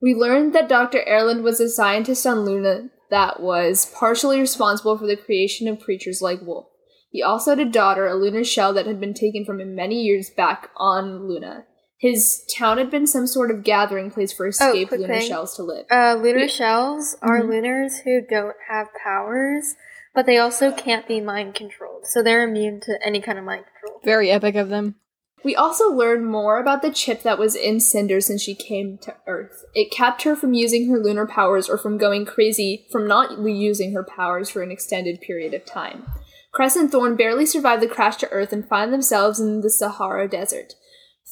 We 0.02 0.14
learned 0.14 0.54
that 0.54 0.68
Dr. 0.68 1.02
Erland 1.08 1.42
was 1.44 1.58
a 1.58 1.70
scientist 1.70 2.26
on 2.26 2.44
Luna 2.44 2.90
that 3.08 3.40
was 3.40 3.90
partially 3.98 4.38
responsible 4.38 4.98
for 4.98 5.06
the 5.06 5.16
creation 5.16 5.66
of 5.66 5.80
creatures 5.80 6.20
like 6.20 6.42
Wolf. 6.42 6.66
He 7.10 7.22
also 7.22 7.52
had 7.52 7.60
a 7.60 7.64
daughter, 7.64 8.06
a 8.06 8.14
lunar 8.14 8.44
shell 8.44 8.74
that 8.74 8.84
had 8.84 9.00
been 9.00 9.14
taken 9.14 9.46
from 9.46 9.60
him 9.62 9.74
many 9.74 10.02
years 10.02 10.28
back 10.28 10.68
on 10.76 11.26
Luna. 11.26 11.64
His 11.98 12.44
town 12.54 12.76
had 12.78 12.90
been 12.90 13.06
some 13.06 13.26
sort 13.26 13.50
of 13.50 13.64
gathering 13.64 14.10
place 14.10 14.32
for 14.32 14.46
escaped 14.46 14.88
quick 14.88 15.00
lunar 15.00 15.14
thing. 15.14 15.28
shells 15.28 15.56
to 15.56 15.62
live. 15.62 15.86
Uh, 15.90 16.14
lunar 16.20 16.40
Yeah. 16.40 16.46
shells 16.46 17.16
are 17.22 17.40
Mhm. 17.40 17.48
lunars 17.48 17.98
who 18.00 18.20
don't 18.20 18.56
have 18.68 18.88
powers, 19.02 19.74
but 20.14 20.26
they 20.26 20.36
also 20.36 20.72
can't 20.72 21.08
be 21.08 21.20
mind 21.20 21.54
controlled, 21.54 22.06
so 22.06 22.22
they're 22.22 22.42
immune 22.42 22.80
to 22.80 22.98
any 23.02 23.20
kind 23.20 23.38
of 23.38 23.44
mind 23.44 23.64
control. 23.80 24.00
Very 24.04 24.30
epic 24.30 24.56
of 24.56 24.68
them. 24.68 24.96
We 25.42 25.54
also 25.54 25.90
learn 25.90 26.24
more 26.24 26.58
about 26.58 26.82
the 26.82 26.90
chip 26.90 27.22
that 27.22 27.38
was 27.38 27.54
in 27.54 27.78
Cinder 27.80 28.20
since 28.20 28.42
she 28.42 28.54
came 28.54 28.98
to 28.98 29.14
Earth. 29.26 29.64
It 29.74 29.90
kept 29.92 30.22
her 30.24 30.34
from 30.34 30.54
using 30.54 30.90
her 30.90 30.98
lunar 30.98 31.26
powers 31.26 31.68
or 31.68 31.78
from 31.78 31.98
going 31.98 32.26
crazy 32.26 32.86
from 32.90 33.06
not 33.06 33.38
using 33.38 33.92
her 33.92 34.02
powers 34.02 34.50
for 34.50 34.62
an 34.62 34.70
extended 34.72 35.20
period 35.20 35.54
of 35.54 35.64
time. 35.64 36.04
Cress 36.52 36.74
and 36.76 36.90
Thorn 36.90 37.16
barely 37.16 37.46
survive 37.46 37.80
the 37.80 37.86
crash 37.86 38.16
to 38.16 38.30
Earth 38.30 38.52
and 38.52 38.66
find 38.68 38.92
themselves 38.92 39.38
in 39.38 39.60
the 39.60 39.70
Sahara 39.70 40.26
Desert. 40.28 40.74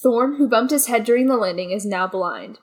Thorn, 0.02 0.36
who 0.36 0.48
bumped 0.48 0.72
his 0.72 0.86
head 0.86 1.04
during 1.04 1.26
the 1.26 1.36
landing, 1.36 1.70
is 1.70 1.86
now 1.86 2.06
blind. 2.06 2.58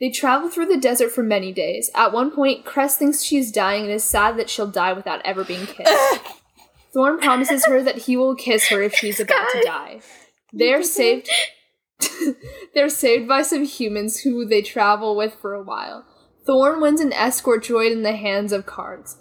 They 0.00 0.10
travel 0.10 0.48
through 0.48 0.66
the 0.66 0.80
desert 0.80 1.12
for 1.12 1.22
many 1.22 1.52
days. 1.52 1.90
At 1.94 2.12
one 2.12 2.30
point, 2.30 2.64
Cress 2.64 2.96
thinks 2.96 3.22
she's 3.22 3.52
dying 3.52 3.82
and 3.82 3.92
is 3.92 4.02
sad 4.02 4.38
that 4.38 4.48
she'll 4.48 4.66
die 4.66 4.94
without 4.94 5.20
ever 5.24 5.44
being 5.44 5.66
kissed. 5.66 6.20
Thorn 6.94 7.18
promises 7.18 7.66
her 7.66 7.82
that 7.82 7.98
he 7.98 8.16
will 8.16 8.34
kiss 8.34 8.68
her 8.68 8.82
if 8.82 8.94
she's 8.94 9.20
about 9.20 9.46
to 9.52 9.62
die. 9.62 10.00
They're 10.52 10.82
saved. 10.82 11.28
They're 12.74 12.88
saved 12.88 13.28
by 13.28 13.42
some 13.42 13.64
humans 13.64 14.20
who 14.20 14.46
they 14.46 14.62
travel 14.62 15.16
with 15.16 15.34
for 15.34 15.54
a 15.54 15.62
while. 15.62 16.06
Thorn 16.46 16.80
wins 16.80 17.00
an 17.00 17.12
escort 17.12 17.62
droid 17.62 17.92
in 17.92 18.02
the 18.02 18.16
hands 18.16 18.52
of 18.52 18.66
Cards. 18.66 19.18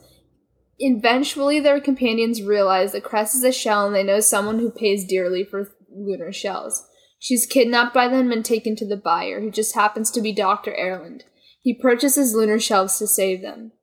Eventually, 0.79 1.59
their 1.59 1.81
companions 1.81 2.41
realize 2.41 2.93
that 2.93 3.03
Cress 3.03 3.35
is 3.35 3.43
a 3.43 3.51
shell 3.51 3.85
and 3.85 3.93
they 3.93 4.03
know 4.03 4.21
someone 4.21 4.59
who 4.59 4.71
pays 4.71 5.05
dearly 5.05 5.43
for 5.43 5.69
lunar 5.91 6.31
shells. 6.31 6.88
She's 7.19 7.45
kidnapped 7.45 7.93
by 7.93 8.07
them 8.07 8.31
and 8.31 8.43
taken 8.43 8.75
to 8.77 8.87
the 8.87 8.97
buyer, 8.97 9.41
who 9.41 9.51
just 9.51 9.75
happens 9.75 10.09
to 10.11 10.21
be 10.21 10.31
Dr. 10.31 10.73
Erland. 10.73 11.25
He 11.61 11.73
purchases 11.73 12.33
lunar 12.33 12.59
shells 12.59 12.97
to 12.99 13.07
save 13.07 13.41
them. 13.41 13.73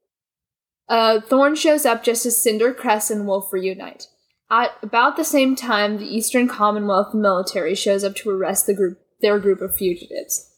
Uh, 0.89 1.21
Thorn 1.21 1.55
shows 1.55 1.85
up 1.85 2.03
just 2.03 2.25
as 2.25 2.43
Cinder, 2.43 2.73
Cress, 2.73 3.11
and 3.11 3.27
Wolf 3.27 3.53
reunite. 3.53 4.09
At 4.51 4.73
about 4.83 5.17
the 5.17 5.25
same 5.25 5.57
time, 5.57 5.99
the 5.99 6.07
Eastern 6.07 6.49
Commonwealth 6.49 7.13
military 7.15 7.75
shows 7.75 8.05
up 8.05 8.15
to 8.17 8.31
arrest 8.31 8.67
the 8.67 8.75
group, 8.75 8.99
their 9.21 9.39
group 9.39 9.61
of 9.61 9.75
fugitives. 9.75 10.53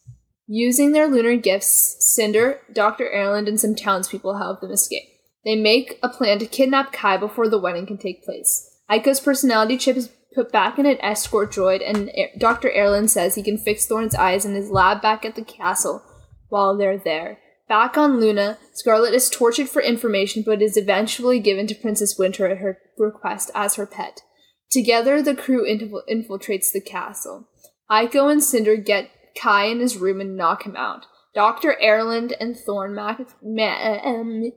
Using 0.47 0.93
their 0.93 1.09
lunar 1.09 1.37
gifts, 1.37 1.97
Cinder, 2.01 2.61
Dr. 2.73 3.11
Erland, 3.11 3.49
and 3.49 3.59
some 3.59 3.75
townspeople 3.75 4.39
help 4.39 4.61
them 4.61 4.71
escape. 4.71 5.09
They 5.45 5.57
make 5.57 5.99
a 6.03 6.09
plan 6.09 6.39
to 6.39 6.47
kidnap 6.47 6.93
Kai 6.93 7.17
before 7.17 7.49
the 7.49 7.59
wedding 7.59 7.87
can 7.87 7.99
take 7.99 8.25
place. 8.25 8.79
Aiko's 8.91 9.21
personality 9.21 9.77
chip 9.77 9.97
is 9.97 10.11
put 10.35 10.53
back 10.53 10.79
in 10.79 10.87
an 10.87 10.99
escort 11.01 11.53
droid, 11.53 11.83
and 11.85 12.11
Dr. 12.39 12.71
Erland 12.71 13.11
says 13.11 13.35
he 13.35 13.43
can 13.43 13.59
fix 13.59 13.87
Thorn's 13.87 14.15
eyes 14.15 14.45
in 14.45 14.55
his 14.55 14.71
lab 14.71 15.01
back 15.03 15.25
at 15.25 15.35
the 15.35 15.43
castle 15.43 16.03
while 16.49 16.77
they're 16.77 16.99
there. 16.99 17.39
Back 17.69 17.99
on 17.99 18.19
Luna, 18.19 18.59
Scarlet 18.73 19.13
is 19.13 19.29
tortured 19.29 19.69
for 19.69 19.83
information 19.83 20.43
but 20.45 20.63
is 20.63 20.77
eventually 20.77 21.39
given 21.39 21.67
to 21.67 21.75
Princess 21.75 22.17
Winter 22.19 22.47
at 22.47 22.59
her 22.59 22.79
request 22.97 23.51
as 23.55 23.75
her 23.75 23.87
pet. 23.87 24.23
Together, 24.71 25.23
the 25.23 25.35
crew 25.35 25.67
infiltrates 25.67 26.73
the 26.73 26.81
castle. 26.81 27.49
Aiko 27.91 28.31
and 28.31 28.43
Cinder 28.43 28.77
get 28.77 29.11
Kai 29.37 29.67
in 29.67 29.81
his 29.81 29.97
room 29.97 30.21
and 30.21 30.37
knock 30.37 30.65
him 30.65 30.77
out. 30.77 31.07
Dr. 31.35 31.77
Erland 31.83 32.35
and 32.41 32.57
Thorn 32.57 32.99
um, 32.99 34.53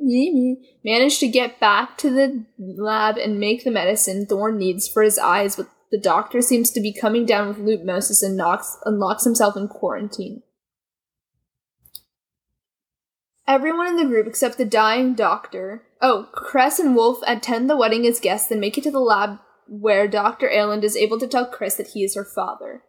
manage 0.86 1.20
to 1.20 1.28
get 1.28 1.60
back 1.60 1.98
to 1.98 2.10
the 2.10 2.46
lab 2.58 3.18
and 3.18 3.40
make 3.40 3.64
the 3.64 3.72
medicine 3.72 4.26
Thorn 4.26 4.58
needs 4.58 4.88
for 4.88 5.04
his 5.04 5.20
eyes, 5.20 5.58
but 5.58 5.68
the 5.92 6.00
doctor 6.00 6.42
seems 6.42 6.72
to 6.72 6.82
be 6.82 6.94
coming 6.94 7.26
down 7.26 7.50
with 7.50 7.58
lupmosis 7.58 8.24
and 8.24 8.38
knocks, 8.38 8.78
unlocks 8.86 9.26
himself 9.26 9.58
in 9.58 9.68
quarantine. 9.68 10.44
Everyone 13.48 13.88
in 13.88 13.98
the 13.98 14.06
group 14.06 14.28
except 14.28 14.58
the 14.58 14.64
dying 14.64 15.14
doctor. 15.14 15.84
Oh, 16.02 16.30
Cress 16.32 16.80
and 16.80 16.96
Wolf 16.96 17.20
attend 17.28 17.70
the 17.70 17.76
wedding 17.76 18.08
as 18.08 18.22
guests, 18.22 18.50
and 18.50 18.62
make 18.62 18.78
it 18.78 18.84
to 18.86 18.92
the 18.92 19.00
lab 19.00 19.40
where 19.68 20.08
Dr. 20.08 20.50
Erland 20.50 20.86
is 20.86 20.96
able 20.96 21.20
to 21.20 21.28
tell 21.28 21.46
Cress 21.46 21.76
that 21.76 21.88
he 21.88 22.04
is 22.04 22.16
her 22.16 22.24
father. 22.24 22.84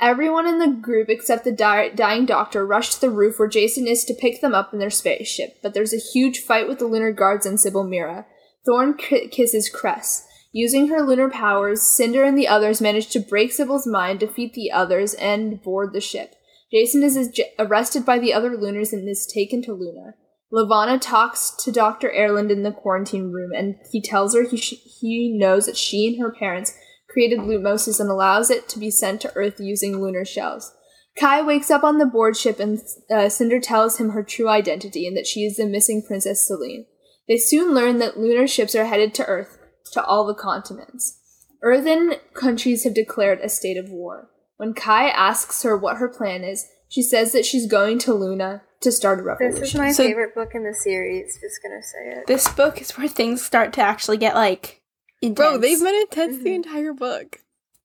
Everyone 0.00 0.46
in 0.46 0.58
the 0.58 0.68
group 0.68 1.08
except 1.08 1.44
the 1.44 1.52
di- 1.52 1.90
dying 1.90 2.26
doctor 2.26 2.66
rush 2.66 2.94
to 2.94 3.00
the 3.00 3.10
roof 3.10 3.38
where 3.38 3.48
Jacin 3.48 3.86
is 3.86 4.04
to 4.04 4.14
pick 4.14 4.40
them 4.40 4.54
up 4.54 4.72
in 4.72 4.78
their 4.78 4.90
spaceship, 4.90 5.58
but 5.62 5.72
there's 5.72 5.94
a 5.94 5.98
huge 5.98 6.40
fight 6.40 6.68
with 6.68 6.78
the 6.78 6.86
lunar 6.86 7.12
guards 7.12 7.46
and 7.46 7.60
Sybil 7.60 7.84
Mira. 7.84 8.26
Thorn 8.66 8.94
ki- 8.94 9.28
kisses 9.28 9.68
Cress. 9.68 10.26
Using 10.52 10.88
her 10.88 11.02
lunar 11.02 11.30
powers, 11.30 11.82
Cinder 11.82 12.24
and 12.24 12.36
the 12.38 12.48
others 12.48 12.80
manage 12.80 13.08
to 13.10 13.20
break 13.20 13.52
Sybil's 13.52 13.86
mind, 13.86 14.20
defeat 14.20 14.54
the 14.54 14.70
others, 14.70 15.14
and 15.14 15.62
board 15.62 15.92
the 15.92 16.00
ship. 16.00 16.34
Jacin 16.72 17.02
is 17.02 17.16
is- 17.16 17.40
arrested 17.58 18.04
by 18.04 18.18
the 18.18 18.32
other 18.32 18.56
Lunars 18.56 18.92
and 18.92 19.08
is 19.08 19.30
taken 19.32 19.62
to 19.62 19.72
Luna. 19.72 20.14
Levana 20.50 20.98
talks 20.98 21.50
to 21.64 21.72
Dr. 21.72 22.10
Erland 22.12 22.50
in 22.50 22.62
the 22.62 22.72
quarantine 22.72 23.32
room, 23.32 23.52
and 23.52 23.76
he 23.90 24.00
tells 24.00 24.34
her 24.34 24.42
he, 24.42 24.56
sh- 24.56 24.80
he 25.00 25.36
knows 25.36 25.66
that 25.66 25.76
she 25.76 26.06
and 26.06 26.20
her 26.20 26.30
parents 26.30 26.72
created 27.14 27.38
Lutmosis 27.38 27.98
and 27.98 28.10
allows 28.10 28.50
it 28.50 28.68
to 28.68 28.78
be 28.78 28.90
sent 28.90 29.22
to 29.22 29.32
Earth 29.34 29.58
using 29.58 29.98
lunar 30.02 30.24
shells. 30.26 30.74
Kai 31.18 31.40
wakes 31.40 31.70
up 31.70 31.84
on 31.84 31.98
the 31.98 32.06
board 32.06 32.36
ship, 32.36 32.58
and 32.60 32.80
uh, 33.10 33.28
Cinder 33.28 33.60
tells 33.60 33.98
him 33.98 34.10
her 34.10 34.22
true 34.24 34.48
identity 34.48 35.06
and 35.06 35.16
that 35.16 35.26
she 35.28 35.44
is 35.44 35.56
the 35.56 35.64
missing 35.64 36.02
Princess 36.06 36.46
Selene. 36.46 36.86
They 37.28 37.38
soon 37.38 37.72
learn 37.72 37.98
that 38.00 38.18
lunar 38.18 38.46
ships 38.48 38.74
are 38.74 38.84
headed 38.86 39.14
to 39.14 39.26
Earth, 39.26 39.56
to 39.92 40.04
all 40.04 40.26
the 40.26 40.34
continents. 40.34 41.20
Earthen 41.62 42.14
countries 42.34 42.84
have 42.84 42.94
declared 42.94 43.38
a 43.40 43.48
state 43.48 43.78
of 43.78 43.88
war. 43.90 44.28
When 44.56 44.74
Kai 44.74 45.08
asks 45.08 45.62
her 45.62 45.76
what 45.76 45.96
her 45.98 46.08
plan 46.08 46.42
is, 46.44 46.66
she 46.88 47.00
says 47.02 47.32
that 47.32 47.46
she's 47.46 47.66
going 47.66 47.98
to 48.00 48.12
Luna 48.12 48.62
to 48.82 48.92
start 48.92 49.20
a 49.20 49.22
revolution. 49.22 49.60
This 49.60 49.70
is 49.70 49.74
my 49.76 49.92
So- 49.92 50.04
favorite 50.04 50.34
book 50.34 50.50
in 50.54 50.64
the 50.64 50.74
series. 50.74 51.38
Just 51.40 51.62
gonna 51.62 51.82
say 51.82 52.18
it. 52.20 52.26
This 52.26 52.48
book 52.48 52.80
is 52.82 52.90
where 52.98 53.08
things 53.08 53.42
start 53.42 53.72
to 53.74 53.80
actually 53.80 54.18
get 54.18 54.34
like 54.34 54.82
intense. 55.26 55.36
Bro, 55.36 55.58
they've 55.58 55.80
been 55.80 55.94
intense 55.94 56.38
the 56.38 56.44
mm-hmm. 56.44 56.54
entire 56.54 56.92
book. 56.92 57.40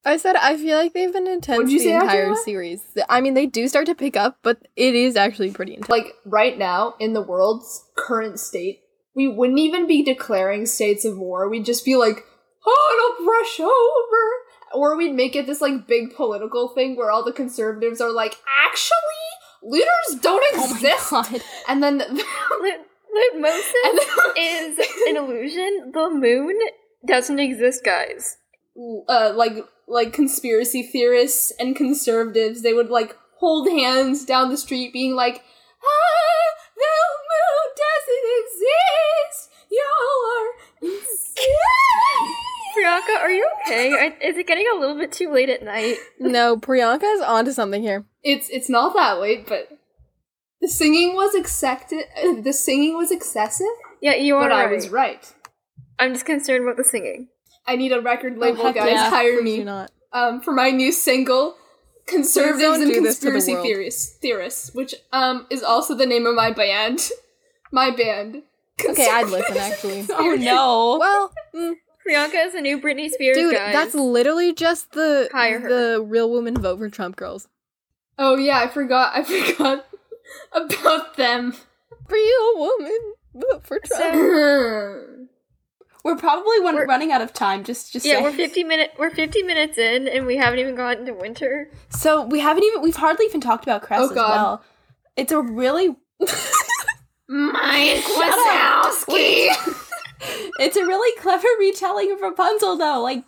I 0.05 0.17
said 0.17 0.35
I 0.37 0.55
feel 0.57 0.77
like 0.77 0.93
they've 0.93 1.11
been 1.11 1.27
intense 1.27 1.69
the 1.69 1.91
entire 1.91 2.33
series. 2.35 2.81
I 3.09 3.21
mean, 3.21 3.33
they 3.33 3.45
do 3.45 3.67
start 3.67 3.85
to 3.87 3.95
pick 3.95 4.15
up, 4.15 4.39
but 4.43 4.67
it 4.75 4.95
is 4.95 5.15
actually 5.15 5.51
pretty 5.51 5.73
intense. 5.73 5.89
like 5.89 6.15
right 6.25 6.57
now 6.57 6.95
in 6.99 7.13
the 7.13 7.21
world's 7.21 7.85
current 7.95 8.39
state, 8.39 8.81
we 9.13 9.27
wouldn't 9.27 9.59
even 9.59 9.87
be 9.87 10.01
declaring 10.01 10.65
states 10.65 11.03
of 11.03 11.17
war. 11.17 11.49
We'd 11.49 11.65
just 11.65 11.83
be 11.83 11.95
like, 11.95 12.23
oh, 12.65 13.15
it'll 13.17 13.25
brush 13.25 13.59
over. 13.59 14.33
Or 14.73 14.95
we'd 14.95 15.15
make 15.15 15.35
it 15.35 15.47
this 15.47 15.61
like 15.61 15.87
big 15.87 16.15
political 16.15 16.69
thing 16.69 16.95
where 16.95 17.11
all 17.11 17.25
the 17.25 17.33
conservatives 17.33 17.99
are 17.99 18.11
like, 18.11 18.37
actually, 18.65 18.91
looters 19.63 20.21
don't 20.21 20.43
Oh 20.55 20.71
exist. 20.71 21.09
god. 21.09 21.41
and 21.67 21.83
then 21.83 21.99
Litmosis 23.09 23.71
and 23.85 23.99
is 24.37 24.79
an 25.07 25.17
illusion. 25.17 25.91
The 25.93 26.09
moon 26.11 26.59
doesn't 27.05 27.39
exist, 27.39 27.83
guys. 27.83 28.37
uh, 29.07 29.33
like 29.35 29.57
like 29.87 30.13
conspiracy 30.13 30.83
theorists 30.83 31.51
and 31.59 31.75
conservatives, 31.75 32.61
they 32.61 32.73
would 32.73 32.89
like 32.89 33.15
hold 33.39 33.67
hands 33.69 34.25
down 34.25 34.49
the 34.49 34.57
street, 34.57 34.93
being 34.93 35.15
like, 35.15 35.43
"Ah, 35.81 36.53
the 36.75 36.95
moon 37.29 37.67
doesn't 37.83 38.27
exist. 38.43 39.49
Y'all 39.71 40.31
are 40.35 40.51
insane." 40.81 42.35
Priyanka, 42.77 43.19
are 43.21 43.31
you 43.31 43.49
okay? 43.65 43.91
I- 43.93 44.25
Is 44.25 44.37
it 44.37 44.45
getting 44.47 44.67
a 44.73 44.79
little 44.79 44.95
bit 44.97 45.11
too 45.11 45.31
late 45.31 45.49
at 45.49 45.63
night? 45.63 45.97
No, 46.19 46.55
Priyanka 46.57 47.03
is 47.15 47.21
onto 47.21 47.51
something 47.51 47.81
here. 47.81 48.05
it's 48.23 48.49
it's 48.49 48.69
not 48.69 48.93
that 48.93 49.19
late, 49.19 49.47
but 49.47 49.69
the 50.61 50.67
singing 50.67 51.15
was 51.15 51.33
accepted. 51.35 52.03
Uh, 52.21 52.41
the 52.41 52.53
singing 52.53 52.95
was 52.95 53.11
excessive, 53.11 53.65
Yeah, 54.01 54.15
you 54.15 54.35
are 54.35 54.43
but 54.47 54.51
I 54.51 54.67
was 54.67 54.89
right. 54.89 55.33
I'm 55.99 56.13
just 56.13 56.25
concerned 56.25 56.63
about 56.63 56.77
the 56.77 56.83
singing. 56.83 57.27
I 57.67 57.75
need 57.75 57.91
a 57.91 58.01
record 58.01 58.37
label, 58.37 58.63
heck 58.63 58.75
guys. 58.75 58.89
yeah. 58.91 59.09
Hire 59.09 59.41
me 59.41 59.63
not. 59.63 59.91
um, 60.13 60.41
for 60.41 60.51
my 60.53 60.71
new 60.71 60.91
single, 60.91 61.55
"Conservatives 62.07 62.79
and 62.79 62.91
do 62.91 63.01
this 63.01 63.19
to 63.19 63.25
the 63.25 63.31
Conspiracy. 63.33 63.61
Theorists," 63.61 64.17
theorists, 64.17 64.73
which 64.73 64.95
um 65.13 65.45
is 65.49 65.61
also 65.63 65.93
the 65.95 66.05
name 66.05 66.25
of 66.25 66.35
my 66.35 66.51
band. 66.51 67.09
my 67.71 67.91
band. 67.91 68.43
Okay, 68.83 69.07
I'd 69.11 69.29
listen 69.29 69.57
actually. 69.57 70.05
Oh 70.09 70.35
no. 70.39 70.97
Well, 70.99 71.33
mm, 71.53 71.73
Priyanka 72.07 72.47
is 72.47 72.55
a 72.55 72.61
new 72.61 72.79
Britney 72.81 73.09
Spears, 73.09 73.35
dude, 73.37 73.53
guys. 73.53 73.73
that's 73.73 73.93
literally 73.93 74.53
just 74.53 74.93
the 74.93 75.29
Hire 75.31 75.59
her. 75.59 75.69
the 75.69 76.01
real 76.01 76.29
woman 76.31 76.55
vote 76.55 76.79
for 76.79 76.89
Trump 76.89 77.15
girls. 77.17 77.47
Oh 78.17 78.37
yeah, 78.37 78.59
I 78.59 78.67
forgot. 78.69 79.11
I 79.15 79.23
forgot 79.23 79.85
about 80.53 81.17
them. 81.17 81.53
Real 82.09 82.57
woman 82.57 83.13
vote 83.35 83.67
for 83.67 83.79
Trump. 83.79 84.15
So- 84.15 85.18
We're 86.09 86.15
probably 86.17 86.59
one- 86.59 86.75
We're- 86.75 86.87
running 86.87 87.11
out 87.11 87.21
of 87.21 87.33
time. 87.33 87.63
Just, 87.63 87.93
just 87.93 88.05
yeah, 88.05 88.13
saying. 88.13 88.23
we're 88.23 88.31
50 88.31 88.63
minute 88.63 88.91
we're 88.97 89.09
50 89.11 89.43
minutes 89.43 89.77
in 89.77 90.07
and 90.07 90.25
we 90.25 90.37
haven't 90.37 90.59
even 90.59 90.75
gotten 90.75 91.05
to 91.05 91.13
winter. 91.13 91.69
So 91.89 92.25
we 92.25 92.39
haven't 92.39 92.63
even 92.63 92.81
we've 92.81 92.95
hardly 92.95 93.25
even 93.25 93.41
talked 93.41 93.63
about 93.63 93.81
Cress 93.83 94.01
Oh, 94.01 94.05
as 94.05 94.11
God. 94.11 94.29
well. 94.31 94.63
It's 95.15 95.31
a 95.31 95.41
really 95.41 95.89
Mike 97.27 98.03
Wazowski. 98.03 99.49
it's 100.59 100.77
a 100.77 100.85
really 100.85 101.19
clever 101.21 101.47
retelling 101.59 102.11
of 102.11 102.21
Rapunzel 102.21 102.77
though. 102.77 103.01
Like 103.01 103.23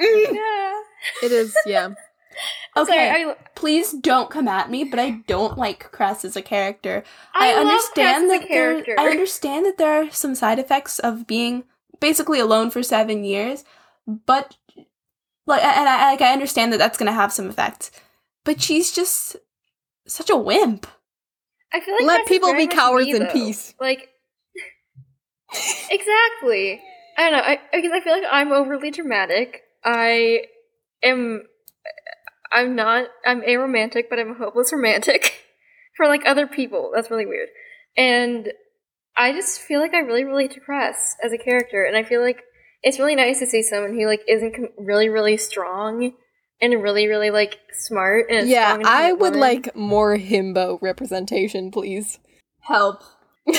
Yeah. 0.00 0.80
It 1.22 1.30
is, 1.32 1.54
yeah. 1.66 1.90
okay, 2.76 3.10
Sorry, 3.10 3.24
I, 3.30 3.36
please 3.54 3.92
don't 3.92 4.28
come 4.30 4.48
at 4.48 4.70
me, 4.70 4.82
but 4.82 4.98
I 4.98 5.20
don't 5.28 5.56
like 5.56 5.92
Cress 5.92 6.24
as 6.24 6.34
a 6.36 6.42
character. 6.42 7.04
I, 7.32 7.52
love 7.54 7.66
understand 7.66 7.94
Cress 7.94 8.22
as 8.22 8.28
that 8.30 8.36
a 8.36 8.48
there 8.48 8.72
character. 8.82 8.96
I 8.98 9.08
understand 9.10 9.66
that 9.66 9.78
there 9.78 10.02
are 10.02 10.10
some 10.10 10.34
side 10.34 10.58
effects 10.58 10.98
of 10.98 11.26
being 11.28 11.64
basically 12.00 12.40
alone 12.40 12.70
for 12.70 12.82
7 12.82 13.24
years, 13.24 13.64
but 14.06 14.56
like 15.46 15.62
and 15.62 15.88
I 15.88 16.10
like 16.10 16.20
I 16.20 16.32
understand 16.32 16.72
that 16.72 16.78
that's 16.78 16.98
going 16.98 17.06
to 17.06 17.12
have 17.12 17.32
some 17.32 17.48
effects. 17.48 17.90
But 18.44 18.60
she's 18.60 18.92
just 18.92 19.36
such 20.06 20.30
a 20.30 20.36
wimp. 20.36 20.86
I 21.72 21.80
feel 21.80 21.94
like 21.94 22.06
Let 22.06 22.26
people 22.26 22.54
be 22.54 22.66
cowards 22.66 23.06
me, 23.06 23.16
in 23.16 23.26
peace. 23.28 23.74
Like 23.80 24.08
exactly. 25.90 26.80
I 27.16 27.30
don't 27.30 27.32
know. 27.32 27.44
I 27.44 27.60
because 27.72 27.92
I 27.92 28.00
feel 28.00 28.12
like 28.12 28.24
I'm 28.30 28.52
overly 28.52 28.90
dramatic. 28.90 29.62
I 29.84 30.42
am. 31.02 31.42
I'm 32.52 32.74
not. 32.74 33.06
I'm 33.26 33.42
aromantic, 33.42 34.04
but 34.08 34.18
I'm 34.18 34.32
a 34.32 34.34
hopeless 34.34 34.72
romantic 34.72 35.34
for 35.96 36.06
like 36.06 36.22
other 36.26 36.46
people. 36.46 36.90
That's 36.94 37.10
really 37.10 37.26
weird. 37.26 37.48
And 37.96 38.52
I 39.16 39.32
just 39.32 39.60
feel 39.60 39.80
like 39.80 39.94
I 39.94 39.98
really 39.98 40.24
relate 40.24 40.50
to 40.52 40.60
Cress 40.60 41.16
as 41.22 41.32
a 41.32 41.38
character, 41.38 41.84
and 41.84 41.96
I 41.96 42.02
feel 42.02 42.20
like 42.22 42.42
it's 42.82 42.98
really 42.98 43.14
nice 43.14 43.38
to 43.38 43.46
see 43.46 43.62
someone 43.62 43.94
who 43.94 44.06
like 44.06 44.22
isn't 44.28 44.54
com- 44.54 44.68
really 44.78 45.08
really 45.08 45.36
strong 45.36 46.12
and 46.60 46.82
really 46.82 47.06
really 47.06 47.30
like 47.30 47.58
smart 47.72 48.26
and 48.30 48.48
Yeah, 48.48 48.72
strong, 48.74 48.86
I 48.86 49.12
would 49.12 49.20
woman. 49.34 49.40
like 49.40 49.76
more 49.76 50.16
himbo 50.18 50.78
representation, 50.82 51.70
please. 51.70 52.18
Help. 52.60 53.02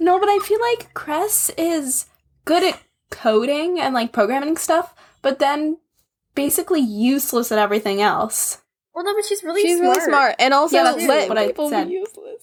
No, 0.00 0.18
but 0.18 0.28
I 0.28 0.38
feel 0.42 0.60
like 0.60 0.92
Cress 0.94 1.50
is 1.56 2.06
good 2.44 2.64
at 2.64 2.80
coding 3.10 3.78
and 3.78 3.94
like 3.94 4.12
programming 4.12 4.56
stuff, 4.56 4.94
but 5.20 5.38
then 5.38 5.78
basically 6.34 6.80
useless 6.80 7.52
at 7.52 7.58
everything 7.58 8.00
else. 8.00 8.61
Well, 8.94 9.04
no, 9.04 9.14
but 9.14 9.24
she's 9.24 9.42
really 9.42 9.62
She's 9.62 9.78
smart. 9.78 9.96
really 9.96 10.04
smart, 10.06 10.34
and 10.38 10.52
also 10.54 10.76
Yeah, 10.76 10.82
that's 10.84 11.06
let 11.06 11.28
what 11.28 11.38
I 11.38 11.46
people 11.46 11.70
said. 11.70 11.88
be 11.88 11.94
useless. 11.94 12.42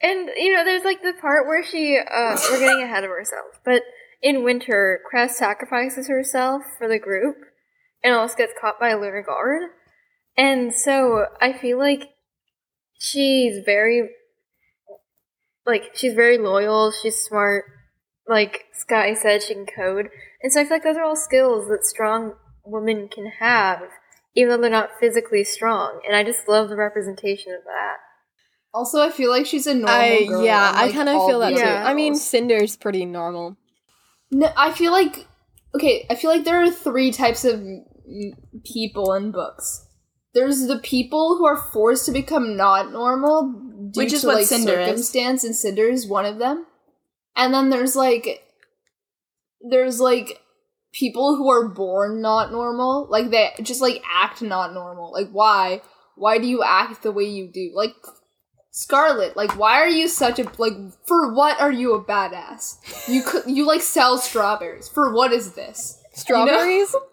And 0.00 0.30
you 0.36 0.54
know, 0.56 0.64
there's 0.64 0.84
like 0.84 1.02
the 1.02 1.12
part 1.20 1.46
where 1.46 1.62
she 1.64 1.98
uh 1.98 2.36
we're 2.50 2.58
getting 2.60 2.82
ahead 2.84 3.04
of 3.04 3.10
ourselves. 3.10 3.58
But 3.64 3.82
in 4.22 4.42
winter, 4.44 5.00
Cress 5.08 5.36
sacrifices 5.36 6.08
herself 6.08 6.62
for 6.78 6.88
the 6.88 6.98
group 6.98 7.36
and 8.02 8.14
also 8.14 8.36
gets 8.36 8.52
caught 8.60 8.80
by 8.80 8.90
a 8.90 8.98
lunar 8.98 9.22
guard. 9.22 9.70
And 10.36 10.74
so 10.74 11.26
I 11.40 11.52
feel 11.52 11.78
like 11.78 12.02
she's 12.98 13.62
very 13.64 14.10
like 15.66 15.90
she's 15.94 16.14
very 16.14 16.38
loyal, 16.38 16.90
she's 16.92 17.20
smart, 17.20 17.64
like 18.26 18.64
Sky 18.72 19.14
said, 19.14 19.42
she 19.42 19.54
can 19.54 19.66
code. 19.66 20.08
And 20.42 20.52
so 20.52 20.60
I 20.60 20.64
feel 20.64 20.72
like 20.76 20.84
those 20.84 20.96
are 20.96 21.04
all 21.04 21.16
skills 21.16 21.68
that 21.68 21.84
strong 21.84 22.34
women 22.64 23.08
can 23.08 23.26
have, 23.38 23.82
even 24.34 24.50
though 24.50 24.60
they're 24.60 24.70
not 24.70 24.98
physically 24.98 25.44
strong. 25.44 26.00
And 26.06 26.16
I 26.16 26.24
just 26.24 26.48
love 26.48 26.68
the 26.68 26.76
representation 26.76 27.52
of 27.52 27.64
that. 27.64 27.96
Also, 28.74 29.02
I 29.02 29.10
feel 29.10 29.30
like 29.30 29.46
she's 29.46 29.66
a 29.66 29.74
normal 29.74 29.90
I 29.90 30.24
girl. 30.26 30.44
yeah, 30.44 30.70
unlike 30.70 30.90
I 30.90 30.92
kind 30.92 31.08
of 31.08 31.26
feel 31.26 31.38
that 31.40 31.50
too. 31.50 31.58
Yeah. 31.58 31.80
other 31.80 31.90
I 31.90 31.94
mean. 31.94 32.14
Cinder's 32.14 32.76
pretty 32.76 33.04
normal. 33.04 33.56
No, 34.30 34.50
I 34.56 34.72
feel 34.72 34.92
like 34.92 35.26
okay. 35.74 36.06
I 36.08 36.14
feel 36.14 36.30
like 36.30 36.44
there 36.44 36.62
are 36.62 36.70
three 36.70 37.12
types 37.12 37.44
of 37.44 37.62
people 38.64 39.12
in 39.12 39.30
books. 39.30 39.86
There's 40.34 40.66
the 40.66 40.78
people 40.78 41.36
who 41.36 41.46
are 41.46 41.70
forced 41.72 42.06
to 42.06 42.12
become 42.12 42.56
not 42.56 42.90
normal 42.92 43.52
due 43.92 43.98
Which 44.00 44.14
is 44.14 44.22
to 44.22 44.28
what 44.28 44.36
like 44.36 44.46
Cinder 44.46 44.80
is. 44.80 45.14
and 45.14 45.54
Cinder 45.54 45.84
is 45.88 46.06
one 46.06 46.24
of 46.24 46.38
them. 46.38 46.64
And 47.36 47.52
then 47.52 47.68
there's 47.68 47.94
like 47.94 48.42
there's 49.60 50.00
like 50.00 50.40
people 50.92 51.36
who 51.36 51.50
are 51.50 51.68
born 51.68 52.20
not 52.20 52.52
normal, 52.52 53.06
like 53.10 53.30
they 53.30 53.50
just 53.62 53.80
like 53.80 54.02
act 54.12 54.42
not 54.42 54.72
normal. 54.74 55.12
Like 55.12 55.30
why? 55.30 55.82
Why 56.16 56.38
do 56.38 56.46
you 56.46 56.62
act 56.62 57.02
the 57.02 57.12
way 57.12 57.24
you 57.24 57.48
do? 57.50 57.70
Like 57.74 57.94
Scarlet, 58.70 59.36
like 59.36 59.58
why 59.58 59.80
are 59.80 59.88
you 59.88 60.08
such 60.08 60.38
a 60.38 60.44
like 60.58 60.72
for 61.06 61.34
what 61.34 61.60
are 61.60 61.72
you 61.72 61.94
a 61.94 62.02
badass? 62.04 63.08
You 63.08 63.22
could 63.22 63.44
you 63.46 63.66
like 63.66 63.82
sell 63.82 64.16
strawberries. 64.18 64.88
For 64.88 65.12
what 65.12 65.32
is 65.32 65.52
this? 65.52 65.98
Strawberries? 66.12 66.94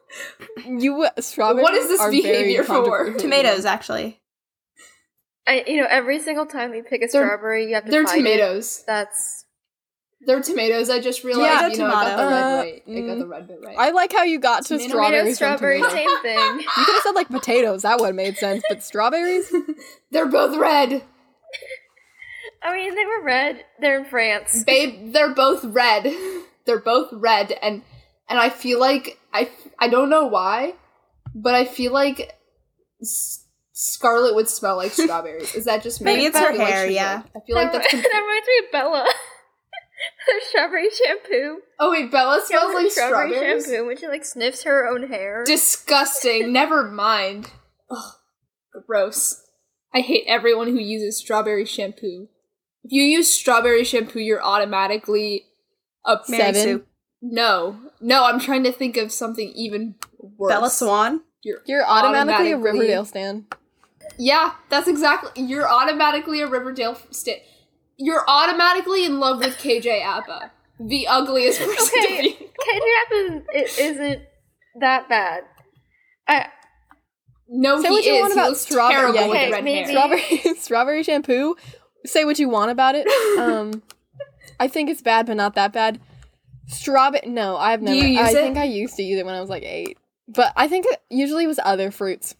You, 0.66 1.04
uh, 1.04 1.12
strawberries. 1.22 1.62
What 1.62 1.76
is 1.76 1.88
this 1.88 2.04
behavior 2.10 2.64
for? 2.64 3.14
Tomatoes, 3.14 3.64
actually. 3.64 4.20
I, 5.46 5.64
you 5.68 5.78
know, 5.80 5.88
every 5.88 6.20
single 6.20 6.48
time 6.48 6.74
you 6.74 6.82
pick 6.82 7.04
a 7.04 7.08
They're- 7.12 7.26
strawberry, 7.28 7.68
you 7.68 7.76
have 7.76 7.86
to 7.86 7.92
They're 7.92 8.08
fight 8.08 8.16
it. 8.16 8.18
tomatoes. 8.18 8.84
That's 8.88 9.39
They're 10.26 10.42
tomatoes. 10.42 10.90
I 10.90 11.00
just 11.00 11.24
realized, 11.24 11.50
Yeah, 11.50 11.68
you 11.70 11.78
know, 11.78 11.86
I 11.88 11.92
got 11.92 12.18
the 12.18 12.24
tomato. 12.24 12.30
red 12.30 12.44
Uh, 12.44 12.58
right. 12.58 12.84
I 12.88 12.90
got 12.90 13.16
mm. 13.16 13.20
the 13.20 13.28
red 13.28 13.48
bit 13.48 13.60
right. 13.66 13.76
I 13.80 13.92
like 13.92 14.12
how 14.12 14.24
you 14.24 14.40
got 14.40 14.66
to 14.66 14.78
Tomato, 14.78 14.90
tomato, 14.90 15.34
strawberries. 15.34 15.38
from 15.38 15.58
strawberry, 15.58 15.82
same 15.92 16.18
thing. 16.22 16.60
You 16.60 16.84
could 16.86 16.94
have 16.94 17.04
said 17.04 17.12
like 17.16 17.30
potatoes. 17.30 17.82
That 17.84 18.00
would 18.00 18.08
have 18.08 18.16
made 18.16 18.38
sense. 18.38 18.64
But 18.68 18.84
strawberries? 18.84 19.52
They're 20.12 20.28
both 20.28 20.58
red. 20.58 21.04
I 22.64 22.76
mean, 22.76 22.94
they 22.96 23.06
were 23.06 23.24
red. 23.24 23.64
They're 23.80 24.00
in 24.00 24.06
France. 24.06 24.64
Babe, 24.66 25.14
they're 25.14 25.34
both 25.34 25.64
red. 25.64 26.14
They're 26.66 26.80
both 26.82 27.08
red 27.14 27.54
and 27.62 27.82
and 28.28 28.38
I 28.38 28.50
feel 28.50 28.80
like 28.82 29.18
I 29.34 29.50
I 29.80 29.88
don't 29.88 30.10
know 30.10 30.26
why, 30.28 30.74
but 31.34 31.56
I 31.56 31.64
feel 31.64 31.94
like 31.94 32.34
S- 33.02 33.46
Scarlet 33.72 34.36
would 34.36 34.50
smell 34.50 34.76
like 34.76 34.92
strawberries. 34.92 35.56
Is 35.56 35.66
that 35.66 35.82
just 35.84 36.02
me? 36.02 36.06
Maybe 36.12 36.26
it's 36.26 36.36
I 36.36 36.42
her 36.44 36.52
feel 36.52 36.60
like 36.60 36.74
hair, 36.74 36.90
yeah. 36.90 37.22
would. 37.22 37.32
I 37.42 37.46
feel 37.46 37.56
like 37.56 37.72
that, 37.72 37.82
that's 37.90 37.94
that 37.94 38.22
reminds 38.22 38.48
me 38.48 38.66
of 38.66 38.72
Bella. 38.74 39.08
The 40.28 40.42
strawberry 40.50 40.90
shampoo. 40.90 41.60
Oh 41.80 41.92
wait, 41.92 42.12
Bella 42.12 42.42
She 42.48 42.54
has, 42.54 42.62
smells 42.62 42.74
like 42.76 42.92
strawberry 42.92 43.32
strawberries. 43.32 43.66
shampoo 43.66 43.88
when 43.88 43.98
she 43.98 44.08
like 44.08 44.26
sniffs 44.26 44.64
her 44.64 44.88
own 44.88 45.08
hair. 45.08 45.44
Disgusting. 45.46 46.52
Never 46.54 46.84
mind. 46.90 47.52
Ugh, 47.90 48.14
gross. 48.86 49.42
I 49.94 50.00
hate 50.02 50.26
everyone 50.28 50.68
who 50.68 50.80
uses 50.80 51.18
strawberry 51.20 51.66
shampoo. 51.66 52.28
If 52.84 52.92
you 52.92 53.04
use 53.04 53.32
strawberry 53.32 53.84
shampoo, 53.84 54.20
you're 54.20 54.44
automatically 54.44 55.46
a 56.06 56.18
Mary 56.30 56.54
Seven. 56.54 56.62
Sue. 56.62 56.84
No, 57.22 57.78
no. 58.00 58.24
I'm 58.26 58.40
trying 58.40 58.64
to 58.64 58.72
think 58.72 58.96
of 58.98 59.12
something 59.12 59.52
even 59.56 59.96
worse. 60.18 60.54
Bella 60.54 60.70
Swan. 60.70 61.22
You're, 61.42 61.60
You're 61.66 61.86
automatically, 61.86 62.52
a 62.52 62.58
Riverdale 62.58 63.06
stan. 63.06 63.46
Yeah, 64.18 64.52
that's 64.70 64.88
exactly. 64.88 65.42
You're 65.44 65.68
automatically 65.68 66.42
a 66.42 66.48
Riverdale 66.48 66.98
st- 67.12 67.42
You're 68.00 68.24
automatically 68.28 69.06
in 69.06 69.20
love 69.20 69.40
with 69.40 69.58
KJ 69.58 70.02
Appa, 70.04 70.52
the 70.80 71.08
ugliest 71.08 71.60
person 71.66 72.00
Okay. 72.00 72.18
to 72.32 72.38
be. 72.40 72.46
KJ 72.46 73.14
isn't, 73.14 73.46
it 73.54 73.80
isn't 73.80 74.22
that 74.80 75.08
bad. 75.10 75.44
I 76.28 76.48
No, 77.48 77.82
Say 77.82 77.90
he 77.90 77.94
what 77.94 78.06
you 78.06 78.14
is. 78.14 78.20
want 78.22 78.34
he 78.34 78.40
about 78.40 78.58
strawberry- 78.58 78.96
terrible 79.00 79.16
yeah, 79.20 79.28
with 79.28 79.36
okay, 79.38 79.52
red 79.52 79.64
maybe- 79.64 79.78
hair. 79.80 79.88
strawberry 79.88 80.56
strawberry 80.58 81.04
shampoo. 81.04 81.56
Say 82.06 82.24
what 82.26 82.40
you 82.40 82.48
want 82.50 82.72
about 82.72 82.96
it. 82.96 83.06
Um, 83.40 83.84
I 84.60 84.68
think 84.68 84.90
it's 84.90 85.02
bad, 85.02 85.26
but 85.26 85.36
not 85.38 85.56
that 85.56 85.72
bad. 85.74 86.00
Strawberry. 86.68 87.28
No, 87.30 87.58
I've 87.58 87.80
Do 87.80 87.86
never. 87.86 87.96
you 87.98 88.08
use 88.08 88.20
I 88.20 88.30
it? 88.30 88.34
think 88.34 88.58
I 88.58 88.64
used 88.66 88.96
to 88.98 89.04
use 89.04 89.20
it 89.20 89.26
when 89.26 89.34
I 89.36 89.42
was 89.42 89.50
like 89.50 89.64
eight, 89.64 89.98
but 90.28 90.52
I 90.56 90.68
think 90.68 90.86
it 90.88 91.02
usually 91.10 91.48
was 91.48 91.60
other 91.64 91.92
fruits. 91.92 92.36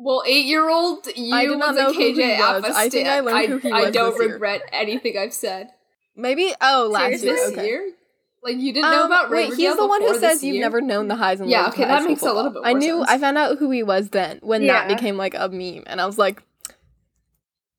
Well, 0.00 0.22
eight-year-old, 0.26 1.08
you 1.16 1.34
I 1.34 1.46
did 1.46 1.58
not 1.58 1.68
was 1.70 1.76
know 1.76 1.90
a 1.90 1.92
who 1.92 1.98
he 2.00 2.12
KJ 2.14 2.38
was. 2.38 2.64
I 2.76 2.88
think 2.88 3.08
I 3.08 3.20
learned 3.20 3.48
who 3.48 3.58
he 3.58 3.72
I 3.72 3.82
was 3.84 3.92
don't 3.92 4.12
this 4.12 4.20
year. 4.22 4.32
regret 4.34 4.62
anything 4.72 5.18
I've 5.18 5.34
said. 5.34 5.70
Maybe. 6.14 6.52
Oh, 6.60 6.88
last 6.92 7.22
year. 7.22 7.34
This 7.34 7.52
Okay. 7.52 7.66
year? 7.66 7.92
Like 8.42 8.56
you 8.58 8.72
didn't 8.72 8.92
know 8.92 9.00
Um, 9.00 9.06
about 9.06 9.30
wait, 9.30 9.54
he's 9.54 9.76
the 9.76 9.86
one 9.86 10.00
who 10.00 10.16
says 10.20 10.44
you've 10.44 10.54
year? 10.54 10.62
never 10.62 10.80
known 10.80 11.08
the 11.08 11.16
highs 11.16 11.40
and 11.40 11.50
lows. 11.50 11.58
Yeah, 11.58 11.68
okay, 11.68 11.84
that 11.84 12.04
makes 12.04 12.22
a 12.22 12.26
little 12.26 12.44
football. 12.44 12.62
bit 12.62 12.68
I 12.68 12.72
knew. 12.74 12.98
sense. 12.98 13.10
I 13.10 13.18
found 13.18 13.36
out 13.36 13.58
who 13.58 13.70
he 13.72 13.82
was 13.82 14.10
then 14.10 14.38
when 14.42 14.64
that 14.68 14.86
became 14.86 15.16
like 15.16 15.34
a 15.34 15.48
meme, 15.48 15.82
and 15.88 16.00
I 16.00 16.06
was 16.06 16.18
like, 16.18 16.40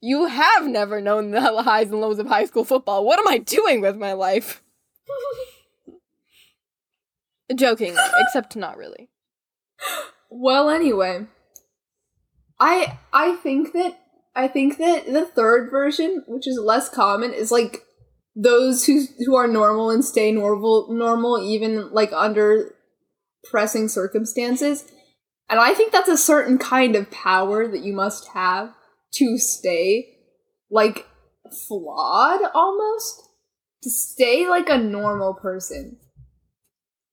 "You 0.02 0.26
have 0.26 0.68
never 0.68 1.00
known 1.00 1.32
the 1.32 1.40
highs 1.64 1.90
and 1.92 2.02
lows 2.02 2.20
of 2.20 2.28
high 2.28 2.44
school 2.44 2.66
football. 2.66 3.06
What 3.06 3.20
am 3.20 3.28
I 3.30 3.38
doing 3.38 3.80
with 3.80 3.96
my 3.96 4.12
life?" 4.12 4.62
Joking, 7.56 7.96
except 8.18 8.58
not 8.58 8.76
really. 8.78 9.08
Well, 10.30 10.70
anyway, 10.70 11.26
I 12.60 12.98
I 13.14 13.36
think 13.36 13.74
that 13.74 14.00
I 14.36 14.48
think 14.48 14.78
that 14.78 15.06
the 15.08 15.26
third 15.26 15.70
version, 15.72 16.24
which 16.28 16.48
is 16.48 16.60
less 16.60 16.90
common, 16.90 17.34
is 17.34 17.52
like 17.52 17.84
those 18.36 18.86
who 18.86 19.06
who 19.26 19.36
are 19.36 19.48
normal 19.48 19.90
and 19.90 20.04
stay 20.04 20.32
normal 20.32 20.88
normal 20.92 21.42
even 21.42 21.92
like 21.92 22.12
under 22.14 22.76
pressing 23.50 23.88
circumstances. 23.88 24.86
And 25.50 25.60
I 25.60 25.74
think 25.74 25.92
that's 25.92 26.10
a 26.10 26.18
certain 26.18 26.58
kind 26.58 26.96
of 26.96 27.10
power 27.10 27.68
that 27.68 27.84
you 27.84 27.94
must 27.94 28.30
have 28.30 28.74
to 29.14 29.38
stay 29.38 30.18
like 30.70 31.08
flawed 31.68 32.42
almost 32.54 33.24
to 33.82 33.90
stay 33.90 34.48
like 34.48 34.70
a 34.70 34.78
normal 34.78 35.34
person. 35.34 35.98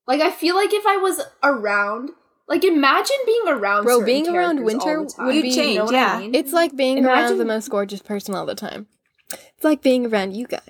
Like 0.07 0.21
I 0.21 0.31
feel 0.31 0.55
like 0.55 0.73
if 0.73 0.85
I 0.87 0.97
was 0.99 1.23
around, 1.43 2.11
like 2.49 2.65
imagine 2.65 3.17
being 3.27 3.43
around, 3.49 3.85
Bro, 3.85 3.95
certain 4.01 4.07
being 4.07 4.29
around 4.29 4.65
Winter 4.65 5.01
would 5.19 5.33
be- 5.43 5.53
change, 5.53 5.75
You 5.79 5.85
know 5.85 5.91
yeah. 5.91 6.15
I 6.17 6.21
mean? 6.21 6.35
It's 6.35 6.53
like 6.53 6.77
being 6.77 7.05
around 7.05 7.39
the 7.39 7.45
most 7.45 7.69
gorgeous 7.71 8.01
person 8.03 8.35
all 8.35 8.47
the 8.47 8.55
time. 8.55 8.87
It's 9.33 9.65
like 9.65 9.83
being 9.83 10.07
around 10.07 10.37
you 10.37 10.47
guys. 10.47 10.61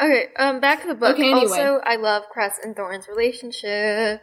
Okay, 0.00 0.28
um, 0.36 0.58
back 0.58 0.82
to 0.82 0.88
the 0.88 0.94
book. 0.94 1.14
Okay, 1.14 1.30
anyway. 1.30 1.42
Also, 1.60 1.80
I 1.84 1.94
love 1.96 2.24
Cress 2.32 2.58
and 2.62 2.74
Thorn's 2.74 3.06
relationship. 3.06 4.20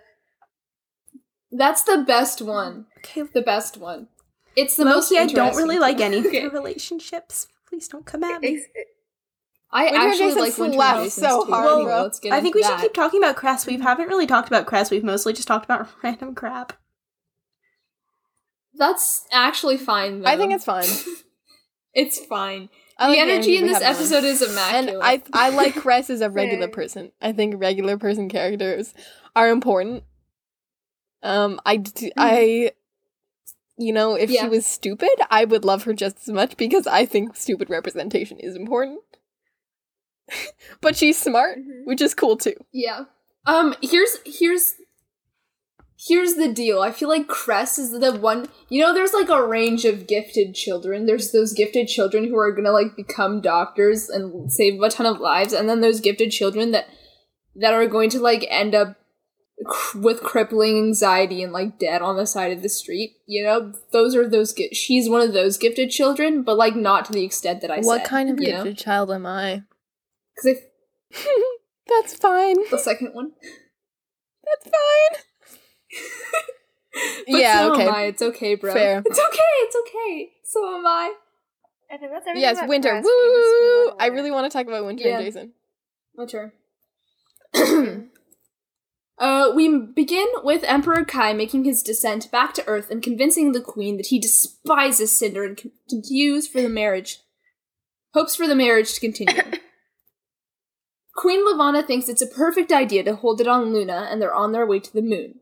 that's 1.51 1.84
the 1.84 1.99
best 2.05 2.41
one. 2.41 2.88
Okay, 2.97 3.22
The 3.34 3.41
best 3.41 3.78
one. 3.78 4.07
It's 4.55 4.76
the 4.76 4.84
most. 4.84 5.13
I 5.13 5.26
don't 5.26 5.55
really 5.55 5.80
like 5.80 6.01
any 6.01 6.17
of 6.17 6.26
Okay. 6.28 6.41
their 6.41 6.49
relationships. 6.49 7.47
Please 7.67 7.88
don't 7.88 8.05
come 8.05 8.24
at 8.26 8.41
me. 8.41 8.55
It's- 8.55 8.67
I 9.72 9.84
Winter 9.86 9.99
actually 9.99 10.32
Jacin 10.32 10.39
like 10.39 10.57
Winter 10.57 10.76
slaps 10.76 10.99
Jacin's 11.03 11.13
so 11.28 11.45
too. 11.45 11.51
hard, 11.51 11.72
Anyway, 11.74 11.93
let's 11.93 12.20
get 12.20 12.34
I 12.34 12.41
think 12.41 12.55
into 12.55 12.67
we 12.67 12.72
should 12.72 12.82
keep 12.82 12.93
talking 12.93 13.22
about 13.24 13.36
Cress. 13.36 13.65
We 13.67 13.78
haven't 13.78 14.07
really 14.07 14.26
talked 14.28 14.47
about 14.47 14.65
Cress. 14.65 14.89
We've 14.89 15.03
mostly 15.03 15.34
just 15.34 15.47
talked 15.47 15.65
about 15.65 15.88
random 16.03 16.34
crap. 16.36 16.74
That's 18.74 19.26
actually 19.32 19.78
fine. 19.78 20.26
I 20.26 20.38
think 20.38 20.53
it's 20.53 20.65
fine. 20.65 20.86
it's 21.93 22.20
fine. 22.26 22.70
I 22.97 23.07
the 23.11 23.17
like 23.17 23.30
energy 23.30 23.57
in 23.57 23.65
this 23.65 23.74
have 23.82 23.84
on. 23.84 23.95
episode 23.95 24.24
is 24.24 24.41
and 24.41 24.51
immaculate. 24.89 25.03
I 25.34 25.47
I 25.47 25.49
like 25.49 25.76
Cress 25.82 26.09
as 26.09 26.22
a 26.22 26.30
regular 26.30 26.67
person. 26.67 27.11
I 27.22 27.32
think 27.32 27.55
regular 27.57 27.97
person 27.97 28.30
characters 28.30 28.93
are 29.36 29.49
important. 29.49 30.03
Um, 31.22 31.59
I, 31.65 31.84
I, 32.17 32.72
you 33.78 33.91
know, 33.91 34.15
if 34.15 34.30
Yeah. 34.30 34.43
she 34.43 34.47
was 34.49 34.65
stupid, 34.65 35.09
I 35.30 35.43
would 35.45 35.65
love 35.65 35.84
her 35.84 35.93
just 35.93 36.17
as 36.22 36.30
much 36.30 36.55
because 36.55 36.88
I 36.88 37.05
think 37.05 37.36
stupid 37.36 37.70
representation 37.70 38.39
is 38.39 38.55
important. 38.55 38.99
but 40.82 40.95
she's 40.95 41.17
smart, 41.17 41.57
Mhm. 41.59 41.86
which 41.86 42.01
is 42.01 42.13
cool 42.13 42.38
too. 42.38 42.55
Yeah. 42.71 43.05
Um. 43.45 43.75
Here's 43.82 44.17
here's 44.25 44.73
here's 46.07 46.36
the 46.36 46.51
deal. 46.51 46.82
I 46.82 46.91
feel 46.91 47.09
like 47.09 47.27
Cress 47.27 47.77
is 47.77 47.91
the 47.91 48.13
one. 48.17 48.47
You 48.69 48.82
know, 48.84 48.93
there's 48.93 49.13
like 49.13 49.30
a 49.30 49.45
range 49.45 49.86
of 49.86 50.07
gifted 50.07 50.55
children. 50.55 51.05
There's 51.05 51.32
those 51.32 51.53
gifted 51.53 51.88
children 51.88 52.25
who 52.25 52.38
are 52.38 52.51
gonna 52.51 52.71
like 52.71 52.95
become 52.95 53.41
doctors 53.41 54.09
and 54.09 54.51
save 54.51 54.82
a 54.82 54.89
ton 54.89 55.05
of 55.05 55.19
lives, 55.19 55.53
and 55.53 55.67
then 55.69 55.82
those 55.82 55.99
gifted 55.99 56.32
children 56.32 56.71
that 56.71 56.88
that 57.55 57.73
are 57.73 57.88
going 57.88 58.09
to 58.11 58.19
like 58.19 58.45
end 58.49 58.73
up 58.75 58.95
cr- 59.65 59.97
with 59.99 60.21
crippling 60.21 60.77
anxiety 60.77 61.43
and 61.43 61.51
like 61.51 61.77
dead 61.80 62.01
on 62.01 62.15
the 62.15 62.25
side 62.25 62.51
of 62.53 62.61
the 62.61 62.69
street. 62.69 63.17
You 63.25 63.43
know, 63.43 63.73
those 63.91 64.15
are 64.15 64.27
those. 64.30 64.53
Gi- 64.53 64.73
she's 64.73 65.09
one 65.09 65.21
of 65.21 65.34
those 65.34 65.57
gifted 65.57 65.89
children, 65.89 66.43
but 66.43 66.57
like 66.57 66.75
not 66.75 67.05
to 67.05 67.11
the 67.13 67.23
extent 67.25 67.61
that 67.61 67.71
I 67.71 67.80
what 67.80 68.01
said. 68.01 68.07
kind 68.07 68.30
of 68.30 68.39
you 68.39 68.51
know? 68.51 68.63
gifted 68.63 68.77
child 68.77 69.11
am 69.11 69.25
I? 69.25 69.63
Because 70.42 70.58
if 70.58 70.64
That's 71.88 72.16
fine. 72.16 72.56
the 72.70 72.78
second 72.78 73.14
one. 73.14 73.32
That's 74.46 74.64
fine. 74.76 75.24
But 76.92 77.40
yeah. 77.40 77.60
so 77.60 77.74
okay. 77.74 77.88
am 77.88 77.94
I. 77.94 78.02
It's 78.06 78.22
okay, 78.22 78.56
bro. 78.56 78.74
Fair. 78.74 79.04
It's 79.06 79.20
okay. 79.20 79.38
It's 79.62 79.76
okay. 79.88 80.30
So 80.44 80.76
am 80.76 80.86
I. 80.86 81.14
I 81.92 81.98
think 81.98 82.12
that's 82.12 82.28
everything 82.28 82.42
Yes, 82.42 82.68
winter. 82.68 82.94
Woo! 82.94 83.02
We 83.02 83.02
just 83.02 83.62
move 83.62 83.94
on 83.94 83.98
I 84.00 84.08
really 84.08 84.32
want 84.32 84.52
to 84.52 84.58
talk 84.58 84.68
about 84.68 84.86
winter 84.86 85.08
Yeah. 85.08 85.20
and 85.20 85.34
Jacin. 85.34 85.50
My 86.16 86.26
turn. 86.26 86.52
uh, 89.20 89.52
we 89.56 89.78
begin 89.96 90.28
with 90.44 90.64
Emperor 90.64 91.06
Kai 91.06 91.34
making 91.34 91.64
his 91.64 91.84
descent 91.84 92.32
back 92.32 92.54
to 92.56 92.68
Earth 92.68 92.90
and 92.90 93.04
convincing 93.04 93.52
the 93.52 93.62
Queen 93.62 93.98
that 93.98 94.08
he 94.08 94.20
despises 94.20 95.12
Cinder 95.16 95.44
and 95.46 95.58
con- 95.58 95.72
continues 95.88 96.48
for 96.48 96.62
the 96.62 96.70
marriage. 96.70 97.20
Hopes 98.14 98.36
for 98.36 98.48
the 98.48 98.56
marriage 98.56 98.94
to 98.96 99.00
continue. 99.00 99.42
Queen 101.20 101.43
Levana 101.45 101.84
thinks 101.84 102.07
it's 102.07 102.22
a 102.22 102.28
perfect 102.28 102.72
idea 102.72 103.03
to 103.03 103.13
hold 103.13 103.41
it 103.41 103.47
on 103.47 103.74
Luna, 103.74 104.07
and 104.09 104.22
they're 104.22 104.34
on 104.34 104.53
their 104.53 104.65
way 104.65 104.80
to 104.80 104.93
the 104.93 105.01
moon. 105.01 105.41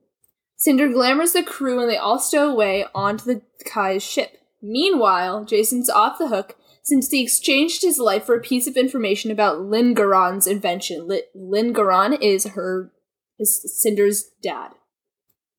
Cinder 0.55 0.89
glamours 0.89 1.33
the 1.33 1.43
crew 1.43 1.79
and 1.79 1.87
they 1.87 1.97
all 1.97 2.17
stow 2.17 2.49
away 2.49 2.85
onto 2.95 3.25
the 3.25 3.43
Kai's 3.63 4.01
ship. 4.01 4.39
Meanwhile, 4.59 5.45
Jacin's 5.45 5.87
off 5.87 6.17
the 6.17 6.29
hook 6.29 6.55
since 6.81 7.11
he 7.11 7.21
exchanged 7.21 7.83
his 7.83 7.99
life 7.99 8.23
for 8.23 8.33
a 8.33 8.41
piece 8.41 8.65
of 8.65 8.75
information 8.75 9.29
about 9.29 9.61
Linh 9.61 9.93
Garan's 9.93 10.47
invention. 10.47 11.07
Linh 11.35 12.17
is 12.23 12.45
her, 12.47 12.91
is 13.37 13.79
Cinder's 13.79 14.31
dad. 14.41 14.71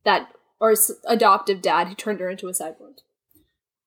That, 0.04 0.32
or 0.60 0.74
adoptive 1.06 1.62
dad 1.62 1.86
who 1.86 1.94
turned 1.94 2.18
her 2.18 2.28
into 2.28 2.48
a 2.48 2.52
cyborg. 2.52 2.96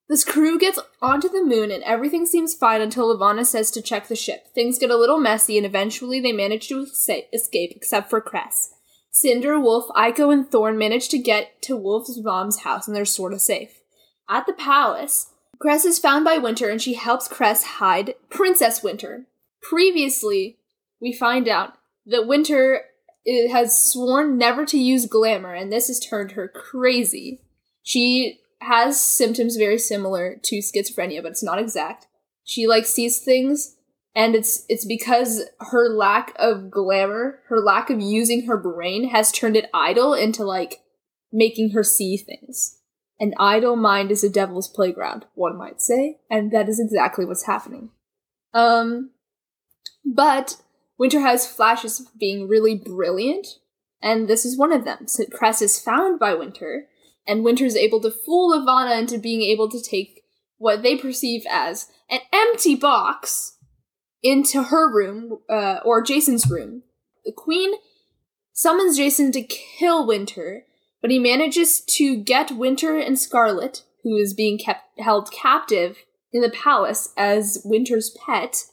This 0.08 0.24
crew 0.24 0.58
gets 0.58 0.78
onto 1.00 1.28
the 1.28 1.42
moon 1.42 1.70
and 1.70 1.82
everything 1.84 2.26
seems 2.26 2.54
fine 2.54 2.80
until 2.80 3.06
Levana 3.06 3.44
says 3.44 3.70
to 3.70 3.82
check 3.82 4.08
the 4.08 4.16
ship. 4.16 4.46
Things 4.54 4.78
get 4.78 4.90
a 4.90 4.96
little 4.96 5.18
messy 5.18 5.56
and 5.56 5.64
eventually 5.64 6.20
they 6.20 6.32
manage 6.32 6.68
to 6.68 6.86
escape 7.32 7.72
except 7.74 8.10
for 8.10 8.20
Cress. 8.20 8.74
Cinder, 9.10 9.60
Wolf, 9.60 9.88
Iko, 9.88 10.32
and 10.32 10.50
Thorn 10.50 10.78
manage 10.78 11.08
to 11.10 11.18
get 11.18 11.62
to 11.62 11.76
Wolf's 11.76 12.18
mom's 12.18 12.60
house 12.60 12.86
and 12.86 12.96
they're 12.96 13.04
sort 13.04 13.32
of 13.32 13.40
safe. 13.40 13.80
At 14.28 14.46
the 14.46 14.54
palace, 14.54 15.30
Cress 15.58 15.84
is 15.84 15.98
found 15.98 16.24
by 16.24 16.38
Winter 16.38 16.68
and 16.68 16.80
she 16.80 16.94
helps 16.94 17.28
Cress 17.28 17.62
hide 17.62 18.14
Princess 18.30 18.82
Winter. 18.82 19.26
Previously, 19.60 20.58
we 21.00 21.12
find 21.12 21.46
out 21.46 21.74
that 22.06 22.26
Winter 22.26 22.82
eh, 23.26 23.48
has 23.48 23.82
sworn 23.82 24.38
never 24.38 24.64
to 24.66 24.78
use 24.78 25.06
glamour 25.06 25.54
and 25.54 25.72
this 25.72 25.88
has 25.88 26.00
turned 26.00 26.32
her 26.32 26.48
crazy. 26.48 27.40
She 27.82 28.40
has 28.62 29.00
symptoms 29.00 29.56
very 29.56 29.78
similar 29.78 30.36
to 30.42 30.58
schizophrenia, 30.58 31.22
but 31.22 31.32
it's 31.32 31.42
not 31.42 31.58
exact. 31.58 32.06
She 32.44 32.66
like 32.66 32.86
sees 32.86 33.20
things 33.20 33.76
and 34.14 34.34
it's 34.34 34.64
it's 34.68 34.84
because 34.84 35.44
her 35.60 35.88
lack 35.88 36.34
of 36.38 36.70
glamour, 36.70 37.40
her 37.48 37.60
lack 37.60 37.90
of 37.90 38.00
using 38.00 38.46
her 38.46 38.56
brain 38.56 39.08
has 39.08 39.32
turned 39.32 39.56
it 39.56 39.70
idle 39.72 40.14
into 40.14 40.44
like 40.44 40.82
making 41.32 41.70
her 41.70 41.82
see 41.82 42.16
things. 42.16 42.78
An 43.18 43.34
idle 43.38 43.76
mind 43.76 44.10
is 44.10 44.24
a 44.24 44.28
devil's 44.28 44.68
playground, 44.68 45.26
one 45.34 45.56
might 45.56 45.80
say, 45.80 46.18
and 46.28 46.50
that 46.50 46.68
is 46.68 46.80
exactly 46.80 47.24
what's 47.24 47.46
happening. 47.46 47.90
Um 48.52 49.10
but 50.04 50.56
Winter 50.98 51.20
has 51.20 51.46
flashes 51.46 52.00
of 52.00 52.18
being 52.18 52.48
really 52.48 52.76
brilliant, 52.76 53.46
and 54.02 54.28
this 54.28 54.44
is 54.44 54.58
one 54.58 54.72
of 54.72 54.84
them. 54.84 55.06
So 55.06 55.24
Cress 55.26 55.62
is 55.62 55.80
found 55.80 56.18
by 56.18 56.34
Winter, 56.34 56.88
and 57.26 57.44
Winter's 57.44 57.76
able 57.76 58.00
to 58.00 58.10
fool 58.10 58.52
Ivana 58.52 58.98
into 58.98 59.18
being 59.18 59.42
able 59.42 59.68
to 59.70 59.80
take 59.80 60.22
what 60.58 60.82
they 60.82 60.96
perceive 60.96 61.44
as 61.50 61.88
an 62.08 62.20
empty 62.32 62.74
box 62.74 63.58
into 64.22 64.64
her 64.64 64.92
room, 64.92 65.38
uh, 65.50 65.80
or 65.84 66.02
Jacin's 66.02 66.48
room. 66.48 66.82
The 67.24 67.32
Queen 67.32 67.74
summons 68.52 68.96
Jacin 68.96 69.32
to 69.32 69.42
kill 69.42 70.06
Winter, 70.06 70.64
but 71.00 71.10
he 71.10 71.18
manages 71.18 71.80
to 71.80 72.16
get 72.16 72.52
Winter 72.52 72.96
and 72.96 73.18
Scarlet, 73.18 73.82
who 74.04 74.16
is 74.16 74.34
being 74.34 74.58
kept 74.58 75.00
held 75.00 75.32
captive 75.32 75.98
in 76.32 76.42
the 76.42 76.50
palace 76.50 77.12
as 77.16 77.60
Winter's 77.64 78.16
pet, 78.24 78.64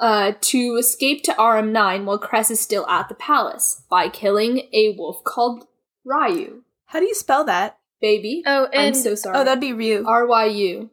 uh, 0.00 0.32
to 0.40 0.76
escape 0.78 1.22
to 1.22 1.32
RM9 1.32 2.04
while 2.04 2.18
Cress 2.18 2.50
is 2.50 2.58
still 2.58 2.86
at 2.88 3.08
the 3.08 3.14
palace 3.14 3.84
by 3.88 4.08
killing 4.08 4.68
a 4.72 4.94
wolf 4.98 5.22
called 5.22 5.68
Ryu. 6.04 6.63
How 6.94 7.00
do 7.00 7.06
you 7.06 7.14
spell 7.16 7.44
that? 7.46 7.76
Baby. 8.00 8.44
Oh, 8.46 8.66
I'm 8.66 8.70
and 8.72 8.96
so 8.96 9.16
sorry. 9.16 9.36
Oh, 9.36 9.42
that'd 9.42 9.60
be 9.60 9.72
Ryu. 9.72 10.04
R 10.06 10.28
Y 10.28 10.44
U. 10.46 10.90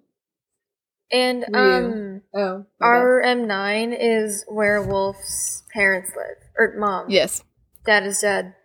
and 1.12 1.46
Ryu. 1.48 1.62
um 1.62 2.22
Oh. 2.34 2.66
RM 2.82 3.46
nine 3.46 3.94
is 3.94 4.44
where 4.48 4.82
Wolf's 4.82 5.62
parents 5.72 6.10
live. 6.18 6.38
Or 6.58 6.74
mom. 6.76 7.06
Yes. 7.12 7.44
Dad 7.86 8.08
is 8.08 8.20
dead. 8.22 8.56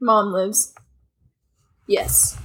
Mom 0.00 0.32
lives. 0.32 0.72
Yes. 1.86 2.38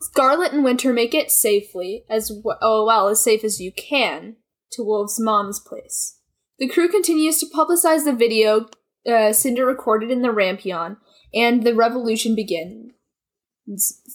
Scarlet 0.00 0.52
and 0.52 0.62
Winter 0.62 0.92
make 0.92 1.12
it 1.12 1.32
safely, 1.32 2.04
as 2.08 2.28
w- 2.28 2.56
oh 2.62 2.86
well 2.86 3.08
as 3.08 3.20
safe 3.20 3.42
as 3.42 3.60
you 3.60 3.72
can, 3.72 4.36
to 4.72 4.84
Wolf's 4.84 5.18
mom's 5.18 5.58
place. 5.58 6.18
The 6.60 6.68
crew 6.68 6.88
continues 6.88 7.40
to 7.40 7.46
publicize 7.46 8.04
the 8.04 8.12
video 8.12 8.68
uh, 9.10 9.32
Cinder 9.32 9.66
recorded 9.66 10.12
in 10.12 10.22
the 10.22 10.28
Rampion, 10.28 10.98
and 11.34 11.64
the 11.64 11.74
revolution 11.74 12.36
begins. 12.36 12.92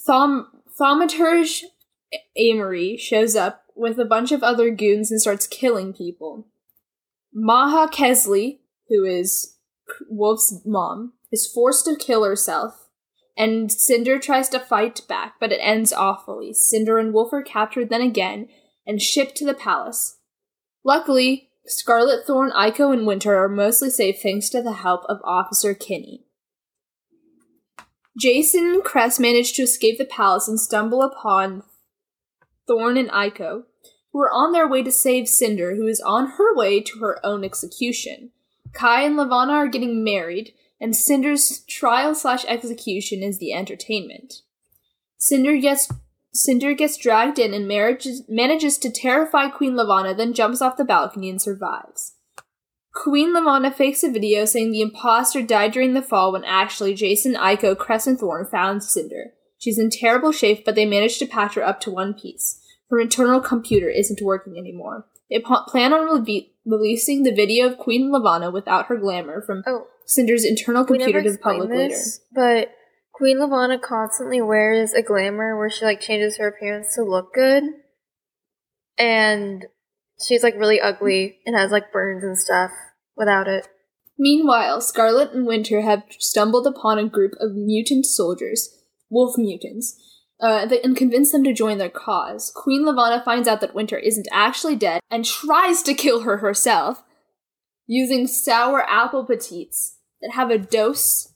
Thom- 0.06 0.48
Thaumaturge 0.80 1.64
Aimery 2.40 3.00
shows 3.00 3.36
up 3.36 3.64
with 3.76 4.00
a 4.00 4.06
bunch 4.06 4.32
of 4.32 4.44
other 4.44 4.70
goons 4.70 5.12
and 5.12 5.22
starts 5.22 5.48
killing 5.48 5.94
people. 5.94 6.48
Maha 7.34 7.92
Kesley, 7.92 8.60
who 8.90 9.06
is 9.06 9.58
Wolf's 10.10 10.62
mom, 10.66 11.14
is 11.32 11.52
forced 11.52 11.86
to 11.86 11.96
kill 11.96 12.24
herself, 12.24 12.90
and 13.36 13.72
Cinder 13.72 14.20
tries 14.20 14.50
to 14.50 14.60
fight 14.60 15.02
back, 15.08 15.36
but 15.40 15.52
it 15.52 15.60
ends 15.62 15.92
awfully. 15.92 16.54
Cinder 16.54 17.00
and 17.00 17.14
Wolf 17.14 17.34
are 17.34 17.42
captured 17.42 17.90
then 17.90 18.02
again 18.02 18.50
and 18.86 19.02
shipped 19.02 19.36
to 19.38 19.46
the 19.46 19.56
palace. 19.56 20.18
Luckily, 20.84 21.50
Scarlet 21.66 22.26
Thorn, 22.28 22.52
Iko, 22.52 22.94
and 22.94 23.08
Winter 23.08 23.36
are 23.36 23.50
mostly 23.50 23.90
safe 23.90 24.22
thanks 24.22 24.50
to 24.50 24.62
the 24.62 24.74
help 24.74 25.04
of 25.06 25.22
Officer 25.24 25.74
Kinney. 25.74 26.26
Jacin 28.22 28.74
and 28.74 28.84
Cress 28.84 29.20
manage 29.20 29.54
to 29.54 29.64
escape 29.64 29.98
the 29.98 30.06
palace 30.06 30.48
and 30.48 30.60
stumble 30.60 31.02
upon 31.02 31.64
Thorn 32.68 32.98
and 32.98 33.10
Iko, 33.10 33.64
who 34.12 34.20
are 34.20 34.32
on 34.32 34.52
their 34.52 34.68
way 34.68 34.84
to 34.84 34.92
save 34.92 35.28
Cinder, 35.28 35.76
who 35.76 35.88
is 35.88 36.02
on 36.06 36.32
her 36.38 36.56
way 36.56 36.80
to 36.82 37.00
her 37.00 37.20
own 37.26 37.44
execution. 37.44 38.32
Kai 38.72 39.04
and 39.04 39.18
Levana 39.18 39.54
are 39.54 39.68
getting 39.68 40.04
married, 40.04 40.54
and 40.80 40.96
Cinder's 40.96 41.64
trial 41.68 42.14
slash 42.14 42.46
execution 42.46 43.24
is 43.24 43.40
the 43.40 43.54
entertainment. 43.54 44.42
Cinder 45.18 45.58
gets 45.58 45.90
Cinder 46.36 46.74
gets 46.74 46.98
dragged 46.98 47.38
in 47.38 47.54
and 47.54 47.68
manages, 47.68 48.24
manages 48.28 48.80
to 48.80 48.90
terrify 48.90 49.50
Queen 49.50 49.76
Levana, 49.76 50.16
then 50.16 50.34
jumps 50.34 50.62
off 50.62 50.78
the 50.78 50.84
balcony 50.84 51.30
and 51.30 51.40
survives. 51.40 52.16
Queen 52.94 53.34
Levana 53.34 53.72
fakes 53.72 54.04
a 54.04 54.12
video 54.12 54.46
saying 54.46 54.72
the 54.72 54.82
imposter 54.82 55.42
died 55.42 55.72
during 55.72 55.94
the 55.94 56.02
fall 56.02 56.32
when 56.32 56.44
actually 56.44 56.94
Jacin, 56.94 57.36
Iko, 57.36 57.78
Cress, 57.78 58.06
and 58.08 58.20
Thorn 58.20 58.46
found 58.46 58.84
Cinder. 58.84 59.32
She's 59.58 59.80
in 59.80 59.90
terrible 59.90 60.32
shape, 60.32 60.64
but 60.64 60.76
they 60.76 60.86
managed 60.86 61.20
to 61.20 61.26
patch 61.26 61.56
her 61.56 61.66
up 61.66 61.80
to 61.82 61.92
one 61.92 62.14
piece. 62.14 62.60
Her 62.90 63.00
internal 63.00 63.40
computer 63.40 63.90
isn't 63.90 64.22
working 64.22 64.58
anymore. 64.58 65.08
They 65.30 65.40
plan 65.40 65.94
on 65.94 66.08
rele- 66.24 66.50
releasing 66.66 67.24
the 67.24 67.34
video 67.34 67.66
of 67.68 67.80
Queen 67.80 68.12
Levana 68.12 68.52
without 68.52 68.86
her 68.88 68.98
glamour 68.98 69.42
from 69.42 69.64
Oh, 69.66 69.88
Cinder's 70.06 70.46
internal 70.46 70.86
computer 70.86 71.24
to 71.24 71.32
the 71.32 71.38
public 71.38 71.70
later. 71.70 71.96
but 72.32 72.70
Queen 73.14 73.40
Levana 73.40 73.80
constantly 73.80 74.42
wears 74.42 74.94
a 74.94 75.02
glamour 75.02 75.58
where 75.58 75.70
she 75.70 75.86
like 75.86 76.02
changes 76.02 76.38
her 76.38 76.48
appearance 76.48 76.94
to 76.96 77.04
look 77.04 77.34
good, 77.34 77.64
and 78.98 79.66
she's 80.22 80.44
like 80.44 80.56
really 80.56 80.80
ugly 80.80 81.40
and 81.46 81.56
has 81.56 81.72
like 81.72 81.92
burns 81.92 82.24
and 82.24 82.38
stuff 82.38 82.72
without 83.16 83.48
it. 83.48 83.68
Meanwhile, 84.18 84.82
Scarlet 84.82 85.32
and 85.32 85.46
Winter 85.48 85.82
have 85.82 86.04
stumbled 86.20 86.68
upon 86.68 87.00
a 87.00 87.10
group 87.10 87.34
of 87.40 87.56
mutant 87.56 88.06
soldiers, 88.06 88.70
wolf 89.10 89.38
mutants, 89.38 90.00
uh, 90.40 90.68
and 90.84 90.96
convince 90.96 91.32
them 91.32 91.44
to 91.44 91.54
join 91.54 91.78
their 91.78 91.90
cause. 91.90 92.52
Queen 92.56 92.86
Levana 92.86 93.24
finds 93.24 93.48
out 93.48 93.62
that 93.62 93.74
Winter 93.74 93.98
isn't 93.98 94.28
actually 94.32 94.76
dead 94.76 95.02
and 95.10 95.26
tries 95.26 95.82
to 95.84 95.94
kill 95.94 96.22
her 96.22 96.38
herself 96.38 97.04
using 97.88 98.28
sour 98.28 98.84
apple 98.90 99.26
petites 99.26 99.98
that 100.22 100.34
have 100.34 100.50
a 100.50 100.58
dose 100.58 101.34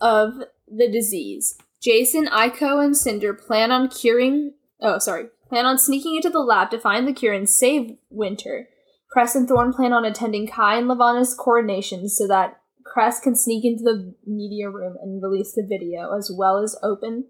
of 0.00 0.34
the 0.66 0.88
disease. 0.90 1.56
Jacin, 1.84 2.28
Iko, 2.28 2.84
and 2.84 2.96
Cinder 2.96 3.34
plan 3.34 3.72
on 3.72 3.88
curing. 3.88 4.54
Oh, 4.80 4.98
sorry. 4.98 5.26
Plan 5.52 5.66
on 5.66 5.76
sneaking 5.76 6.16
into 6.16 6.30
the 6.30 6.38
lab 6.38 6.70
to 6.70 6.80
find 6.80 7.06
the 7.06 7.12
cure 7.12 7.34
and 7.34 7.46
save 7.46 7.98
Winter. 8.08 8.70
Cress 9.10 9.34
and 9.34 9.46
Thorn 9.46 9.74
plan 9.74 9.92
on 9.92 10.02
attending 10.02 10.46
Kai 10.46 10.78
and 10.78 10.88
Levana's 10.88 11.34
coronation 11.34 12.08
so 12.08 12.26
that 12.26 12.62
Cress 12.86 13.20
can 13.20 13.36
sneak 13.36 13.62
into 13.62 13.84
the 13.84 14.14
media 14.26 14.70
room 14.70 14.96
and 15.02 15.22
release 15.22 15.52
the 15.52 15.66
video, 15.68 16.16
as 16.16 16.32
well 16.34 16.56
as 16.56 16.78
open 16.82 17.26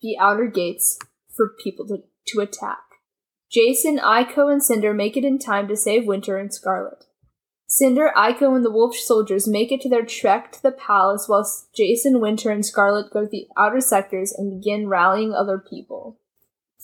the 0.00 0.16
outer 0.16 0.46
gates 0.46 0.96
for 1.34 1.56
people 1.60 1.84
to, 1.88 2.04
to 2.28 2.40
attack. 2.40 2.84
Jacin, 3.52 3.98
Iko, 3.98 4.48
and 4.48 4.62
Cinder 4.62 4.94
make 4.94 5.16
it 5.16 5.24
in 5.24 5.36
time 5.36 5.66
to 5.66 5.76
save 5.76 6.06
Winter 6.06 6.38
and 6.38 6.54
Scarlet. 6.54 7.06
Cinder, 7.66 8.12
Iko, 8.16 8.54
and 8.54 8.64
the 8.64 8.70
wolf 8.70 8.94
soldiers 8.94 9.48
make 9.48 9.72
it 9.72 9.80
to 9.80 9.88
their 9.88 10.06
trek 10.06 10.52
to 10.52 10.62
the 10.62 10.70
palace 10.70 11.24
while 11.26 11.44
Jacin, 11.76 12.20
Winter, 12.20 12.50
and 12.50 12.64
Scarlet 12.64 13.12
go 13.12 13.22
to 13.22 13.28
the 13.28 13.48
outer 13.58 13.80
sectors 13.80 14.32
and 14.32 14.60
begin 14.60 14.88
rallying 14.88 15.34
other 15.34 15.58
people. 15.58 16.20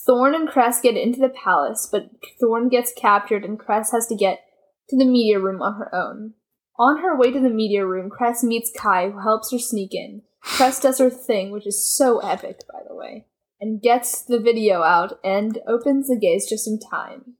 Thorn 0.06 0.34
and 0.34 0.48
Cress 0.48 0.80
get 0.80 0.96
into 0.96 1.20
the 1.20 1.28
palace, 1.28 1.88
but 1.90 2.10
Thorn 2.40 2.68
gets 2.68 2.92
captured 2.92 3.44
and 3.44 3.58
Cress 3.58 3.92
has 3.92 4.06
to 4.08 4.16
get 4.16 4.40
to 4.88 4.96
the 4.96 5.04
media 5.04 5.38
room 5.38 5.62
on 5.62 5.74
her 5.74 5.94
own. 5.94 6.34
On 6.78 7.02
her 7.02 7.16
way 7.16 7.30
to 7.30 7.40
the 7.40 7.50
media 7.50 7.86
room, 7.86 8.10
Cress 8.10 8.42
meets 8.42 8.72
Kai, 8.76 9.10
who 9.10 9.20
helps 9.20 9.52
her 9.52 9.58
sneak 9.58 9.94
in. 9.94 10.22
Cress 10.40 10.80
does 10.80 10.98
her 10.98 11.10
thing, 11.10 11.52
which 11.52 11.66
is 11.66 11.86
so 11.94 12.18
epic, 12.18 12.60
by 12.72 12.80
the 12.88 12.96
way, 12.96 13.26
and 13.60 13.80
gets 13.80 14.22
the 14.22 14.40
video 14.40 14.82
out 14.82 15.18
and 15.22 15.60
opens 15.68 16.08
the 16.08 16.18
gates 16.18 16.48
just 16.48 16.66
in 16.66 16.78
time. 16.78 17.34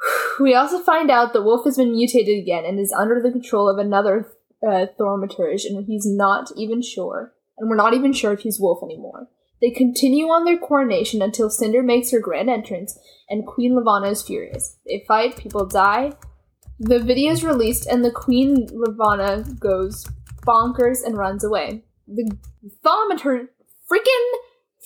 We 0.38 0.54
also 0.54 0.80
find 0.80 1.10
out 1.10 1.32
that 1.32 1.44
Wolf 1.44 1.64
has 1.64 1.78
been 1.78 1.92
mutated 1.92 2.38
again 2.38 2.66
and 2.66 2.78
is 2.78 2.92
under 2.92 3.22
the 3.22 3.30
control 3.30 3.70
of 3.70 3.78
another 3.78 4.30
uh, 4.62 4.84
thaumaturge, 5.00 5.64
and 5.64 5.86
he's 5.86 6.04
not 6.06 6.52
even 6.56 6.82
sure. 6.82 7.32
And 7.56 7.70
we're 7.70 7.76
not 7.76 7.94
even 7.94 8.12
sure 8.12 8.34
if 8.34 8.40
he's 8.40 8.60
Wolf 8.60 8.82
anymore. 8.82 9.30
They 9.60 9.70
continue 9.70 10.26
on 10.26 10.44
their 10.44 10.58
coronation 10.58 11.22
until 11.22 11.48
Cinder 11.48 11.82
makes 11.82 12.10
her 12.10 12.20
grand 12.20 12.50
entrance, 12.50 12.98
and 13.28 13.46
Queen 13.46 13.74
Levana 13.74 14.08
is 14.10 14.22
furious. 14.22 14.76
They 14.86 15.04
fight, 15.08 15.36
people 15.36 15.66
die. 15.66 16.12
The 16.78 16.98
video 16.98 17.32
is 17.32 17.44
released, 17.44 17.86
and 17.86 18.04
the 18.04 18.10
Queen 18.10 18.68
Levana 18.70 19.44
goes 19.58 20.06
bonkers 20.46 21.04
and 21.04 21.16
runs 21.16 21.42
away. 21.42 21.84
The 22.06 22.36
thaumatur, 22.84 23.48
freaking 23.90 24.30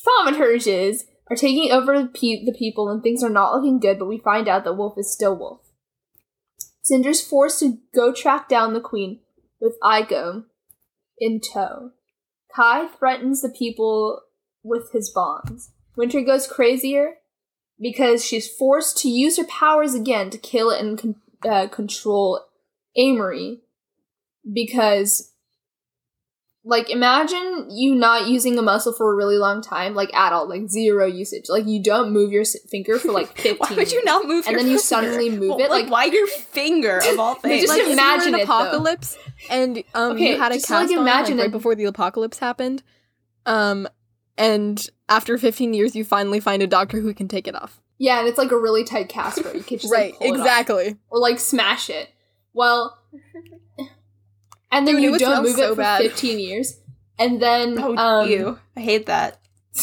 thaumaturges 0.07 1.03
are 1.29 1.37
taking 1.37 1.73
over 1.73 1.99
the, 1.99 2.09
pe- 2.09 2.45
the 2.45 2.55
people, 2.57 2.89
and 2.89 3.03
things 3.03 3.25
are 3.25 3.31
not 3.31 3.55
looking 3.55 3.81
good. 3.81 3.99
But 3.99 4.09
we 4.09 4.19
find 4.19 4.49
out 4.49 4.65
that 4.65 4.75
Wolf 4.75 4.95
is 4.97 5.13
still 5.13 5.37
Wolf. 5.37 5.61
Cinder's 6.83 7.21
forced 7.21 7.61
to 7.61 7.79
go 7.95 8.13
track 8.13 8.49
down 8.49 8.73
the 8.73 8.81
Queen 8.81 9.21
with 9.61 9.77
Iko 9.83 10.45
in 11.19 11.41
tow. 11.41 11.91
Kai 12.55 12.89
threatens 12.89 13.43
the 13.43 13.49
people 13.49 14.23
with 14.63 14.91
his 14.93 15.11
bonds. 15.11 15.71
Winter 15.97 16.21
goes 16.23 16.47
crazier 16.47 17.15
because 17.81 18.25
she's 18.25 18.49
forced 18.49 18.99
to 18.99 19.09
use 19.09 19.37
her 19.39 19.45
powers 19.45 19.95
again 19.95 20.31
to 20.31 20.39
kill 20.39 20.71
and 20.71 20.99
con- 20.99 21.17
uh, 21.49 21.67
control 21.69 22.41
Aimery 22.99 23.61
because 24.53 25.33
like 26.63 26.91
imagine 26.91 27.69
you 27.71 27.95
not 27.95 28.29
using 28.29 28.59
a 28.59 28.63
muscle 28.63 28.93
for 28.93 29.11
a 29.13 29.17
really 29.17 29.39
long 29.39 29.63
time 29.63 29.95
like 29.95 30.13
at 30.15 30.33
all 30.33 30.47
like 30.47 30.69
zero 30.69 31.07
usage 31.07 31.45
like 31.49 31.67
you 31.67 31.83
don't 31.83 32.13
move 32.13 32.31
your 32.33 32.45
finger 32.71 32.99
for 32.99 33.13
like 33.13 33.29
15 33.39 33.57
Why 33.59 33.75
would 33.77 33.91
you 33.91 33.97
years. 33.99 34.05
not 34.05 34.27
move 34.27 34.45
And 34.47 34.53
your 34.53 34.61
then 34.61 34.71
you 34.71 34.79
finger? 34.79 34.83
suddenly 34.83 35.31
move 35.31 35.49
Well, 35.51 35.59
it, 35.61 35.71
like, 35.71 35.85
like- 35.85 35.91
why 35.91 36.05
your 36.07 36.27
finger 36.27 36.99
of 37.11 37.19
all 37.19 37.35
things? 37.37 37.63
just 37.63 37.71
like, 37.71 37.81
if 37.81 37.85
you 37.85 37.89
were 37.91 37.93
imagine 37.95 38.35
in 38.35 38.41
it, 38.41 38.47
though. 38.47 38.61
apocalypse 38.61 39.17
and 39.49 39.83
um 39.95 40.13
Okay, 40.13 40.33
you 40.33 40.39
had 40.39 40.53
a 40.53 40.57
just, 40.57 40.69
like, 40.69 40.81
cast 40.83 40.93
on 40.95 41.01
imagine 41.01 41.37
like, 41.39 41.45
right 41.45 41.53
before 41.53 41.75
the 41.75 41.85
apocalypse 41.85 42.39
happened 42.39 42.83
um 43.47 43.89
and 44.41 44.89
after 45.09 45.39
15 45.39 45.75
years 45.75 45.95
you 45.95 46.05
finally 46.05 46.41
find 46.41 46.63
a 46.63 46.67
doctor 46.67 47.01
who 47.01 47.15
can 47.15 47.29
take 47.29 47.47
it 47.47 47.55
off 47.55 47.81
yeah 47.99 48.19
and 48.19 48.27
it's 48.27 48.39
like 48.39 48.51
a 48.51 48.59
really 48.59 48.83
tight 48.83 49.09
cast 49.09 49.43
bro 49.43 49.53
you 49.53 49.63
can't 49.63 49.81
just 49.81 49.93
right 49.93 50.13
like, 50.13 50.19
pull 50.19 50.27
it 50.27 50.31
off. 50.31 50.37
exactly 50.39 50.97
or 51.11 51.21
like 51.21 51.39
smash 51.39 51.91
it 51.91 52.09
well 52.53 52.99
and 54.73 54.89
then 54.89 54.97
Dude, 54.97 55.05
you 55.05 55.19
don't 55.19 55.45
move 55.45 55.57
so 55.57 55.67
it 55.67 55.69
for 55.71 55.83
bad. 55.83 56.03
15 56.03 56.39
years 56.41 56.81
and 57.19 57.41
then 57.41 57.79
oh, 57.79 57.97
um 57.97 58.29
ew. 58.29 58.59
I 58.77 58.81
hate 58.81 59.07
that. 59.07 59.39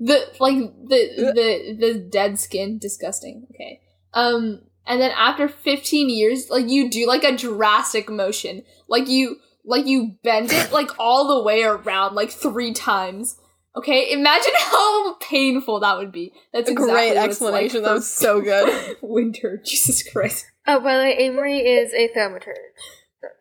the 0.00 0.26
like 0.40 0.56
the 0.56 1.32
the 1.34 1.76
the 1.78 1.98
dead 2.10 2.38
skin 2.40 2.78
disgusting 2.78 3.46
okay 3.52 3.80
um 4.12 4.62
and 4.86 5.00
then 5.00 5.12
after 5.16 5.46
15 5.46 6.10
years 6.10 6.50
like 6.50 6.68
you 6.68 6.90
do 6.90 7.06
like 7.06 7.22
a 7.22 7.36
drastic 7.36 8.10
motion 8.10 8.64
like 8.88 9.08
you 9.08 9.36
like 9.64 9.86
you 9.86 10.16
bend 10.24 10.50
it 10.50 10.72
like 10.72 10.90
all 10.98 11.28
the 11.28 11.44
way 11.44 11.62
around 11.62 12.16
like 12.16 12.30
three 12.30 12.72
times 12.72 13.36
okay 13.76 14.10
imagine 14.12 14.52
how 14.58 15.14
painful 15.14 15.80
that 15.80 15.96
would 15.96 16.12
be 16.12 16.32
that's 16.52 16.68
a 16.68 16.72
exactly 16.72 16.92
great 16.94 17.16
what 17.16 17.30
it's 17.30 17.40
like 17.40 17.54
explanation 17.64 17.82
that 17.82 17.92
was 17.92 18.08
so 18.10 18.40
good 18.40 18.96
winter 19.02 19.60
jesus 19.64 20.02
christ 20.02 20.46
Oh, 20.66 20.78
by 20.78 20.94
the 20.98 21.02
way, 21.02 21.16
Aimery 21.18 21.64
is 21.64 21.92
a 21.94 22.08
thaumaturge. 22.16 22.54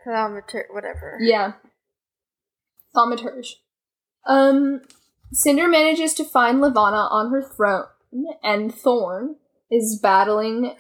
Thaumaturge, 0.08 0.64
whatever. 0.72 1.18
yeah 1.22 1.54
thaumaturge 2.96 3.56
um 4.26 4.82
Cinder 5.32 5.68
manages 5.68 6.14
to 6.16 6.24
find 6.24 6.60
Levana 6.60 7.08
on 7.12 7.30
her 7.30 7.44
throne, 7.44 7.86
and 8.42 8.74
Thorn 8.74 9.36
is 9.70 10.00
battling. 10.02 10.76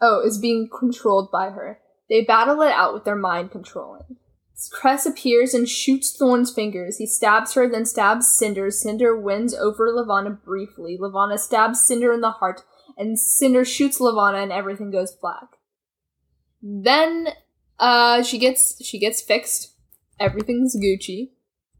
Oh, 0.00 0.22
is 0.24 0.38
being 0.38 0.68
controlled 0.70 1.30
by 1.30 1.50
her. 1.50 1.78
They 2.08 2.24
battle 2.24 2.62
it 2.62 2.72
out 2.72 2.94
with 2.94 3.04
their 3.04 3.16
mind 3.16 3.50
controlling. 3.50 4.16
Cress 4.68 5.06
appears 5.06 5.54
and 5.54 5.68
shoots 5.68 6.14
Thorn's 6.16 6.52
fingers. 6.52 6.98
He 6.98 7.06
stabs 7.06 7.54
her, 7.54 7.68
then 7.68 7.86
stabs 7.86 8.28
Cinder. 8.28 8.70
Cinder 8.70 9.18
wins 9.18 9.54
over 9.54 9.90
Levana 9.90 10.30
briefly. 10.30 10.98
Levana 11.00 11.38
stabs 11.38 11.86
Cinder 11.86 12.12
in 12.12 12.20
the 12.20 12.32
heart, 12.32 12.62
and 12.98 13.18
Cinder 13.18 13.64
shoots 13.64 14.00
Levana, 14.00 14.38
and 14.38 14.52
everything 14.52 14.90
goes 14.90 15.12
black. 15.12 15.56
Then, 16.62 17.28
uh, 17.78 18.22
she 18.22 18.38
gets 18.38 18.84
she 18.84 18.98
gets 18.98 19.22
fixed. 19.22 19.74
Everything's 20.18 20.76
Gucci. 20.76 21.30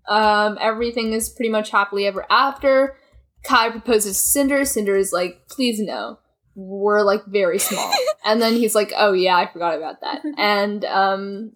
Um, 0.08 0.56
everything 0.60 1.12
is 1.12 1.28
pretty 1.28 1.50
much 1.50 1.70
happily 1.70 2.06
ever 2.06 2.24
after. 2.30 2.96
Kai 3.44 3.70
proposes 3.70 4.20
to 4.20 4.28
Cinder. 4.28 4.64
Cinder 4.64 4.96
is 4.96 5.12
like, 5.12 5.48
please 5.48 5.78
no. 5.80 6.18
We're 6.54 7.02
like 7.02 7.24
very 7.26 7.58
small. 7.58 7.92
and 8.24 8.40
then 8.40 8.54
he's 8.54 8.74
like, 8.74 8.92
oh 8.96 9.12
yeah, 9.12 9.36
I 9.36 9.50
forgot 9.50 9.76
about 9.76 10.00
that. 10.00 10.22
and 10.38 10.84
um 10.86 11.52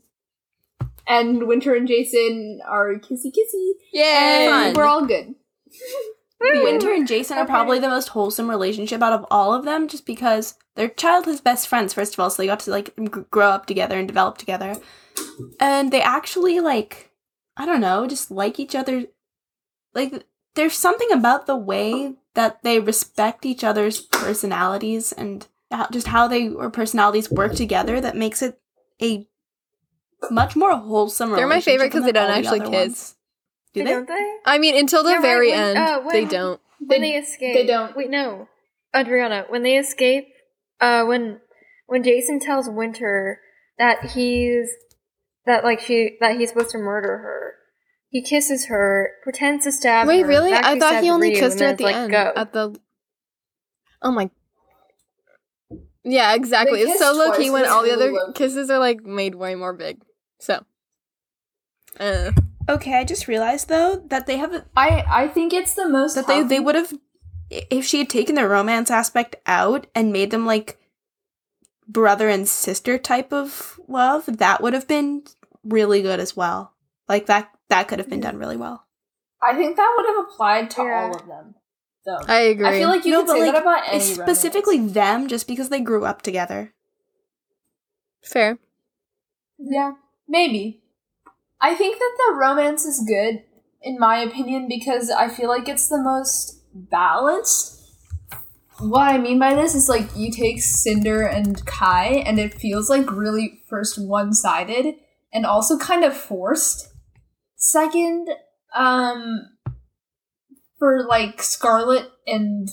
and 1.06 1.46
Winter 1.46 1.74
and 1.74 1.88
Jacin 1.88 2.58
are 2.66 2.94
kissy 2.94 3.26
kissy. 3.26 3.72
Yay! 3.92 4.48
And 4.50 4.76
we're 4.76 4.84
all 4.84 5.06
good. 5.06 5.34
Winter 6.40 6.92
and 6.92 7.08
Jacin 7.08 7.36
are 7.36 7.46
probably 7.46 7.78
the 7.78 7.88
most 7.88 8.08
wholesome 8.08 8.50
relationship 8.50 9.02
out 9.02 9.12
of 9.12 9.26
all 9.30 9.54
of 9.54 9.64
them, 9.64 9.88
just 9.88 10.04
because 10.04 10.54
they're 10.74 10.88
childhood 10.88 11.42
best 11.42 11.68
friends. 11.68 11.94
First 11.94 12.14
of 12.14 12.20
all, 12.20 12.28
so 12.30 12.42
they 12.42 12.46
got 12.46 12.60
to 12.60 12.70
like 12.70 12.94
g- 12.96 13.22
grow 13.30 13.48
up 13.48 13.66
together 13.66 13.98
and 13.98 14.06
develop 14.06 14.36
together, 14.36 14.76
and 15.58 15.90
they 15.90 16.02
actually 16.02 16.60
like, 16.60 17.10
I 17.56 17.64
don't 17.66 17.80
know, 17.80 18.06
just 18.06 18.30
like 18.30 18.60
each 18.60 18.74
other. 18.74 19.06
Like, 19.94 20.24
there's 20.54 20.74
something 20.74 21.10
about 21.12 21.46
the 21.46 21.56
way 21.56 22.14
that 22.34 22.62
they 22.62 22.80
respect 22.80 23.46
each 23.46 23.62
other's 23.64 24.00
personalities 24.00 25.12
and 25.12 25.46
how, 25.70 25.88
just 25.90 26.08
how 26.08 26.28
they 26.28 26.48
or 26.48 26.68
personalities 26.68 27.30
work 27.30 27.54
together 27.54 28.00
that 28.00 28.16
makes 28.16 28.42
it 28.42 28.60
a 29.00 29.26
much 30.30 30.56
more 30.56 30.76
wholesome. 30.76 31.32
They're 31.32 31.46
my 31.46 31.60
favorite 31.60 31.88
because 31.88 32.04
they 32.04 32.12
don't 32.12 32.24
all 32.30 32.32
the 32.32 32.38
actually 32.38 32.60
other 32.60 32.70
kiss. 32.70 32.88
ones. 32.88 33.14
Do 33.74 33.80
Hey, 33.80 33.86
they? 33.86 33.92
Don't 33.92 34.08
they? 34.08 34.32
I 34.46 34.58
mean, 34.58 34.76
until 34.76 35.02
the 35.02 35.10
Yeah, 35.10 35.16
right, 35.16 35.22
very 35.22 35.50
when- 35.50 35.76
end, 35.76 35.78
uh, 35.78 36.00
they 36.10 36.24
don't. 36.24 36.60
when 36.78 37.00
They- 37.00 37.10
they 37.12 37.16
escape. 37.16 37.54
they 37.54 37.66
don't. 37.66 37.96
Wait, 37.96 38.10
no, 38.10 38.48
Adriana. 38.96 39.46
When 39.48 39.62
they 39.62 39.76
escape, 39.76 40.28
uh, 40.80 41.04
when 41.04 41.40
when 41.86 42.02
Jacin 42.02 42.40
tells 42.40 42.68
Winter 42.68 43.40
that 43.78 44.12
he's 44.12 44.70
that 45.46 45.64
like 45.64 45.80
she 45.80 46.16
that 46.20 46.36
he's 46.36 46.50
supposed 46.50 46.70
to 46.70 46.78
murder 46.78 47.18
her, 47.18 47.54
he 48.08 48.22
kisses 48.22 48.66
her, 48.66 49.10
pretends 49.22 49.64
to 49.64 49.72
stab 49.72 50.06
Wait, 50.06 50.20
her. 50.20 50.28
Wait, 50.28 50.34
really? 50.34 50.52
I 50.52 50.78
thought 50.78 51.02
he 51.02 51.10
only 51.10 51.30
Ryu, 51.30 51.40
kissed 51.40 51.60
her 51.60 51.66
at 51.66 51.78
the 51.78 51.84
like, 51.84 51.96
end. 51.96 52.10
Go. 52.12 52.32
At 52.36 52.52
the. 52.52 52.76
Oh 54.02 54.10
my. 54.12 54.30
Yeah, 56.04 56.34
exactly. 56.34 56.80
It's 56.82 56.98
so 56.98 57.08
kissed 57.12 57.18
low 57.18 57.36
key 57.36 57.50
when 57.50 57.64
all 57.66 57.82
the 57.82 57.92
other 57.92 58.12
kisses 58.34 58.70
are 58.70 58.78
like 58.78 59.02
made 59.04 59.34
way 59.34 59.54
more 59.54 59.72
big. 59.72 60.00
So. 60.44 60.64
Uh, 61.98 62.32
Okay, 62.68 62.94
I 62.94 63.04
just 63.04 63.28
realized 63.28 63.68
though 63.68 63.96
that 64.08 64.26
they 64.26 64.38
have. 64.38 64.64
I 64.74 65.04
I 65.06 65.28
think 65.28 65.52
it's 65.52 65.74
the 65.74 65.86
most 65.88 66.14
that 66.14 66.26
they 66.26 66.42
they 66.42 66.60
would 66.60 66.74
have 66.74 66.92
if 67.50 67.84
she 67.84 67.98
had 67.98 68.08
taken 68.08 68.36
the 68.36 68.48
romance 68.48 68.90
aspect 68.90 69.36
out 69.46 69.86
and 69.94 70.12
made 70.12 70.30
them 70.30 70.46
like 70.46 70.78
brother 71.86 72.28
and 72.30 72.48
sister 72.48 72.96
type 72.96 73.32
of 73.34 73.78
love, 73.86 74.24
that 74.26 74.62
would 74.62 74.72
have 74.72 74.88
been 74.88 75.24
really 75.62 76.00
good 76.00 76.20
as 76.20 76.34
well. 76.34 76.72
Like 77.06 77.26
that 77.26 77.50
that 77.68 77.86
could 77.88 77.98
have 77.98 78.08
been 78.08 78.20
done 78.20 78.38
really 78.38 78.56
well. 78.56 78.86
I 79.42 79.54
think 79.54 79.76
that 79.76 79.94
would 79.96 80.06
have 80.06 80.24
applied 80.24 80.70
to 80.72 80.82
Yeah. 80.82 81.02
all 81.04 81.16
of 81.16 81.26
them. 81.26 81.54
Though 82.06 82.24
I 82.26 82.40
agree. 82.48 82.66
I 82.66 82.78
feel 82.78 82.88
like 82.88 83.04
you 83.04 83.12
No, 83.12 83.20
could 83.24 83.30
say 83.30 83.40
like, 83.44 83.52
that 83.52 83.60
about 83.62 83.82
any 83.88 83.96
It's 83.96 84.18
romance. 84.18 84.38
specifically 84.38 84.78
them 84.88 85.28
just 85.28 85.46
because 85.46 85.68
they 85.68 85.80
grew 85.80 86.04
up 86.06 86.22
together. 86.22 86.72
fair. 88.22 88.58
Yeah, 89.58 89.92
maybe. 90.34 90.82
I 91.60 91.74
think 91.74 91.98
that 91.98 92.14
the 92.18 92.34
romance 92.36 92.84
is 92.84 93.00
good, 93.06 93.42
in 93.80 93.98
my 93.98 94.16
opinion, 94.18 94.66
because 94.68 95.08
I 95.10 95.28
feel 95.28 95.48
like 95.48 95.68
it's 95.68 95.88
the 95.88 96.02
most 96.02 96.60
balanced. 96.74 97.80
What 98.80 99.08
I 99.14 99.18
mean 99.18 99.38
by 99.38 99.54
this 99.54 99.74
is 99.76 99.88
like 99.88 100.08
you 100.16 100.32
take 100.32 100.60
Cinder 100.60 101.22
and 101.22 101.64
Kai, 101.64 102.06
and 102.26 102.38
it 102.40 102.52
feels 102.54 102.90
like 102.90 103.10
really 103.10 103.62
first 103.68 103.96
one 103.96 104.34
sided 104.34 104.96
and 105.32 105.46
also 105.46 105.78
kind 105.78 106.04
of 106.04 106.16
forced. 106.16 106.92
Second, 107.56 108.28
um, 108.74 109.48
for 110.78 111.06
like 111.08 111.40
Scarlet 111.42 112.10
and 112.26 112.68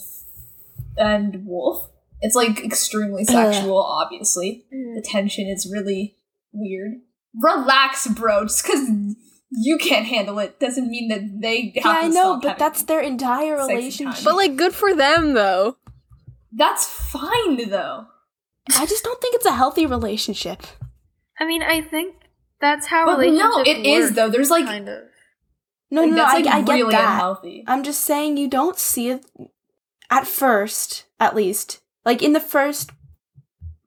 and 0.97 1.45
Wolf, 1.45 1.88
it's 2.20 2.36
like 2.36 2.66
extremely 2.66 3.24
sexual, 3.24 3.78
obviously 3.82 4.66
Mm. 4.74 4.95
the 4.95 5.01
tension 5.01 5.47
is 5.47 5.72
really 5.72 6.18
weird. 6.51 6.93
Relax, 7.40 8.08
bro. 8.08 8.46
Just 8.46 8.64
because 8.64 8.90
you 9.52 9.78
can't 9.78 10.06
handle 10.06 10.40
it 10.40 10.60
doesn't 10.60 10.90
mean 10.90 11.10
that 11.10 11.42
they 11.42 11.74
have 11.84 11.86
Yeah, 11.86 12.02
I 12.02 12.08
know, 12.08 12.40
stop 12.40 12.44
but 12.44 12.58
that's 12.58 12.84
their 12.84 13.02
entire 13.02 13.58
relationship. 13.58 14.24
But 14.24 14.36
like, 14.36 14.56
good 14.56 14.74
for 14.74 14.96
them 14.96 15.34
though. 15.34 15.78
That's 16.52 16.86
fine 16.88 17.70
though. 17.70 18.08
I 18.76 18.86
just 18.86 19.04
don't 19.04 19.20
think 19.22 19.36
it's 19.36 19.46
a 19.46 19.56
healthy 19.56 19.86
relationship. 19.86 20.64
I 21.40 21.46
mean, 21.46 21.64
I 21.64 21.82
think 21.82 22.16
that's 22.60 22.86
how 22.88 23.06
But 23.06 23.20
relationships 23.20 23.56
no, 23.56 23.64
it 23.64 23.86
is 23.86 24.06
work, 24.06 24.16
though. 24.16 24.30
There's 24.30 24.50
like, 24.50 24.66
kind 24.66 24.88
of. 24.88 25.00
No, 25.90 26.02
like, 26.02 26.12
no, 26.12 26.16
no, 26.16 26.24
that's 26.24 26.34
I, 26.34 26.38
like 26.38 26.48
I 26.48 26.62
get 26.62 26.74
really 26.74 26.92
that. 26.92 27.14
unhealthy. 27.14 27.64
I'm 27.68 27.84
just 27.84 28.02
saying 28.02 28.38
you 28.38 28.48
don't 28.48 28.78
see 28.78 29.10
it 29.10 29.26
at 30.10 30.28
first, 30.28 31.06
at 31.20 31.36
least. 31.36 31.82
Like 32.06 32.22
in 32.22 32.34
the 32.34 32.40
first 32.40 32.92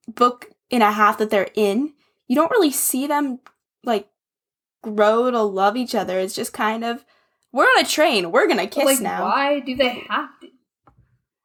book 0.06 0.50
and 0.70 0.82
a 0.82 0.92
half 0.92 1.18
that 1.18 1.30
they're 1.30 1.50
in, 1.54 1.94
you 2.28 2.34
don't 2.34 2.50
really 2.50 2.70
see 2.70 3.06
them 3.06 3.40
like 3.84 4.08
grow 4.82 5.30
to 5.30 5.42
love 5.42 5.76
each 5.76 5.94
other. 5.94 6.18
It's 6.18 6.34
just 6.34 6.52
kind 6.52 6.84
of 6.84 7.04
we're 7.52 7.64
on 7.64 7.84
a 7.84 7.88
train, 7.88 8.32
we're 8.32 8.48
gonna 8.48 8.66
kiss 8.66 8.84
like, 8.84 9.00
now. 9.00 9.22
why 9.22 9.60
do 9.60 9.76
they 9.76 10.04
have 10.08 10.40
to? 10.40 10.48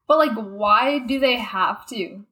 But 0.08 0.18
like, 0.18 0.34
why 0.34 1.00
do 1.00 1.20
they 1.20 1.38
have 1.38 1.86
to? 1.88 2.26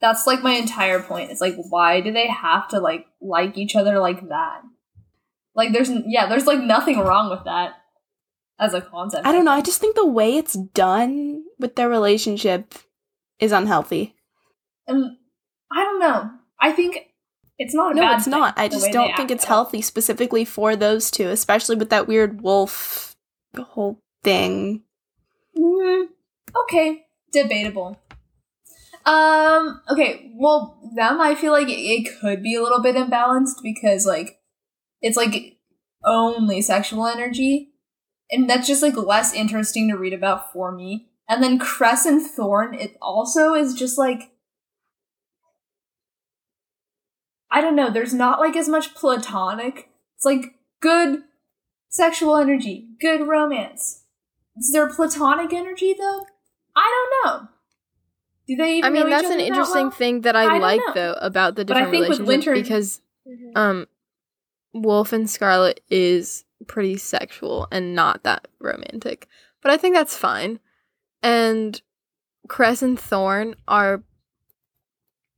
That's 0.00 0.26
like 0.26 0.42
my 0.42 0.52
entire 0.52 1.02
point. 1.02 1.30
It's 1.30 1.40
like, 1.40 1.56
why 1.56 2.00
do 2.00 2.12
they 2.12 2.28
have 2.28 2.68
to 2.68 2.80
like 2.80 3.06
like 3.20 3.56
each 3.56 3.74
other 3.74 3.98
like 3.98 4.28
that? 4.28 4.62
Like, 5.54 5.72
there's 5.72 5.90
yeah, 6.06 6.28
there's 6.28 6.46
like 6.46 6.60
nothing 6.60 6.98
wrong 6.98 7.30
with 7.30 7.44
that 7.44 7.74
as 8.58 8.74
a 8.74 8.80
concept. 8.80 9.26
I 9.26 9.32
don't 9.32 9.44
know, 9.44 9.52
I 9.52 9.62
just 9.62 9.80
think 9.80 9.96
the 9.96 10.06
way 10.06 10.36
it's 10.36 10.54
done 10.54 11.44
with 11.58 11.76
their 11.76 11.88
relationship 11.88 12.74
is 13.38 13.52
unhealthy. 13.52 14.14
Um, 14.86 15.16
I 15.70 15.84
don't 15.84 16.00
know. 16.00 16.30
I 16.60 16.72
think 16.72 16.98
it's 17.62 17.74
not 17.74 17.94
No, 17.94 18.12
it's 18.14 18.26
not. 18.26 18.54
I 18.58 18.68
just 18.68 18.90
don't 18.90 19.16
think 19.16 19.30
it's 19.30 19.44
at 19.44 19.50
all. 19.50 19.56
healthy 19.64 19.82
specifically 19.82 20.44
for 20.44 20.74
those 20.74 21.10
two, 21.10 21.28
especially 21.28 21.76
with 21.76 21.90
that 21.90 22.08
weird 22.08 22.42
wolf 22.42 23.14
whole 23.56 24.00
thing. 24.24 24.82
Mm, 25.56 26.06
okay, 26.64 27.04
debatable. 27.32 27.98
Um. 29.04 29.80
Okay. 29.90 30.32
Well, 30.34 30.78
them. 30.96 31.20
I 31.20 31.34
feel 31.34 31.52
like 31.52 31.68
it, 31.68 31.80
it 31.80 32.20
could 32.20 32.42
be 32.42 32.54
a 32.54 32.62
little 32.62 32.82
bit 32.82 32.96
imbalanced 32.96 33.62
because 33.62 34.06
like 34.06 34.40
it's 35.00 35.16
like 35.16 35.58
only 36.04 36.62
sexual 36.62 37.06
energy, 37.06 37.72
and 38.30 38.50
that's 38.50 38.66
just 38.66 38.82
like 38.82 38.96
less 38.96 39.32
interesting 39.34 39.88
to 39.88 39.96
read 39.96 40.12
about 40.12 40.52
for 40.52 40.72
me. 40.72 41.08
And 41.28 41.42
then 41.42 41.58
Cress 41.58 42.06
and 42.06 42.20
Thorn. 42.24 42.74
It 42.74 42.96
also 43.00 43.54
is 43.54 43.74
just 43.74 43.98
like 43.98 44.31
I 47.52 47.60
don't 47.60 47.76
know. 47.76 47.90
There's 47.90 48.14
not 48.14 48.40
like 48.40 48.56
as 48.56 48.68
much 48.68 48.94
platonic. 48.94 49.90
It's 50.16 50.24
like 50.24 50.54
good 50.80 51.22
sexual 51.88 52.36
energy, 52.36 52.88
good 53.00 53.28
romance. 53.28 54.02
Is 54.56 54.70
there 54.72 54.88
platonic 54.88 55.52
energy 55.52 55.94
though? 55.98 56.26
I 56.74 57.08
don't 57.24 57.32
know. 57.42 57.48
Do 58.48 58.56
they 58.56 58.78
even 58.78 58.84
I 58.84 58.90
mean, 58.90 59.10
that's 59.10 59.28
an 59.28 59.38
that 59.38 59.46
interesting 59.46 59.82
well? 59.82 59.90
thing 59.90 60.20
that 60.22 60.34
I, 60.34 60.56
I 60.56 60.58
like 60.58 60.80
know. 60.80 60.92
though 60.94 61.12
about 61.20 61.54
the 61.54 61.64
different 61.64 61.92
relationships 61.92 62.26
Winter- 62.26 62.54
because 62.54 63.00
Mhm. 63.28 63.56
um, 63.56 63.86
Wolf 64.74 65.12
and 65.12 65.28
Scarlet 65.28 65.80
is 65.90 66.44
pretty 66.66 66.96
sexual 66.96 67.68
and 67.70 67.94
not 67.94 68.22
that 68.24 68.48
romantic, 68.58 69.28
but 69.62 69.70
I 69.70 69.76
think 69.76 69.94
that's 69.94 70.16
fine. 70.16 70.58
And 71.22 71.80
Cress 72.48 72.82
and 72.82 72.98
Thorn 72.98 73.54
are 73.68 74.02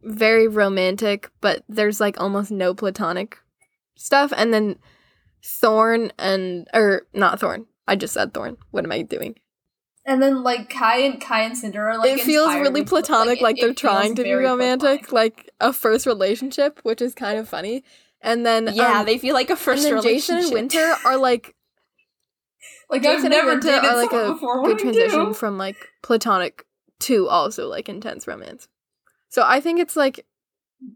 very 0.04 0.46
romantic, 0.48 1.30
but 1.40 1.64
there's 1.68 2.00
like 2.00 2.20
almost 2.20 2.50
no 2.50 2.74
platonic 2.74 3.38
stuff. 3.96 4.32
And 4.36 4.52
then 4.52 4.76
Thorn 5.44 6.12
and 6.18 6.68
or 6.74 7.06
not 7.14 7.40
Thorn. 7.40 7.66
I 7.86 7.96
just 7.96 8.14
said 8.14 8.32
Thorn. 8.34 8.56
What 8.70 8.84
am 8.84 8.92
I 8.92 9.02
doing? 9.02 9.36
And 10.06 10.22
then 10.22 10.42
like 10.42 10.68
Kai 10.68 10.98
and 10.98 11.20
Kai 11.20 11.42
and 11.42 11.56
Cinder 11.56 11.88
are 11.88 11.98
like 11.98 12.10
it 12.18 12.20
feels 12.20 12.54
really 12.54 12.84
platonic, 12.84 13.38
it- 13.38 13.42
like, 13.42 13.56
it 13.58 13.60
they're 13.62 13.68
feels 13.70 13.80
trying 13.80 14.14
to 14.16 14.22
be 14.22 14.32
romantic, 14.32 15.06
platonic. 15.08 15.12
like 15.12 15.50
a 15.60 15.72
first 15.72 16.06
relationship, 16.06 16.80
which 16.82 17.00
is 17.00 17.14
kind 17.14 17.38
of 17.38 17.48
funny. 17.48 17.84
And 18.20 18.44
then 18.44 18.70
Yeah, 18.72 19.00
um, 19.00 19.06
they 19.06 19.18
feel 19.18 19.34
like 19.34 19.50
a 19.50 19.56
first 19.56 19.84
and 19.86 19.94
relationship. 19.94 20.36
Jacin 20.36 20.44
and 20.44 20.52
Winter 20.52 20.94
are 21.06 21.16
like 21.16 21.54
Like 22.90 23.02
Jacin 23.02 23.24
I've 23.26 23.30
never 23.30 23.52
and 23.52 23.64
Winter 23.64 23.78
are 23.86 23.96
like 23.96 24.12
a 24.12 24.32
before. 24.32 24.62
good 24.62 24.68
What 24.70 24.78
do 24.78 24.88
I 24.88 24.92
transition 24.92 25.24
do? 25.26 25.34
from 25.34 25.56
like 25.58 25.76
platonic 26.02 26.66
to 27.00 27.28
also 27.28 27.68
like 27.68 27.88
intense 27.88 28.26
romance. 28.26 28.68
So 29.34 29.42
I 29.44 29.58
think 29.60 29.80
it's 29.80 29.96
like 29.96 30.24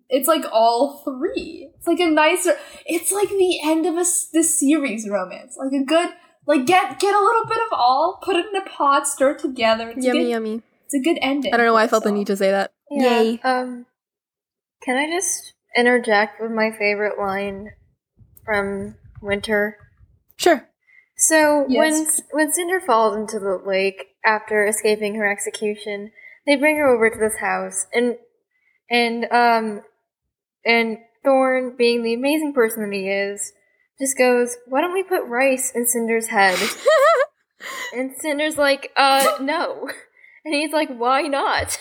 It's 0.08 0.28
like 0.28 0.44
all 0.52 1.02
three. 1.04 1.70
It's 1.76 1.86
like 1.88 1.98
a 1.98 2.06
nicer. 2.06 2.54
It's 2.86 3.10
like 3.10 3.30
the 3.30 3.58
end 3.64 3.84
of 3.84 3.96
a 3.96 4.06
s- 4.06 4.28
the 4.32 4.44
series 4.44 5.08
romance. 5.08 5.56
Like 5.58 5.72
a 5.72 5.84
good. 5.84 6.10
Like 6.46 6.64
get 6.64 7.00
get 7.00 7.14
a 7.14 7.20
little 7.20 7.46
bit 7.46 7.58
of 7.66 7.72
all, 7.72 8.20
put 8.22 8.36
it 8.36 8.46
in 8.46 8.56
a 8.62 8.64
pot, 8.64 9.08
stir 9.08 9.32
it 9.32 9.40
together. 9.40 9.88
It's 9.90 10.04
a 10.04 10.06
yummy 10.06 10.20
good, 10.24 10.30
yummy. 10.30 10.62
It's 10.84 10.94
a 10.94 11.00
good 11.00 11.18
ending. 11.20 11.52
I 11.52 11.56
don't 11.56 11.66
know 11.66 11.72
why 11.74 11.82
I 11.82 11.86
for 11.88 11.90
felt 11.90 12.04
the 12.04 12.12
need 12.12 12.28
to 12.28 12.36
say 12.36 12.50
that. 12.52 12.70
Yeah. 12.90 13.20
Yay. 13.22 13.40
Um, 13.42 13.86
can 14.82 14.96
I 14.96 15.06
just 15.10 15.52
interject 15.76 16.40
with 16.40 16.52
my 16.52 16.70
favorite 16.70 17.18
line 17.18 17.72
from 18.44 18.94
Winter? 19.20 19.76
Sure. 20.36 20.66
So 21.16 21.64
when 21.68 22.06
when 22.30 22.52
Cinder 22.52 22.80
falls 22.80 23.16
into 23.16 23.40
the 23.40 23.60
lake 23.66 24.14
after 24.24 24.64
escaping 24.64 25.16
her 25.16 25.28
execution, 25.30 26.12
they 26.46 26.54
bring 26.54 26.76
her 26.76 26.86
over 26.86 27.10
to 27.10 27.18
this 27.18 27.38
house, 27.40 27.86
and 27.92 28.16
and 28.90 29.24
um 29.30 29.82
and 30.64 30.98
Thorn, 31.24 31.74
being 31.76 32.02
the 32.02 32.14
amazing 32.14 32.52
person 32.52 32.82
that 32.82 32.94
he 32.94 33.08
is, 33.08 33.52
just 34.00 34.16
goes, 34.16 34.56
"Why 34.66 34.80
don't 34.80 34.92
we 34.92 35.02
put 35.02 35.24
rice 35.26 35.72
in 35.74 35.86
Cinder's 35.86 36.28
head?" 36.28 36.58
and 37.94 38.12
Cinder's 38.18 38.56
like, 38.56 38.92
"Uh, 38.96 39.38
no," 39.40 39.88
and 40.44 40.54
he's 40.54 40.72
like, 40.72 40.88
"Why 40.88 41.22
not?" 41.22 41.78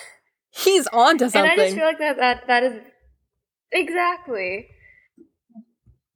He's 0.50 0.86
on 0.88 1.18
to 1.18 1.30
something. 1.30 1.50
And 1.50 1.60
I 1.60 1.64
just 1.64 1.76
feel 1.76 1.84
like 1.84 1.98
that 1.98 2.16
that 2.16 2.46
that 2.46 2.62
is 2.64 2.80
exactly. 3.70 4.68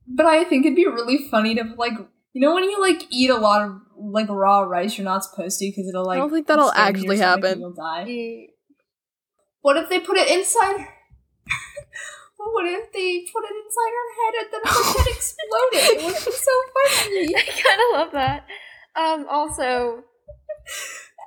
But 0.07 0.27
I 0.27 0.45
think 0.45 0.67
it'd 0.67 0.77
be 0.77 0.87
really 0.87 1.29
funny 1.31 1.55
to 1.55 1.65
like, 1.77 1.93
you 2.33 2.41
know, 2.41 2.55
when 2.55 2.65
you 2.65 2.81
like 2.81 3.07
eat 3.11 3.31
a 3.31 3.37
lot 3.37 3.63
of 3.63 3.81
like 3.97 4.29
raw 4.29 4.61
rice, 4.61 4.99
you're 4.99 5.05
not 5.05 5.25
supposed 5.25 5.59
to 5.61 5.67
because 5.67 5.89
it'll 5.89 6.05
like. 6.05 6.17
I 6.17 6.21
don't 6.21 6.31
think 6.31 6.47
that'll 6.49 6.73
actually 6.73 7.19
happen. 7.19 7.61
You'll 7.61 7.73
die. 7.73 8.49
What 9.63 9.77
if 9.77 9.89
they 9.89 10.01
put 10.01 10.17
it 10.19 10.29
inside? 10.31 10.87
what 12.37 12.67
if 12.67 12.93
they 12.93 13.25
put 13.33 13.45
it 13.45 13.55
inside 13.65 13.93
her 13.99 14.11
head 14.19 14.35
and 14.43 14.49
then 14.53 14.61
her 14.65 14.85
head 14.99 15.07
exploded? 15.07 15.73
It 15.73 16.05
would 16.05 16.15
be 16.15 16.33
so 16.33 16.57
funny. 16.75 17.37
I 17.37 17.43
kind 17.43 17.81
of 17.81 17.99
love 17.99 18.13
that. 18.13 18.47
Um, 18.95 19.27
also, 19.31 20.05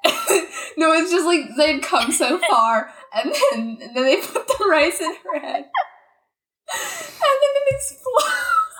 no, 0.77 0.91
it's 0.93 1.11
just 1.11 1.25
like 1.25 1.55
they'd 1.57 1.81
come 1.81 2.11
so 2.11 2.39
far, 2.49 2.91
and 3.13 3.33
then 3.33 3.77
and 3.81 3.95
then 3.95 4.03
they 4.03 4.17
put 4.17 4.47
the 4.47 4.65
rice 4.69 5.01
in 5.01 5.15
her 5.23 5.39
head, 5.39 5.65
and 5.65 7.39
then 7.41 7.53
it 7.55 7.73
explodes, 7.73 8.75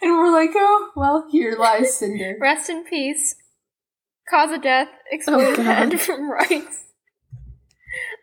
and 0.00 0.12
we're 0.12 0.32
like, 0.32 0.52
oh 0.54 0.90
well, 0.96 1.26
here 1.30 1.56
lies 1.58 1.94
Cinder. 1.96 2.36
rest 2.40 2.70
in 2.70 2.84
peace. 2.84 3.36
Cause 4.30 4.50
of 4.50 4.62
death: 4.62 4.88
exploded 5.10 5.58
Oh, 5.58 5.62
head 5.62 6.00
from 6.00 6.30
rice. 6.30 6.86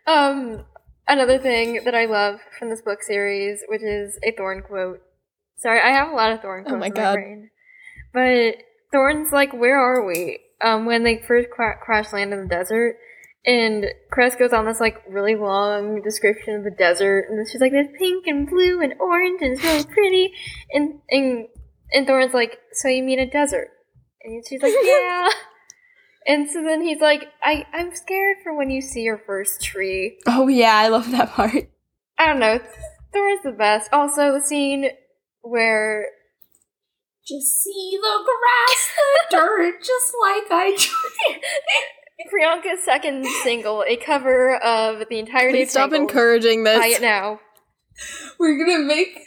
Um, 0.07 0.65
another 1.07 1.37
thing 1.37 1.83
that 1.85 1.95
I 1.95 2.05
love 2.05 2.39
from 2.57 2.69
this 2.69 2.81
book 2.81 3.01
series, 3.03 3.59
which 3.67 3.81
is 3.83 4.17
a 4.23 4.31
Thorn 4.31 4.61
quote. 4.61 5.01
Sorry, 5.57 5.79
I 5.79 5.91
have 5.91 6.09
a 6.09 6.15
lot 6.15 6.31
of 6.31 6.41
Thorn 6.41 6.63
Oh 6.65 6.69
quotes 6.69 6.79
my 6.79 6.87
in 6.87 6.93
God. 6.93 7.03
my 7.09 7.13
brain, 7.13 7.49
but 8.13 8.55
Thorn's 8.91 9.31
like, 9.31 9.53
"Where 9.53 9.79
are 9.79 10.05
we?" 10.05 10.39
Um, 10.61 10.85
when 10.85 11.03
they 11.03 11.21
first 11.27 11.49
cra- 11.49 11.79
crash 11.83 12.11
land 12.13 12.33
in 12.33 12.41
the 12.41 12.47
desert. 12.47 12.97
And 13.43 13.85
Cress 14.11 14.35
goes 14.35 14.53
on 14.53 14.65
this 14.65 14.79
like 14.79 15.01
really 15.09 15.33
long 15.33 16.03
description 16.03 16.53
of 16.53 16.63
the 16.63 16.69
desert, 16.69 17.25
and 17.29 17.47
she's 17.49 17.59
like, 17.59 17.71
"There's 17.71 17.87
pink 17.97 18.27
and 18.27 18.47
blue 18.47 18.81
and 18.81 18.93
orange, 18.99 19.41
and 19.41 19.53
it's 19.53 19.63
really 19.63 19.83
pretty." 19.83 20.33
And 20.71 20.99
and 21.09 21.47
and 21.91 22.05
Thorn's 22.05 22.35
like, 22.35 22.59
"So 22.73 22.87
you 22.87 23.01
mean 23.01 23.17
a 23.19 23.27
desert?" 23.29 23.69
And 24.23 24.43
she's 24.47 24.61
like, 24.61 24.73
"Yeah." 24.83 25.27
And 26.28 26.49
so 26.49 26.61
then 26.63 26.82
he's 26.82 26.99
like, 27.01 27.28
"I 27.43 27.65
I'm 27.74 27.93
scared 27.95 28.38
for 28.43 28.53
when 28.55 28.69
you 28.69 28.82
see 28.82 29.01
your 29.01 29.17
first 29.26 29.61
tree." 29.61 30.17
Oh 30.28 30.47
yeah, 30.47 30.76
I 30.76 30.88
love 30.89 31.11
that 31.11 31.32
part. 31.32 31.69
I 32.17 32.28
don't 32.28 32.39
know. 32.39 32.59
Thor's 33.13 33.39
the 33.43 33.51
best. 33.51 33.89
Also, 33.91 34.32
the 34.34 34.41
scene 34.45 34.89
where 35.41 36.05
Just 37.28 37.61
see 37.63 37.97
the 38.01 38.19
grass, 38.26 38.89
the 39.32 39.38
dirt, 39.38 39.80
just 39.80 40.13
like 40.22 40.43
I. 40.51 40.78
Priyanka's 42.32 42.84
second 42.86 43.26
single, 43.43 43.84
a 43.88 43.95
cover 43.97 44.55
of 44.57 45.07
the 45.09 45.17
entirety 45.17 45.57
Please 45.59 45.63
of 45.69 45.72
stop 45.72 45.89
Tangled. 45.89 46.09
encouraging 46.11 46.63
Buy 46.63 46.74
this. 46.74 46.97
it 46.97 47.01
now. 47.01 47.39
We're 48.39 48.57
gonna 48.63 48.84
make. 48.86 49.17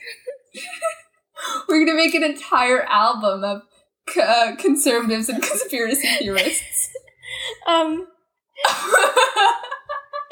We're 1.68 1.84
gonna 1.84 1.96
make 1.96 2.14
an 2.14 2.22
entire 2.22 2.82
album 2.84 3.42
of 3.44 3.62
c- 3.62 3.73
uh, 4.20 4.56
conservatives 4.56 5.28
and 5.28 5.42
conspiracy 5.50 6.08
theorists. 6.18 6.90
Um. 7.66 8.06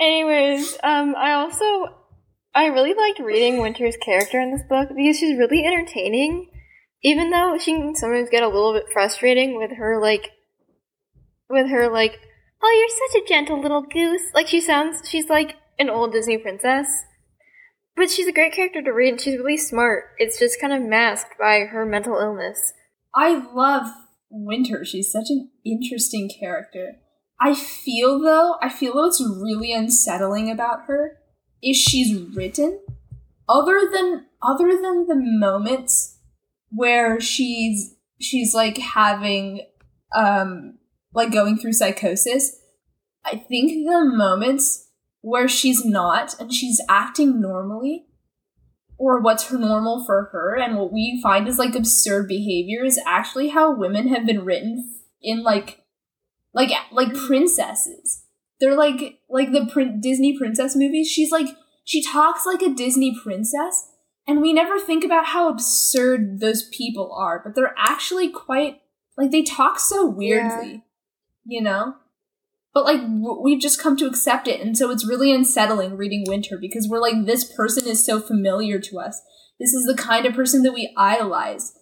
Anyways, 0.00 0.78
um, 0.84 1.16
I 1.16 1.32
also 1.32 1.88
I 2.54 2.66
really 2.66 2.92
liked 2.92 3.18
reading 3.18 3.60
Winter's 3.60 3.96
character 3.96 4.38
in 4.38 4.52
this 4.52 4.66
book 4.68 4.90
because 4.94 5.16
she's 5.16 5.38
really 5.38 5.64
entertaining, 5.64 6.50
even 7.02 7.30
though 7.30 7.56
she 7.58 7.72
can 7.72 7.94
sometimes 7.94 8.28
get 8.28 8.42
a 8.42 8.48
little 8.48 8.74
bit 8.74 8.92
frustrating 8.92 9.56
with 9.56 9.72
her 9.78 9.98
like, 10.00 10.32
with 11.48 11.70
her 11.70 11.88
like, 11.88 12.20
oh, 12.62 12.70
you're 12.78 13.10
such 13.10 13.22
a 13.22 13.28
gentle 13.28 13.60
little 13.60 13.80
goose. 13.82 14.22
Like 14.34 14.48
she 14.48 14.60
sounds, 14.60 15.08
she's 15.08 15.30
like 15.30 15.56
an 15.78 15.88
old 15.88 16.12
Disney 16.12 16.36
princess, 16.36 17.04
but 17.96 18.10
she's 18.10 18.26
a 18.26 18.32
great 18.32 18.52
character 18.52 18.82
to 18.82 18.90
read. 18.92 19.18
She's 19.20 19.38
really 19.38 19.56
smart. 19.56 20.10
It's 20.18 20.38
just 20.38 20.60
kind 20.60 20.74
of 20.74 20.82
masked 20.82 21.38
by 21.38 21.60
her 21.60 21.86
mental 21.86 22.18
illness. 22.18 22.74
I 23.14 23.46
love 23.52 23.86
Winter. 24.30 24.84
She's 24.84 25.12
such 25.12 25.26
an 25.28 25.50
interesting 25.64 26.30
character. 26.40 26.96
I 27.40 27.54
feel 27.54 28.20
though, 28.20 28.56
I 28.62 28.68
feel 28.68 28.94
what's 28.94 29.20
really 29.20 29.72
unsettling 29.72 30.50
about 30.50 30.84
her 30.86 31.18
is 31.62 31.76
she's 31.76 32.16
written 32.34 32.80
other 33.48 33.80
than 33.92 34.26
other 34.42 34.70
than 34.80 35.06
the 35.06 35.16
moments 35.16 36.18
where 36.70 37.20
she's 37.20 37.94
she's 38.20 38.54
like 38.54 38.78
having 38.78 39.62
um 40.14 40.78
like 41.12 41.32
going 41.32 41.58
through 41.58 41.72
psychosis. 41.72 42.56
I 43.24 43.36
think 43.36 43.86
the 43.86 44.04
moments 44.04 44.88
where 45.20 45.48
she's 45.48 45.84
not 45.84 46.38
and 46.40 46.52
she's 46.52 46.80
acting 46.88 47.40
normally 47.40 48.06
or 49.02 49.20
what's 49.20 49.48
her 49.48 49.58
normal 49.58 50.04
for 50.06 50.28
her 50.30 50.54
and 50.56 50.76
what 50.76 50.92
we 50.92 51.18
find 51.20 51.48
is 51.48 51.58
like 51.58 51.74
absurd 51.74 52.28
behavior 52.28 52.84
is 52.84 53.00
actually 53.04 53.48
how 53.48 53.74
women 53.74 54.06
have 54.06 54.24
been 54.24 54.44
written 54.44 54.96
in 55.20 55.42
like 55.42 55.80
like 56.54 56.70
like 56.92 57.12
princesses. 57.12 58.22
They're 58.60 58.76
like 58.76 59.18
like 59.28 59.50
the 59.50 59.66
prin- 59.66 60.00
disney 60.00 60.38
princess 60.38 60.76
movies 60.76 61.08
she's 61.08 61.32
like 61.32 61.48
she 61.82 62.00
talks 62.00 62.46
like 62.46 62.62
a 62.62 62.72
disney 62.72 63.18
princess 63.20 63.88
and 64.28 64.40
we 64.40 64.52
never 64.52 64.78
think 64.78 65.02
about 65.02 65.26
how 65.26 65.48
absurd 65.48 66.38
those 66.38 66.68
people 66.68 67.12
are 67.12 67.40
but 67.44 67.56
they're 67.56 67.74
actually 67.76 68.30
quite 68.30 68.82
like 69.18 69.32
they 69.32 69.42
talk 69.42 69.80
so 69.80 70.06
weirdly 70.06 70.84
you 71.44 71.60
know 71.60 71.96
but 72.74 72.84
like 72.84 73.00
we've 73.42 73.60
just 73.60 73.80
come 73.80 73.96
to 73.96 74.06
accept 74.06 74.48
it 74.48 74.60
and 74.60 74.76
so 74.76 74.90
it's 74.90 75.06
really 75.06 75.32
unsettling 75.32 75.96
reading 75.96 76.24
winter 76.26 76.56
because 76.60 76.88
we're 76.88 77.00
like 77.00 77.24
this 77.24 77.44
person 77.44 77.86
is 77.86 78.04
so 78.04 78.20
familiar 78.20 78.78
to 78.78 78.98
us 78.98 79.22
this 79.60 79.72
is 79.72 79.86
the 79.86 80.00
kind 80.00 80.26
of 80.26 80.34
person 80.34 80.62
that 80.62 80.72
we 80.72 80.92
idolize 80.96 81.72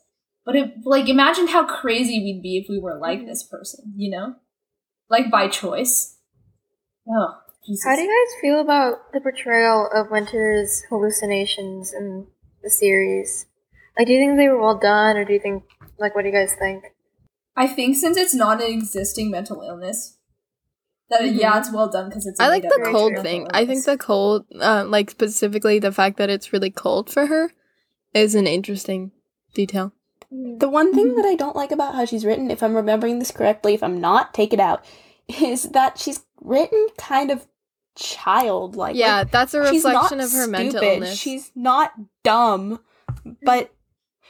but 0.44 0.56
it 0.56 0.72
like 0.84 1.08
imagine 1.08 1.48
how 1.48 1.64
crazy 1.64 2.20
we'd 2.22 2.42
be 2.42 2.58
if 2.58 2.66
we 2.68 2.78
were 2.78 2.98
like 2.98 3.20
mm-hmm. 3.20 3.28
this 3.28 3.42
person 3.42 3.92
you 3.96 4.10
know 4.10 4.34
like 5.08 5.30
by 5.30 5.48
choice 5.48 6.18
oh 7.08 7.34
Jesus. 7.66 7.84
How 7.84 7.94
do 7.94 8.00
you 8.00 8.08
guys 8.08 8.40
feel 8.40 8.60
about 8.62 9.12
the 9.12 9.20
portrayal 9.20 9.86
of 9.94 10.10
Winter's 10.10 10.82
hallucinations 10.88 11.92
in 11.92 12.26
the 12.62 12.70
series? 12.70 13.44
Like, 13.98 14.06
do 14.06 14.14
you 14.14 14.18
think 14.18 14.38
they 14.38 14.48
were 14.48 14.58
well 14.58 14.78
done, 14.78 15.18
or 15.18 15.26
do 15.26 15.34
you 15.34 15.40
think, 15.40 15.64
like, 15.98 16.14
what 16.14 16.22
do 16.22 16.28
you 16.28 16.34
guys 16.34 16.54
think? 16.54 16.84
i 17.56 17.66
think 17.66 17.96
since 17.96 18.16
it's 18.16 18.34
not 18.34 18.62
an 18.62 18.70
existing 18.70 19.30
mental 19.30 19.62
illness 19.62 20.16
that 21.10 21.32
yeah 21.34 21.50
mm-hmm. 21.50 21.58
it's 21.58 21.72
well 21.72 21.88
done 21.88 22.08
because 22.08 22.26
it's 22.26 22.40
I 22.40 22.48
like 22.48 22.62
the 22.62 22.88
cold 22.90 23.18
thing. 23.18 23.48
I 23.52 23.66
think 23.66 23.84
the 23.84 23.98
cold, 23.98 24.46
uh, 24.60 24.84
like 24.86 25.10
specifically 25.10 25.78
the 25.78 25.92
fact 25.92 26.16
that 26.18 26.30
it's 26.30 26.52
really 26.52 26.70
cold 26.70 27.10
for 27.10 27.26
her, 27.26 27.52
is 28.14 28.34
an 28.34 28.46
interesting 28.46 29.12
detail. 29.54 29.92
Mm-hmm. 30.32 30.58
The 30.58 30.68
one 30.68 30.94
thing 30.94 31.08
mm-hmm. 31.08 31.16
that 31.16 31.26
I 31.26 31.34
don't 31.34 31.56
like 31.56 31.72
about 31.72 31.94
how 31.94 32.04
she's 32.04 32.24
written, 32.24 32.50
if 32.50 32.62
I'm 32.62 32.74
remembering 32.74 33.18
this 33.18 33.30
correctly, 33.30 33.74
if 33.74 33.82
I'm 33.82 34.00
not, 34.00 34.32
take 34.32 34.52
it 34.52 34.60
out, 34.60 34.84
is 35.28 35.64
that 35.70 35.98
she's 35.98 36.24
written 36.40 36.86
kind 36.96 37.30
of 37.30 37.46
childlike. 37.96 38.96
yeah, 38.96 39.18
Like, 39.18 39.30
that's 39.30 39.54
a 39.54 39.60
reflection 39.60 40.20
of 40.20 40.32
her 40.32 40.46
mental 40.46 40.80
stupid. 40.80 40.94
illness. 40.94 41.18
She's 41.18 41.52
not 41.54 41.92
dumb, 42.22 42.80
but 43.42 43.72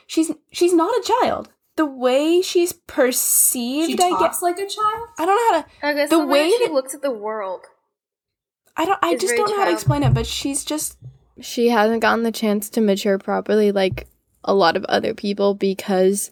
she's 0.06 0.32
she's 0.50 0.72
not 0.72 0.90
a 0.90 1.12
child. 1.20 1.50
The 1.80 1.86
way 1.86 2.42
she's 2.42 2.72
perceived, 2.74 3.88
she 3.88 3.94
I 4.06 4.10
talks 4.10 4.22
guess 4.22 4.42
like 4.42 4.58
a 4.58 4.66
child 4.66 5.08
I 5.18 5.24
don't 5.24 5.36
know 5.36 5.56
how 5.56 5.62
to. 5.62 5.86
I 5.86 5.94
guess 5.94 6.10
The 6.10 6.18
the, 6.18 6.26
way, 6.26 6.42
way 6.44 6.50
she 6.50 6.66
that- 6.66 6.74
looks 6.74 6.94
at 6.94 7.00
the 7.00 7.10
world. 7.10 7.62
I 8.76 8.84
don't. 8.84 8.98
I 9.02 9.16
just 9.16 9.34
don't 9.34 9.48
know 9.50 9.56
how 9.56 9.64
to 9.64 9.72
explain 9.72 10.02
it. 10.02 10.12
But 10.12 10.26
she's 10.26 10.62
just. 10.64 10.98
she 11.40 11.70
hasn't 11.70 12.02
gotten 12.02 12.22
the 12.22 12.32
chance 12.32 12.68
to 12.70 12.80
mature 12.82 13.16
properly 13.18 13.72
like 13.72 14.08
a 14.44 14.52
lot 14.52 14.76
of 14.76 14.84
other 14.84 15.14
people 15.14 15.54
because 15.54 16.30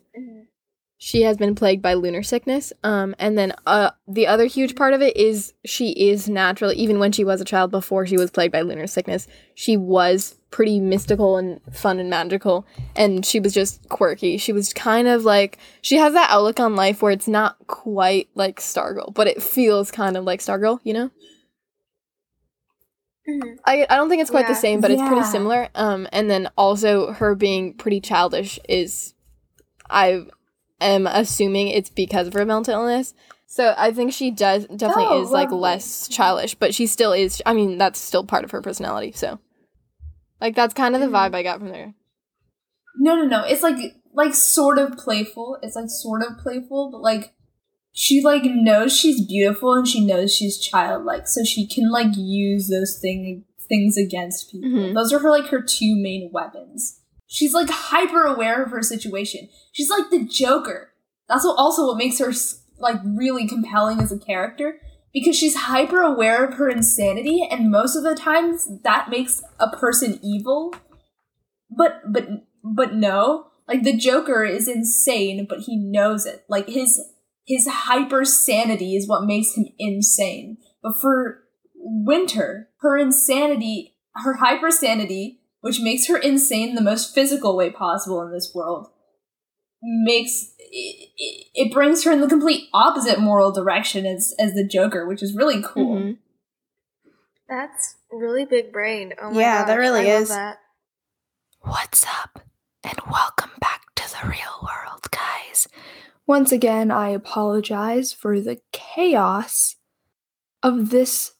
she 0.99 1.22
has 1.22 1.36
been 1.38 1.55
plagued 1.55 1.80
by 1.82 1.94
lunar 1.94 2.22
sickness. 2.22 2.72
Um, 2.84 3.14
and 3.18 3.38
then 3.38 3.55
uh, 3.66 3.92
the 4.07 4.26
other 4.26 4.44
huge 4.46 4.76
part 4.76 4.92
of 4.94 5.01
it 5.01 5.16
is 5.16 5.55
she 5.64 5.90
is 6.11 6.28
natural. 6.28 6.72
Even 6.72 6.99
when 6.99 7.12
she 7.12 7.24
was 7.24 7.40
a 7.40 7.44
child, 7.46 7.70
before 7.70 8.07
she 8.07 8.16
was 8.18 8.30
plagued 8.30 8.53
by 8.53 8.61
lunar 8.62 8.86
sickness, 8.86 9.26
she 9.55 9.76
was 9.78 10.36
pretty 10.51 10.80
mystical 10.80 11.36
and 11.36 11.61
fun 11.72 11.99
and 11.99 12.09
magical. 12.09 12.66
And 12.96 13.24
she 13.24 13.38
was 13.40 13.53
just 13.53 13.88
quirky. 13.88 14.38
She 14.38 14.53
was 14.53 14.72
kind 14.72 15.07
of 15.09 15.24
like 15.24 15.59
she 15.82 15.96
has 15.96 16.14
that 16.14 16.30
outlook 16.30 16.59
on 16.59 16.74
life 16.76 17.03
where 17.03 17.12
it's 17.12 17.28
not 17.28 17.57
quite 17.66 18.28
like 18.34 18.61
Stargirl, 18.61 19.12
but 19.14 19.26
it 19.26 19.42
feels 19.42 19.90
kind 19.90 20.16
of 20.16 20.24
like 20.24 20.40
Stargirl. 20.40 20.80
You 20.84 20.94
know. 20.94 21.11
Mhm. 23.28 23.59
I, 23.66 23.86
I 23.90 23.96
don't 23.96 24.09
think 24.09 24.22
it's 24.22 24.30
quite 24.30 24.46
the 24.49 24.55
same, 24.55 24.80
but 24.80 24.90
it's 24.90 25.03
pretty 25.03 25.24
similar. 25.24 25.68
Um, 25.74 26.09
and 26.12 26.30
then 26.30 26.49
also 26.57 27.12
her 27.12 27.34
being 27.34 27.74
pretty 27.74 28.01
childish 28.01 28.59
is, 28.68 29.12
I 29.90 30.24
am 30.80 31.07
assuming 31.07 31.68
it's 31.68 31.90
because 31.90 32.26
of 32.26 32.32
her 32.32 32.46
mental 32.46 32.72
illness. 32.72 33.12
So 33.46 33.74
I 33.76 33.92
think 33.92 34.12
she 34.12 34.30
does 34.30 34.66
definitely 34.66 35.07
Oh, 35.09 35.22
is 35.22 35.30
like 35.30 35.51
less 35.51 36.09
childish, 36.09 36.55
but 36.55 36.74
she 36.74 36.86
still 36.86 37.12
is. 37.12 37.42
I 37.44 37.53
mean, 37.53 37.76
that's 37.76 37.99
still 37.99 38.24
part 38.24 38.44
of 38.44 38.51
her 38.53 38.62
personality. 38.62 39.12
So, 39.12 39.38
like 40.41 40.55
that's 40.55 40.74
kind 40.74 40.95
of 40.95 41.01
the 41.01 41.09
vibe 41.09 41.34
I 41.34 41.43
got 41.43 41.59
from 41.59 41.70
there. 41.70 41.95
No, 42.99 43.14
no, 43.16 43.24
no. 43.24 43.45
It's 43.45 43.62
like 43.62 43.76
like 44.12 44.34
sort 44.34 44.78
of 44.78 44.97
playful. 44.97 45.59
It's 45.62 45.76
like 45.76 45.89
sort 45.89 46.22
of 46.22 46.39
playful, 46.39 46.91
but 46.91 47.01
like 47.01 47.34
she 47.93 48.22
like 48.22 48.43
knows 48.45 48.97
she's 48.97 49.24
beautiful 49.26 49.74
and 49.74 49.86
she 49.86 50.05
knows 50.05 50.34
she's 50.34 50.59
childlike, 50.59 51.28
so 51.28 51.45
she 51.45 51.66
can 51.66 51.91
like 51.91 52.16
use 52.16 52.68
those 52.68 52.99
thing 53.01 53.45
things 53.68 53.97
against 53.97 54.51
people. 54.51 54.70
Mhm. 54.70 54.95
Those 54.95 55.12
are 55.12 55.18
her 55.18 55.30
like 55.30 55.47
her 55.47 55.62
two 55.62 55.95
main 55.97 56.30
weapons. 56.32 57.01
She's 57.26 57.53
like 57.53 57.68
hyper 57.68 58.22
aware 58.22 58.62
of 58.62 58.70
her 58.70 58.82
situation. 58.82 59.49
She's 59.72 59.91
like 59.91 60.11
the 60.11 60.24
Joker. 60.24 60.93
That's 61.28 61.45
what 61.45 61.59
also 61.59 61.86
what 61.86 61.99
makes 61.99 62.18
her 62.18 62.32
like 62.78 62.97
really 63.05 63.47
compelling 63.47 64.01
as 64.01 64.11
a 64.12 64.18
character 64.18 64.80
because 65.13 65.37
she's 65.37 65.57
hyper 65.57 66.01
aware 66.01 66.45
of 66.45 66.55
her 66.55 66.69
insanity 66.69 67.47
and 67.51 67.71
most 67.71 67.97
of 67.97 68.03
the 68.03 68.15
times 68.15 68.69
that 68.85 69.11
makes 69.11 69.43
a 69.59 69.69
person 69.71 70.19
evil. 70.23 70.75
But 71.71 72.13
but 72.13 72.29
but 72.63 72.95
no. 72.95 73.47
Like 73.67 73.83
the 73.83 73.97
joker 73.97 74.45
is 74.45 74.69
insane 74.69 75.47
but 75.49 75.61
he 75.61 75.77
knows 75.77 76.27
it. 76.27 76.45
Like 76.49 76.69
his 76.69 77.01
his 77.47 77.67
hyper 77.67 78.25
sanity 78.25 78.97
is 78.97 79.09
what 79.09 79.25
makes 79.25 79.55
him 79.55 79.67
insane. 79.79 80.59
But 80.83 81.01
for 81.01 81.45
winter 81.75 82.69
her 82.81 82.99
insanity 82.99 83.95
her 84.15 84.35
hyper 84.35 84.71
sanity 84.71 85.41
which 85.61 85.81
makes 85.81 86.07
her 86.07 86.19
insane 86.19 86.75
the 86.75 86.81
most 86.81 87.15
physical 87.15 87.57
way 87.57 87.71
possible 87.71 88.21
in 88.23 88.33
this 88.33 88.53
world 88.55 88.89
makes 89.83 90.53
it, 90.71 91.09
it, 91.16 91.47
it 91.55 91.73
brings 91.73 92.05
her 92.05 92.12
in 92.12 92.21
the 92.21 92.29
complete 92.29 92.69
opposite 92.73 93.19
moral 93.21 93.53
direction 93.53 94.07
as 94.07 94.35
as 94.39 94.55
the 94.55 94.66
joker 94.66 95.07
which 95.07 95.23
is 95.23 95.35
really 95.37 95.62
cool 95.62 95.97
Mhm. 95.97 96.19
That's 97.49 97.97
really 98.12 98.45
big 98.45 98.73
brain. 98.73 99.14
Oh 99.21 99.31
my 99.31 99.41
Yeah, 99.41 99.64
that 99.64 99.75
really 99.77 100.11
I 100.11 100.16
is. 100.16 100.29
that. 100.29 100.59
What's 101.61 102.05
up? 102.07 102.41
And 102.85 102.99
welcome 103.11 103.53
back 103.61 103.95
to 103.97 104.05
the 104.11 104.29
real 104.29 104.61
world, 104.62 105.11
guys. 105.11 105.66
Once 106.27 106.53
again, 106.53 106.91
I 106.91 107.09
apologize 107.09 108.12
for 108.12 108.39
the 108.41 108.61
chaos 108.73 109.77
of 110.62 110.91
this 110.91 111.33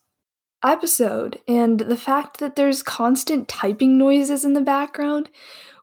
episode 0.65 1.41
and 1.47 1.81
the 1.81 1.97
fact 1.97 2.39
that 2.41 2.57
there's 2.57 2.83
constant 2.83 3.47
typing 3.47 3.99
noises 3.99 4.45
in 4.47 4.55
the 4.55 4.61
background. 4.63 5.29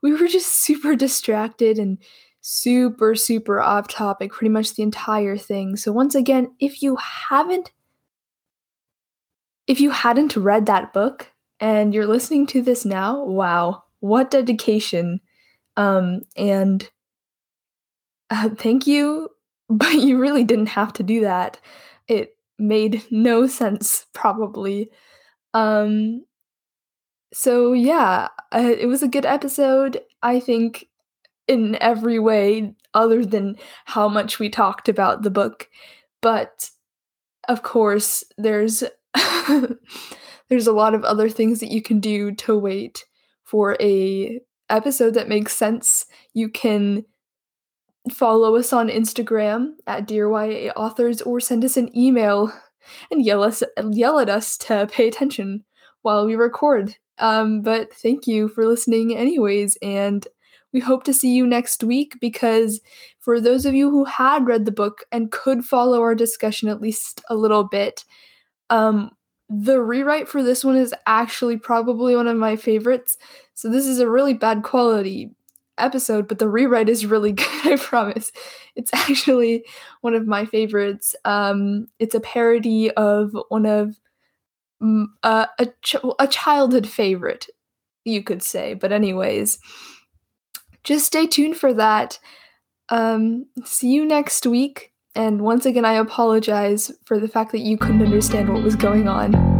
We 0.01 0.11
were 0.13 0.27
just 0.27 0.51
super 0.53 0.95
distracted 0.95 1.77
and 1.77 1.99
super, 2.47 3.15
super 3.15 3.59
off 3.59 3.87
topic 3.87 4.31
pretty 4.31 4.49
much 4.49 4.75
the 4.75 4.83
entire 4.83 5.35
thing. 5.35 5.75
So, 5.75 5.91
once 5.91 6.13
again, 6.13 6.53
if 6.59 6.83
you 6.83 6.95
haven't 6.97 7.71
if 9.67 9.81
you 9.81 9.89
hadn't 9.89 10.35
read 10.35 10.67
that 10.67 10.93
book 10.93 11.31
and 11.59 11.91
you're 11.91 12.05
listening 12.05 12.45
to 12.45 12.61
this 12.61 12.85
now, 12.85 13.23
wow, 13.23 13.83
what 13.99 14.29
dedication. 14.29 15.19
Um, 15.75 16.21
and 16.37 16.87
uh, 18.29 18.49
thank 18.49 18.85
you, 18.85 19.29
but 19.69 19.95
you 19.95 20.19
really 20.19 20.43
didn't 20.43 20.67
have 20.67 20.93
to 20.93 21.03
do 21.03 21.21
that. 21.21 21.59
It 22.07 22.37
made 22.59 23.01
no 23.09 23.47
sense, 23.47 24.05
probably. 24.13 24.91
Um, 25.55 26.25
so 27.33 27.73
yeah, 27.73 28.27
uh, 28.53 28.73
it 28.77 28.85
was 28.85 29.01
a 29.01 29.07
good 29.07 29.25
episode. 29.25 29.99
I 30.21 30.39
think 30.39 30.87
in 31.47 31.77
every 31.81 32.19
way, 32.19 32.73
other 32.93 33.25
than 33.25 33.57
how 33.85 34.07
much 34.07 34.39
we 34.39 34.49
talked 34.49 34.89
about 34.89 35.21
the 35.21 35.29
book. 35.29 35.69
But 36.21 36.69
of 37.47 37.63
course, 37.63 38.23
there's 38.37 38.83
there's 40.49 40.67
a 40.67 40.73
lot 40.73 40.93
of 40.93 41.03
other 41.03 41.29
things 41.29 41.59
that 41.59 41.71
you 41.71 41.81
can 41.81 41.99
do 41.99 42.31
to 42.33 42.57
wait 42.57 43.05
for 43.43 43.77
a 43.79 44.39
episode 44.69 45.13
that 45.13 45.29
makes 45.29 45.55
sense. 45.55 46.05
You 46.33 46.49
can 46.49 47.05
follow 48.11 48.55
us 48.55 48.71
on 48.73 48.87
Instagram 48.89 49.73
at 49.87 50.07
Dear 50.07 50.29
YA 50.29 50.71
Authors 50.75 51.21
or 51.21 51.39
send 51.39 51.65
us 51.65 51.77
an 51.77 51.95
email 51.97 52.51
and 53.11 53.25
yell 53.25 53.43
us 53.43 53.63
yell 53.91 54.19
at 54.19 54.29
us 54.29 54.57
to 54.59 54.87
pay 54.91 55.07
attention 55.07 55.63
while 56.01 56.25
we 56.25 56.35
record. 56.35 56.95
Um, 57.17 57.61
but 57.61 57.93
thank 57.93 58.27
you 58.27 58.49
for 58.49 58.65
listening 58.65 59.15
anyways, 59.15 59.77
and 59.81 60.27
we 60.75 60.81
hope 60.81 61.05
to 61.05 61.13
see 61.13 61.33
you 61.33 61.47
next 61.47 61.85
week 61.85 62.17
because 62.19 62.81
for 63.21 63.39
those 63.39 63.65
of 63.65 63.73
you 63.73 63.89
who 63.89 64.03
had 64.03 64.45
read 64.45 64.65
the 64.65 64.73
book 64.73 65.05
and 65.09 65.31
could 65.31 65.63
follow 65.63 66.01
our 66.01 66.13
discussion 66.13 66.67
at 66.67 66.81
least 66.81 67.21
a 67.29 67.35
little 67.35 67.63
bit, 67.63 68.03
um, 68.69 69.11
the 69.47 69.81
rewrite 69.81 70.27
for 70.27 70.43
this 70.43 70.65
one 70.65 70.75
is 70.75 70.93
actually 71.07 71.55
probably 71.55 72.13
one 72.13 72.27
of 72.27 72.35
my 72.35 72.57
favorites. 72.57 73.17
So 73.53 73.69
this 73.69 73.87
is 73.87 73.99
a 73.99 74.09
really 74.09 74.33
bad 74.33 74.63
quality 74.63 75.31
episode, 75.77 76.27
but 76.27 76.39
the 76.39 76.49
rewrite 76.49 76.89
is 76.89 77.05
really 77.05 77.31
good, 77.31 77.47
I 77.65 77.77
promise. 77.77 78.33
It's 78.75 78.93
actually 78.93 79.63
one 80.01 80.13
of 80.13 80.27
my 80.27 80.45
favorites. 80.45 81.15
Um, 81.23 81.87
it's 81.99 82.15
a 82.15 82.19
parody 82.19 82.91
of 82.91 83.33
one 83.47 83.65
of 83.65 83.95
mm, 84.83 85.05
uh, 85.23 85.45
a 85.57 85.67
ch- 85.83 85.95
a 86.19 86.27
childhood 86.27 86.85
favorite, 86.85 87.47
you 88.03 88.23
could 88.23 88.43
say. 88.43 88.73
But 88.73 88.91
anyways, 88.91 89.57
just 90.85 91.05
stay 91.05 91.27
tuned 91.27 91.57
for 91.57 91.73
that. 91.73 92.19
Um, 92.89 93.47
see 93.65 93.89
you 93.89 94.05
next 94.05 94.45
week. 94.45 94.91
And 95.15 95.41
once 95.41 95.65
again, 95.65 95.85
I 95.85 95.93
apologize 95.93 96.91
for 97.05 97.19
the 97.19 97.27
fact 97.27 97.51
that 97.53 97.59
you 97.59 97.77
couldn't 97.77 98.03
understand 98.03 98.53
what 98.53 98.63
was 98.63 98.75
going 98.75 99.07
on. 99.07 99.54